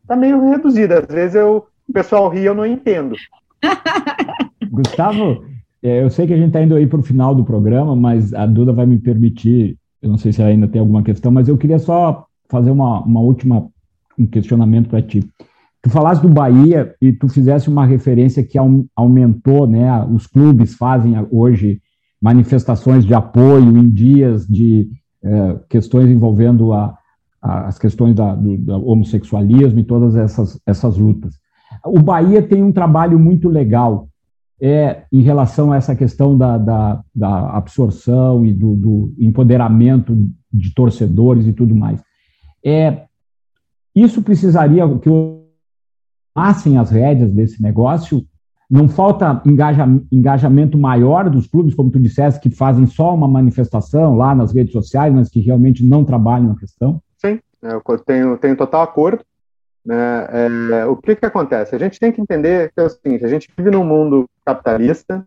está 0.03 0.17
meio 0.17 0.51
reduzida. 0.51 1.01
Às 1.01 1.15
vezes 1.15 1.37
eu, 1.37 1.69
o 1.89 1.93
pessoal 1.93 2.29
ri, 2.29 2.45
eu 2.45 2.55
não 2.55 2.67
entendo. 2.67 3.15
Gustavo, 4.71 5.45
eu 5.85 6.09
sei 6.09 6.27
que 6.27 6.33
a 6.33 6.37
gente 6.37 6.49
está 6.49 6.63
indo 6.63 6.75
aí 6.75 6.87
para 6.87 7.01
o 7.01 7.03
final 7.03 7.35
do 7.35 7.45
programa, 7.45 7.95
mas 7.95 8.33
a 8.33 8.47
Duda 8.47 8.73
vai 8.73 8.87
me 8.87 8.99
permitir, 8.99 9.77
eu 10.01 10.09
não 10.09 10.17
sei 10.17 10.33
se 10.33 10.43
ainda 10.43 10.67
tem 10.67 10.81
alguma 10.81 11.03
questão, 11.03 11.31
mas 11.31 11.47
eu 11.47 11.59
queria 11.59 11.79
só 11.79 12.27
fazer 12.49 12.71
uma, 12.71 13.03
uma 13.03 13.21
última 13.21 13.69
um 14.19 14.27
questionamento 14.27 14.89
para 14.89 15.03
ti. 15.03 15.23
Tu 15.83 15.91
falaste 15.91 16.23
do 16.23 16.29
Bahia 16.29 16.95
e 17.03 17.13
tu 17.13 17.29
fizesse 17.29 17.69
uma 17.69 17.85
referência 17.85 18.43
que 18.43 18.57
aumentou, 18.97 19.67
né? 19.67 20.03
Os 20.05 20.27
clubes 20.27 20.75
fazem 20.75 21.15
hoje 21.31 21.83
manifestações 22.23 23.05
de 23.05 23.13
apoio 23.13 23.77
em 23.77 23.91
dias 23.91 24.47
de 24.47 24.89
é, 25.23 25.59
questões 25.69 26.09
envolvendo 26.09 26.73
a, 26.73 26.97
a, 27.43 27.67
as 27.67 27.79
questões 27.79 28.15
da, 28.15 28.35
do, 28.35 28.57
do 28.57 28.89
homossexualismo 28.89 29.81
e 29.81 29.85
todas 29.85 30.17
essas, 30.17 30.59
essas 30.67 30.97
lutas. 30.97 31.35
O 31.85 32.01
Bahia 32.01 32.41
tem 32.41 32.63
um 32.63 32.73
trabalho 32.73 33.19
muito 33.19 33.51
legal 33.51 34.09
é, 34.61 35.05
em 35.13 35.21
relação 35.23 35.73
a 35.73 35.77
essa 35.77 35.95
questão 35.95 36.37
da, 36.37 36.57
da, 36.57 37.05
da 37.15 37.51
absorção 37.51 38.45
e 38.47 38.53
do, 38.53 38.75
do, 38.75 39.15
empoderamento 39.19 40.17
de 40.53 40.73
torcedores 40.73 41.47
e 41.47 41.53
tudo 41.53 41.75
mais. 41.75 42.03
É, 42.65 43.05
isso 43.95 44.23
precisaria 44.23 44.87
que 44.99 45.11
tomassem 46.35 46.79
as 46.79 46.91
rédeas 46.91 47.33
desse 47.33 47.63
negócio. 47.63 48.25
Não 48.71 48.89
falta 48.89 49.43
engaja, 49.45 49.87
engajamento 50.11 50.79
maior 50.79 51.29
dos 51.29 51.47
clubes, 51.47 51.75
como 51.75 51.91
tu 51.91 52.01
disseste, 52.01 52.41
que 52.41 52.51
fazem 52.51 52.87
só 52.87 53.15
uma 53.15 53.29
manifestação 53.29 54.17
lá 54.17 54.35
nas 54.35 54.53
redes 54.53 54.73
sociais, 54.73 55.13
mas 55.13 55.29
que 55.29 55.41
realmente 55.41 55.85
não 55.85 56.05
trabalham 56.05 56.49
na 56.49 56.57
questão? 56.57 57.03
Sim, 57.19 57.39
eu 57.63 57.83
tenho, 58.05 58.39
tenho 58.39 58.57
total 58.57 58.83
acordo. 58.83 59.23
Né? 59.85 60.27
É, 60.73 60.87
o 60.87 60.97
que, 60.97 61.15
que 61.15 61.27
acontece? 61.27 61.75
A 61.75 61.79
gente 61.79 62.01
tem 62.01 62.11
que 62.11 62.21
entender 62.21 62.73
que 62.73 62.81
é 62.81 62.85
o 62.85 62.91
seguinte: 62.91 63.25
a 63.25 63.29
gente 63.29 63.49
vive 63.57 63.71
num 63.71 63.85
mundo 63.85 64.29
capitalista, 64.45 65.27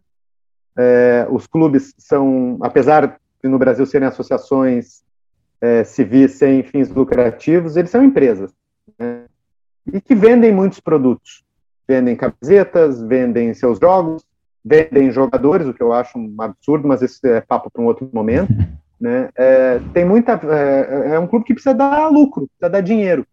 é, 0.78 1.28
os 1.30 1.48
clubes 1.48 1.94
são, 1.98 2.58
apesar 2.62 3.20
de 3.44 3.50
no 3.50 3.60
Brasil 3.60 3.86
serem 3.86 4.08
associações 4.08 5.04
é, 5.62 5.84
civis 5.84 6.34
sem 6.34 6.64
fins 6.64 6.90
lucrativos, 6.90 7.76
eles 7.78 7.90
são 7.90 8.04
empresas. 8.04 8.52
Né? 8.98 9.26
E 9.92 10.02
que 10.02 10.14
vendem 10.14 10.54
muitos 10.54 10.80
produtos. 10.80 11.44
Vendem 11.88 12.16
camisetas, 12.16 13.02
vendem 13.02 13.54
seus 13.54 13.80
jogos, 13.80 14.24
vendem 14.64 15.10
jogadores, 15.10 15.68
o 15.68 15.74
que 15.74 15.82
eu 15.82 15.94
acho 15.94 16.18
um 16.18 16.36
absurdo, 16.40 16.88
mas 16.88 17.02
esse 17.02 17.26
é 17.28 17.42
papo 17.42 17.72
para 17.72 17.82
um 17.82 17.86
outro 17.86 18.10
momento. 18.14 18.54
Né? 19.00 19.30
É, 19.36 19.80
tem 19.94 20.04
muita. 20.04 20.42
É, 20.44 21.14
é 21.14 21.20
um 21.20 21.28
clube 21.28 21.46
que 21.46 21.54
precisa 21.54 21.76
dar 21.76 22.08
lucro, 22.08 22.48
precisa 22.48 22.68
dar 22.68 22.82
dinheiro. 22.82 23.28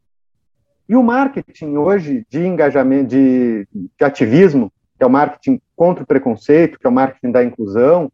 E 0.89 0.95
o 0.95 1.03
marketing 1.03 1.77
hoje 1.77 2.27
de 2.29 2.47
engajamento, 2.47 3.09
de, 3.09 3.67
de 3.73 4.05
ativismo, 4.05 4.71
que 4.97 5.03
é 5.03 5.07
o 5.07 5.11
marketing 5.11 5.61
contra 5.75 6.05
o 6.05 6.07
preconceito, 6.07 6.79
que 6.79 6.87
é 6.87 6.91
o 6.91 6.93
marketing 6.93 7.33
da 7.33 7.43
inclusão, 7.43 8.11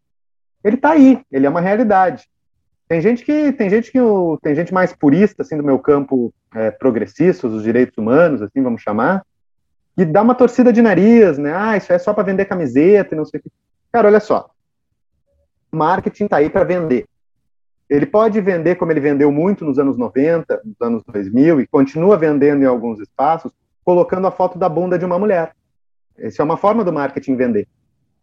ele 0.63 0.75
está 0.75 0.91
aí, 0.91 1.21
ele 1.31 1.45
é 1.45 1.49
uma 1.49 1.61
realidade. 1.61 2.29
Tem 2.87 3.01
gente 3.01 3.23
que 3.23 3.53
tem 3.53 3.69
gente 3.69 3.91
que 3.91 3.99
tem 4.41 4.53
gente 4.53 4.73
mais 4.73 4.93
purista 4.93 5.43
assim 5.43 5.57
do 5.57 5.63
meu 5.63 5.79
campo 5.79 6.33
é, 6.53 6.71
progressista, 6.71 7.47
dos 7.47 7.63
direitos 7.63 7.97
humanos, 7.97 8.41
assim 8.41 8.61
vamos 8.61 8.81
chamar, 8.81 9.25
que 9.95 10.05
dá 10.05 10.21
uma 10.21 10.35
torcida 10.35 10.71
de 10.71 10.81
nariz, 10.81 11.37
né? 11.37 11.53
Ah, 11.55 11.77
isso 11.77 11.91
é 11.91 11.97
só 11.97 12.13
para 12.13 12.23
vender 12.23 12.45
camiseta 12.45 13.15
e 13.15 13.17
não 13.17 13.25
sei 13.25 13.39
o 13.39 13.43
que. 13.43 13.51
Cara, 13.91 14.07
olha 14.07 14.19
só, 14.19 14.49
marketing 15.71 16.25
está 16.25 16.37
aí 16.37 16.49
para 16.49 16.63
vender. 16.63 17.05
Ele 17.91 18.05
pode 18.05 18.39
vender 18.39 18.75
como 18.75 18.89
ele 18.93 19.01
vendeu 19.01 19.29
muito 19.33 19.65
nos 19.65 19.77
anos 19.77 19.97
90, 19.97 20.61
nos 20.63 20.81
anos 20.81 21.03
2000 21.03 21.59
e 21.59 21.67
continua 21.67 22.15
vendendo 22.15 22.63
em 22.63 22.65
alguns 22.65 23.01
espaços, 23.01 23.51
colocando 23.83 24.25
a 24.25 24.31
foto 24.31 24.57
da 24.57 24.69
bunda 24.69 24.97
de 24.97 25.03
uma 25.03 25.19
mulher. 25.19 25.53
Essa 26.17 26.41
é 26.41 26.45
uma 26.45 26.55
forma 26.55 26.85
do 26.85 26.93
marketing 26.93 27.35
vender. 27.35 27.67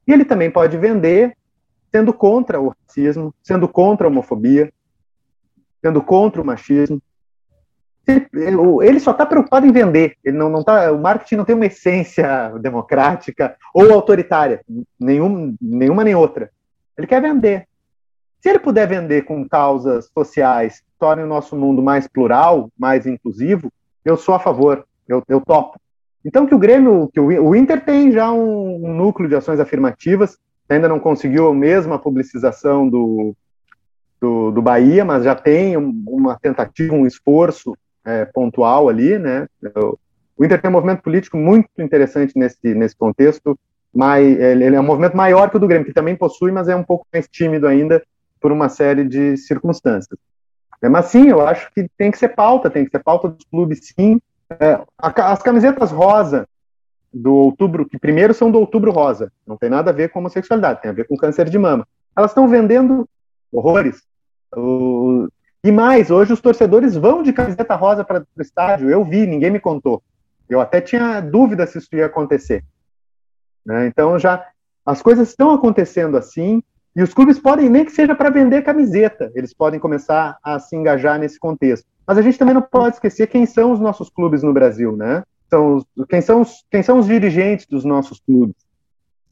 E 0.06 0.12
ele 0.12 0.24
também 0.24 0.50
pode 0.50 0.78
vender 0.78 1.36
sendo 1.92 2.14
contra 2.14 2.58
o 2.58 2.72
racismo, 2.86 3.34
sendo 3.42 3.68
contra 3.68 4.06
a 4.06 4.10
homofobia, 4.10 4.72
sendo 5.84 6.00
contra 6.00 6.40
o 6.40 6.46
machismo. 6.46 7.02
Ele 8.06 9.00
só 9.00 9.10
está 9.10 9.26
preocupado 9.26 9.66
em 9.66 9.72
vender. 9.72 10.16
Ele 10.24 10.38
não, 10.38 10.48
não 10.48 10.64
tá, 10.64 10.90
o 10.90 10.98
marketing 10.98 11.36
não 11.36 11.44
tem 11.44 11.54
uma 11.54 11.66
essência 11.66 12.54
democrática 12.58 13.54
ou 13.74 13.92
autoritária, 13.92 14.64
nenhum, 14.98 15.54
nenhuma 15.60 16.04
nem 16.04 16.14
outra. 16.14 16.50
Ele 16.96 17.06
quer 17.06 17.20
vender. 17.20 17.67
Se 18.48 18.52
ele 18.52 18.60
puder 18.60 18.88
vender 18.88 19.26
com 19.26 19.46
causas 19.46 20.08
sociais, 20.16 20.82
torne 20.98 21.22
o 21.22 21.26
nosso 21.26 21.54
mundo 21.54 21.82
mais 21.82 22.08
plural, 22.08 22.70
mais 22.78 23.06
inclusivo, 23.06 23.70
eu 24.02 24.16
sou 24.16 24.34
a 24.34 24.38
favor, 24.38 24.86
eu, 25.06 25.22
eu 25.28 25.38
topo. 25.42 25.78
Então 26.24 26.46
que 26.46 26.54
o 26.54 26.58
Grêmio, 26.58 27.10
que 27.12 27.20
o, 27.20 27.54
Inter 27.54 27.84
tem 27.84 28.10
já 28.10 28.32
um, 28.32 28.86
um, 28.86 28.94
núcleo 28.94 29.28
de 29.28 29.34
ações 29.34 29.60
afirmativas, 29.60 30.38
ainda 30.66 30.88
não 30.88 30.98
conseguiu 30.98 31.46
a 31.46 31.54
mesma 31.54 31.98
publicização 31.98 32.88
do, 32.88 33.36
do, 34.18 34.50
do 34.50 34.62
Bahia, 34.62 35.04
mas 35.04 35.24
já 35.24 35.34
tem 35.34 35.76
uma 35.76 36.38
tentativa, 36.40 36.94
um 36.94 37.06
esforço 37.06 37.76
é, 38.02 38.24
pontual 38.24 38.88
ali, 38.88 39.18
né? 39.18 39.46
O 40.38 40.42
Inter 40.42 40.58
tem 40.58 40.70
um 40.70 40.72
movimento 40.72 41.02
político 41.02 41.36
muito 41.36 41.68
interessante 41.78 42.32
nesse, 42.34 42.74
nesse 42.74 42.96
contexto, 42.96 43.58
mas 43.94 44.26
ele 44.26 44.74
é 44.74 44.80
um 44.80 44.84
movimento 44.84 45.14
maior 45.14 45.50
que 45.50 45.58
o 45.58 45.60
do 45.60 45.68
Grêmio, 45.68 45.84
que 45.84 45.92
também 45.92 46.16
possui, 46.16 46.50
mas 46.50 46.66
é 46.66 46.74
um 46.74 46.82
pouco 46.82 47.06
mais 47.12 47.28
tímido 47.28 47.66
ainda, 47.66 48.02
por 48.40 48.52
uma 48.52 48.68
série 48.68 49.04
de 49.04 49.36
circunstâncias. 49.36 50.18
É, 50.80 50.88
mas 50.88 51.06
sim, 51.06 51.28
eu 51.28 51.46
acho 51.46 51.72
que 51.72 51.88
tem 51.96 52.10
que 52.10 52.18
ser 52.18 52.28
pauta, 52.28 52.70
tem 52.70 52.84
que 52.84 52.90
ser 52.90 53.02
pauta 53.02 53.28
dos 53.28 53.44
clubes, 53.50 53.80
sim. 53.98 54.20
É, 54.60 54.80
as 54.98 55.42
camisetas 55.42 55.90
rosa 55.90 56.48
do 57.12 57.34
outubro, 57.34 57.88
que 57.88 57.98
primeiro 57.98 58.32
são 58.32 58.50
do 58.50 58.58
outubro 58.58 58.90
rosa, 58.90 59.32
não 59.46 59.56
tem 59.56 59.68
nada 59.68 59.90
a 59.90 59.94
ver 59.94 60.10
com 60.10 60.20
homossexualidade, 60.20 60.82
tem 60.82 60.90
a 60.90 60.94
ver 60.94 61.06
com 61.06 61.16
câncer 61.16 61.48
de 61.48 61.58
mama. 61.58 61.86
Elas 62.16 62.30
estão 62.30 62.48
vendendo 62.48 63.08
horrores. 63.52 64.02
E 65.64 65.72
mais, 65.72 66.10
hoje 66.10 66.32
os 66.32 66.40
torcedores 66.40 66.96
vão 66.96 67.22
de 67.22 67.32
camiseta 67.32 67.74
rosa 67.74 68.04
para 68.04 68.20
o 68.20 68.42
estádio. 68.42 68.90
Eu 68.90 69.04
vi, 69.04 69.26
ninguém 69.26 69.50
me 69.50 69.60
contou. 69.60 70.02
Eu 70.48 70.60
até 70.60 70.80
tinha 70.80 71.20
dúvida 71.20 71.66
se 71.66 71.78
isso 71.78 71.88
ia 71.92 72.06
acontecer. 72.06 72.64
Né? 73.64 73.86
Então 73.86 74.18
já 74.18 74.46
as 74.84 75.02
coisas 75.02 75.28
estão 75.28 75.50
acontecendo 75.50 76.16
assim. 76.16 76.62
E 76.96 77.02
os 77.02 77.14
clubes 77.14 77.38
podem, 77.38 77.68
nem 77.68 77.84
que 77.84 77.92
seja 77.92 78.14
para 78.14 78.30
vender 78.30 78.62
camiseta, 78.62 79.30
eles 79.34 79.54
podem 79.54 79.78
começar 79.78 80.36
a 80.42 80.58
se 80.58 80.74
engajar 80.74 81.18
nesse 81.18 81.38
contexto. 81.38 81.86
Mas 82.06 82.18
a 82.18 82.22
gente 82.22 82.38
também 82.38 82.54
não 82.54 82.62
pode 82.62 82.96
esquecer 82.96 83.26
quem 83.26 83.46
são 83.46 83.72
os 83.72 83.78
nossos 83.78 84.08
clubes 84.08 84.42
no 84.42 84.52
Brasil, 84.52 84.96
né? 84.96 85.22
São 85.48 85.76
os, 85.76 85.84
quem, 86.08 86.20
são 86.20 86.40
os, 86.40 86.64
quem 86.70 86.82
são 86.82 86.98
os 86.98 87.06
dirigentes 87.06 87.66
dos 87.66 87.84
nossos 87.84 88.20
clubes. 88.20 88.56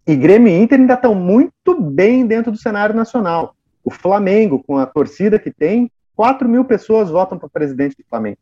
E 0.06 0.14
Grêmio 0.14 0.48
e 0.48 0.62
Inter 0.62 0.78
ainda 0.78 0.94
estão 0.94 1.14
muito 1.14 1.80
bem 1.80 2.26
dentro 2.26 2.52
do 2.52 2.58
cenário 2.58 2.94
nacional. 2.94 3.56
O 3.82 3.90
Flamengo, 3.90 4.62
com 4.64 4.78
a 4.78 4.86
torcida 4.86 5.38
que 5.38 5.50
tem, 5.50 5.90
4 6.14 6.48
mil 6.48 6.64
pessoas 6.64 7.10
votam 7.10 7.38
para 7.38 7.48
presidente 7.48 7.96
do 7.96 8.04
Flamengo. 8.08 8.38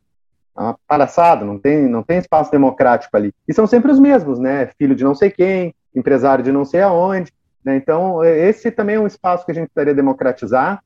É 0.57 0.61
uma 0.61 0.77
palhaçada, 0.87 1.43
não 1.43 1.59
tem, 1.59 1.87
não 1.87 2.03
tem 2.03 2.17
espaço 2.17 2.51
democrático 2.51 3.15
ali. 3.17 3.33
E 3.47 3.53
são 3.53 3.67
sempre 3.67 3.91
os 3.91 3.99
mesmos, 3.99 4.39
né? 4.39 4.69
Filho 4.77 4.95
de 4.95 5.03
não 5.03 5.13
sei 5.13 5.29
quem, 5.29 5.73
empresário 5.93 6.43
de 6.43 6.51
não 6.51 6.63
sei 6.63 6.81
aonde. 6.81 7.33
Né? 7.65 7.75
Então, 7.77 8.23
é, 8.23 8.47
esse 8.47 8.69
também 8.69 8.95
é 8.95 8.99
um 8.99 9.07
espaço 9.07 9.45
que 9.45 9.51
a 9.51 9.55
gente 9.55 9.67
precisaria 9.67 9.95
democratizar 9.95 10.83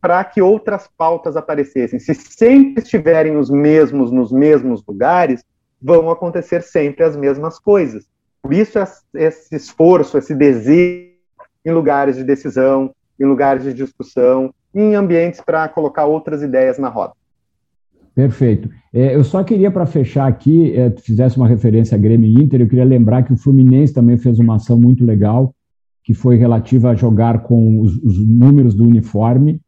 para 0.00 0.22
que 0.24 0.42
outras 0.42 0.88
pautas 0.98 1.36
aparecessem. 1.36 1.98
Se 1.98 2.14
sempre 2.14 2.82
estiverem 2.82 3.36
os 3.36 3.48
mesmos 3.48 4.10
nos 4.10 4.32
mesmos 4.32 4.84
lugares, 4.86 5.44
vão 5.80 6.10
acontecer 6.10 6.62
sempre 6.62 7.04
as 7.04 7.16
mesmas 7.16 7.58
coisas. 7.58 8.04
Por 8.42 8.52
isso, 8.52 8.78
esse 9.14 9.56
esforço, 9.56 10.18
esse 10.18 10.34
desejo 10.34 11.14
em 11.64 11.72
lugares 11.72 12.16
de 12.16 12.24
decisão, 12.24 12.92
em 13.18 13.24
lugares 13.24 13.64
de 13.64 13.74
discussão, 13.74 14.52
em 14.74 14.94
ambientes 14.94 15.40
para 15.40 15.66
colocar 15.68 16.04
outras 16.06 16.42
ideias 16.42 16.78
na 16.78 16.88
roda. 16.88 17.14
Perfeito. 18.14 18.70
É, 18.94 19.14
eu 19.14 19.24
só 19.24 19.42
queria, 19.42 19.70
para 19.70 19.84
fechar 19.84 20.26
aqui, 20.26 20.72
é, 20.74 20.90
fizesse 20.90 21.36
uma 21.36 21.48
referência 21.48 21.96
a 21.96 21.98
Grêmio 21.98 22.40
Inter, 22.40 22.60
eu 22.60 22.68
queria 22.68 22.84
lembrar 22.84 23.22
que 23.22 23.32
o 23.32 23.36
Fluminense 23.36 23.92
também 23.92 24.16
fez 24.16 24.38
uma 24.38 24.56
ação 24.56 24.78
muito 24.80 25.04
legal, 25.04 25.52
que 26.06 26.14
foi 26.14 26.36
relativa 26.36 26.90
a 26.90 26.94
jogar 26.94 27.40
com 27.40 27.80
os, 27.80 27.96
os 27.96 28.16
números 28.16 28.74
do 28.74 28.84
uniforme, 28.84 29.60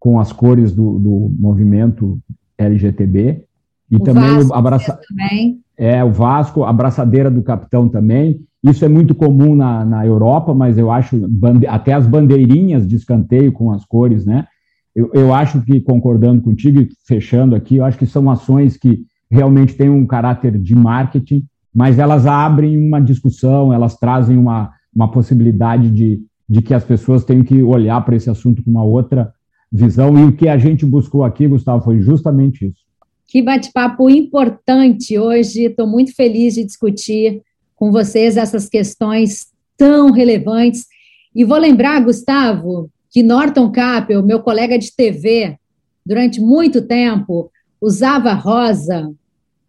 com 0.00 0.18
as 0.18 0.32
cores 0.32 0.74
do, 0.74 0.98
do 0.98 1.32
movimento 1.38 2.18
LGTB, 2.58 3.44
e 3.88 3.94
o 3.94 4.00
também 4.00 4.34
Vasco, 4.34 4.50
o 4.50 4.54
abraça... 4.54 4.98
também. 5.08 5.60
É, 5.78 6.02
o 6.02 6.10
Vasco, 6.10 6.64
a 6.64 6.70
abraçadeira 6.70 7.30
do 7.30 7.40
capitão 7.40 7.88
também. 7.88 8.40
Isso 8.64 8.84
é 8.84 8.88
muito 8.88 9.14
comum 9.14 9.54
na, 9.54 9.84
na 9.84 10.04
Europa, 10.04 10.52
mas 10.52 10.76
eu 10.76 10.90
acho 10.90 11.16
bande... 11.28 11.68
até 11.68 11.92
as 11.92 12.04
bandeirinhas 12.04 12.84
de 12.84 12.96
escanteio 12.96 13.52
com 13.52 13.70
as 13.70 13.84
cores, 13.84 14.26
né? 14.26 14.44
Eu, 14.92 15.10
eu 15.14 15.32
acho 15.32 15.60
que, 15.60 15.80
concordando 15.80 16.42
contigo 16.42 16.80
e 16.80 16.88
fechando 17.06 17.54
aqui, 17.54 17.76
eu 17.76 17.84
acho 17.84 17.96
que 17.96 18.06
são 18.06 18.28
ações 18.28 18.76
que 18.76 19.04
realmente 19.30 19.74
têm 19.74 19.88
um 19.88 20.04
caráter 20.04 20.58
de 20.58 20.74
marketing, 20.74 21.46
mas 21.72 21.96
elas 21.96 22.26
abrem 22.26 22.76
uma 22.76 22.98
discussão, 22.98 23.72
elas 23.72 23.96
trazem 23.96 24.36
uma, 24.36 24.72
uma 24.96 25.10
possibilidade 25.10 25.90
de, 25.90 26.22
de 26.48 26.62
que 26.62 26.72
as 26.72 26.82
pessoas 26.82 27.22
tenham 27.22 27.44
que 27.44 27.62
olhar 27.62 28.02
para 28.02 28.16
esse 28.16 28.30
assunto 28.30 28.64
com 28.64 28.70
uma 28.70 28.82
outra 28.82 29.30
visão. 29.70 30.18
E 30.18 30.24
o 30.24 30.34
que 30.34 30.48
a 30.48 30.56
gente 30.56 30.86
buscou 30.86 31.22
aqui, 31.22 31.46
Gustavo, 31.46 31.84
foi 31.84 32.00
justamente 32.00 32.66
isso. 32.66 32.86
Que 33.28 33.42
bate-papo 33.42 34.08
importante 34.08 35.18
hoje. 35.18 35.64
Estou 35.64 35.86
muito 35.86 36.14
feliz 36.14 36.54
de 36.54 36.64
discutir 36.64 37.42
com 37.74 37.92
vocês 37.92 38.38
essas 38.38 38.68
questões 38.68 39.48
tão 39.76 40.10
relevantes. 40.10 40.86
E 41.34 41.44
vou 41.44 41.58
lembrar, 41.58 42.02
Gustavo, 42.02 42.90
que 43.10 43.22
Norton 43.22 43.70
Capel, 43.70 44.22
meu 44.22 44.40
colega 44.40 44.78
de 44.78 44.94
TV, 44.94 45.58
durante 46.04 46.40
muito 46.40 46.80
tempo, 46.80 47.50
usava 47.80 48.32
rosa, 48.32 49.12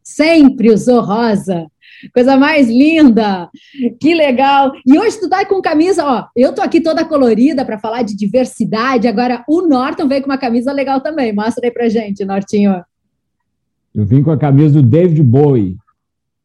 sempre 0.07 0.71
usou 0.71 1.01
rosa. 1.01 1.67
Coisa 2.13 2.37
mais 2.37 2.67
linda, 2.67 3.49
que 3.99 4.13
legal. 4.13 4.71
E 4.85 4.97
hoje 4.97 5.19
tu 5.19 5.27
tá 5.27 5.45
com 5.45 5.61
camisa, 5.61 6.05
ó. 6.05 6.25
Eu 6.35 6.53
tô 6.53 6.61
aqui 6.61 6.79
toda 6.79 7.03
colorida 7.03 7.65
para 7.65 7.79
falar 7.79 8.03
de 8.03 8.15
diversidade. 8.15 9.07
Agora 9.07 9.43
o 9.47 9.67
Norton 9.67 10.07
veio 10.07 10.21
com 10.21 10.29
uma 10.29 10.37
camisa 10.37 10.71
legal 10.71 11.01
também. 11.01 11.33
Mostra 11.33 11.65
aí 11.65 11.71
pra 11.71 11.89
gente, 11.89 12.23
Nortinho. 12.23 12.83
Eu 13.93 14.05
vim 14.05 14.23
com 14.23 14.31
a 14.31 14.37
camisa 14.37 14.81
do 14.81 14.87
David 14.87 15.21
Bowie, 15.23 15.75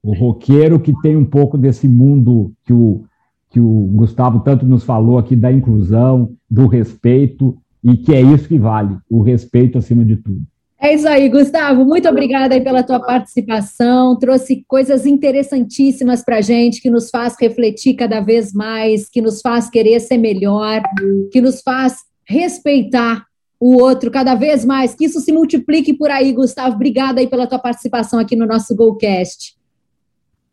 o 0.03 0.15
roqueiro 0.15 0.81
que 0.81 0.99
tem 1.01 1.17
um 1.17 1.25
pouco 1.25 1.59
desse 1.59 1.87
mundo 1.87 2.53
que 2.65 2.73
o, 2.73 3.05
que 3.51 3.61
o 3.61 3.91
Gustavo 3.93 4.41
tanto 4.41 4.65
nos 4.65 4.83
falou 4.85 5.19
aqui 5.19 5.37
da 5.37 5.53
inclusão, 5.53 6.33
do 6.51 6.67
respeito, 6.67 7.57
e 7.85 7.97
que 7.97 8.15
é 8.15 8.21
isso 8.23 8.49
que 8.49 8.59
vale, 8.59 8.97
o 9.11 9.23
respeito 9.23 9.77
acima 9.77 10.05
de 10.05 10.17
tudo. 10.17 10.43
É 10.83 10.95
isso 10.95 11.09
aí, 11.09 11.29
Gustavo. 11.29 11.85
Muito 11.85 12.09
obrigada 12.09 12.57
aí 12.57 12.61
pela 12.61 12.83
tua 12.83 12.99
participação. 12.99 14.19
Trouxe 14.19 14.65
coisas 14.67 15.07
interessantíssimas 15.07 16.25
para 16.25 16.39
a 16.39 16.41
gente, 16.41 16.83
que 16.83 16.91
nos 16.91 17.09
faz 17.09 17.37
refletir 17.41 17.95
cada 17.95 18.21
vez 18.21 18.53
mais, 18.53 19.09
que 19.09 19.23
nos 19.23 19.41
faz 19.41 19.71
querer 19.71 20.01
ser 20.01 20.19
melhor, 20.19 20.83
que 21.31 21.41
nos 21.41 21.63
faz 21.63 21.99
respeitar 22.25 23.25
o 23.61 23.81
outro 23.81 24.11
cada 24.11 24.35
vez 24.35 24.65
mais. 24.65 24.93
Que 24.93 25.05
isso 25.05 25.21
se 25.21 25.31
multiplique 25.31 25.95
por 25.95 26.11
aí, 26.11 26.33
Gustavo. 26.33 26.75
Obrigada 26.75 27.21
aí 27.21 27.29
pela 27.29 27.47
tua 27.47 27.61
participação 27.61 28.19
aqui 28.19 28.35
no 28.35 28.45
nosso 28.45 28.75
Golcast. 28.75 29.57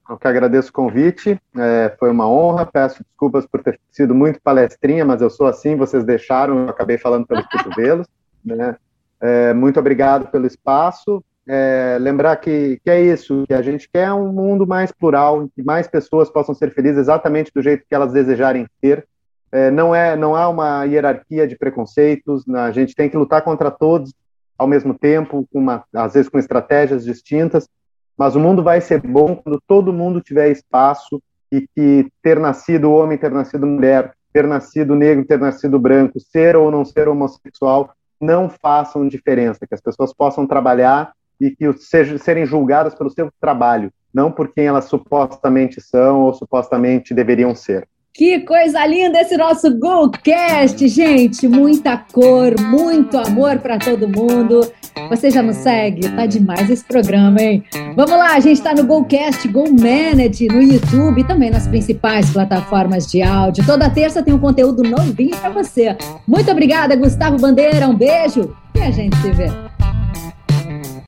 Eu 0.07 0.15
que 0.15 0.27
agradeço 0.27 0.69
o 0.69 0.73
convite, 0.73 1.39
é, 1.57 1.95
foi 1.97 2.11
uma 2.11 2.30
honra. 2.30 2.67
Peço 2.67 3.03
desculpas 3.03 3.47
por 3.47 3.63
ter 3.63 3.80
sido 3.89 4.13
muito 4.13 4.39
palestrinha, 4.43 5.03
mas 5.03 5.23
eu 5.23 5.30
sou 5.32 5.47
assim, 5.47 5.75
vocês 5.75 6.03
deixaram, 6.03 6.59
eu 6.59 6.69
acabei 6.69 6.99
falando 6.99 7.25
pelos 7.25 7.45
cotovelos. 7.49 8.05
Né? 8.45 8.75
É, 9.22 9.53
muito 9.53 9.80
obrigado 9.80 10.28
pelo 10.28 10.47
espaço. 10.47 11.24
É, 11.47 11.97
lembrar 11.99 12.36
que, 12.36 12.80
que 12.84 12.89
é 12.91 13.01
isso, 13.01 13.43
que 13.47 13.53
a 13.53 13.61
gente 13.61 13.89
quer 13.91 14.13
um 14.13 14.32
mundo 14.32 14.67
mais 14.67 14.91
plural, 14.91 15.43
em 15.43 15.47
que 15.47 15.63
mais 15.63 15.88
pessoas 15.88 16.30
possam 16.30 16.53
ser 16.53 16.72
felizes 16.72 16.99
exatamente 16.99 17.51
do 17.53 17.61
jeito 17.61 17.86
que 17.89 17.95
elas 17.95 18.13
desejarem 18.13 18.67
ser. 18.80 19.07
É, 19.51 19.72
não 19.72 19.95
é, 19.95 20.15
não 20.15 20.36
há 20.36 20.47
uma 20.47 20.84
hierarquia 20.86 21.47
de 21.47 21.57
preconceitos. 21.57 22.45
Né? 22.45 22.59
A 22.59 22.72
gente 22.72 22.95
tem 22.95 23.09
que 23.09 23.17
lutar 23.17 23.41
contra 23.41 23.72
todos 23.72 24.13
ao 24.57 24.67
mesmo 24.67 24.93
tempo, 24.93 25.47
uma, 25.51 25.84
às 25.93 26.13
vezes 26.13 26.30
com 26.30 26.38
estratégias 26.38 27.03
distintas. 27.03 27.67
Mas 28.17 28.36
o 28.36 28.39
mundo 28.39 28.61
vai 28.61 28.82
ser 28.82 29.01
bom 29.01 29.36
quando 29.36 29.61
todo 29.65 29.93
mundo 29.93 30.22
tiver 30.22 30.51
espaço 30.51 31.22
e 31.51 31.65
que 31.76 32.11
ter 32.22 32.39
nascido 32.39 32.91
homem, 32.91 33.17
ter 33.17 33.32
nascido 33.32 33.65
mulher, 33.65 34.13
ter 34.32 34.45
nascido 34.45 34.93
negro, 34.93 35.26
ter 35.26 35.39
nascido 35.39 35.80
branco, 35.80 36.20
ser 36.20 36.55
ou 36.55 36.70
não 36.70 36.86
ser 36.86 37.07
homossexual, 37.07 37.91
não 38.20 38.49
façam 38.49 39.07
diferença, 39.07 39.65
que 39.65 39.74
as 39.74 39.82
pessoas 39.82 40.13
possam 40.13 40.45
trabalhar 40.45 41.13
e 41.39 41.51
que 41.51 41.72
sejam, 41.74 42.17
serem 42.17 42.45
julgadas 42.45 42.93
pelo 42.93 43.09
seu 43.09 43.32
trabalho, 43.39 43.91
não 44.13 44.32
por 44.32 44.53
quem 44.53 44.67
elas 44.67 44.86
supostamente 44.86 45.80
são 45.80 46.22
ou 46.22 46.34
supostamente 46.34 47.13
deveriam 47.13 47.55
ser. 47.55 47.88
Que 48.14 48.39
coisa 48.39 48.86
linda 48.86 49.22
esse 49.22 49.38
nosso 49.38 49.80
Golcast, 49.80 50.88
gente! 50.88 51.47
Muita 51.47 51.97
cor, 52.12 52.60
muito 52.60 53.18
amor 53.18 53.60
para 53.60 53.78
todo 53.78 54.10
mundo. 54.10 54.70
Você 55.10 55.30
já 55.30 55.41
nos 55.41 55.57
segue? 55.57 56.10
Tá 56.10 56.26
demais 56.26 56.70
esse 56.70 56.84
programa, 56.84 57.39
hein? 57.39 57.64
Vamos 57.95 58.18
lá, 58.18 58.34
a 58.34 58.39
gente 58.39 58.57
está 58.57 58.74
no 58.74 58.84
Golcast, 58.84 59.47
Go 59.47 59.66
Manage, 59.72 60.47
no 60.47 60.62
YouTube 60.62 61.22
e 61.22 61.24
também 61.24 61.49
nas 61.49 61.68
principais 61.68 62.30
plataformas 62.32 63.07
de 63.07 63.22
áudio. 63.22 63.66
Toda 63.66 63.89
terça 63.89 64.24
tem 64.24 64.34
um 64.34 64.39
conteúdo 64.39 64.84
novinho 64.84 65.38
para 65.38 65.51
você. 65.51 65.95
Muito 66.28 66.51
obrigada, 66.51 66.95
Gustavo 66.95 67.38
Bandeira. 67.38 67.88
Um 67.88 67.95
beijo 67.95 68.53
e 68.76 68.82
a 68.82 68.91
gente 68.91 69.16
se 69.18 69.32
vê. 69.32 69.68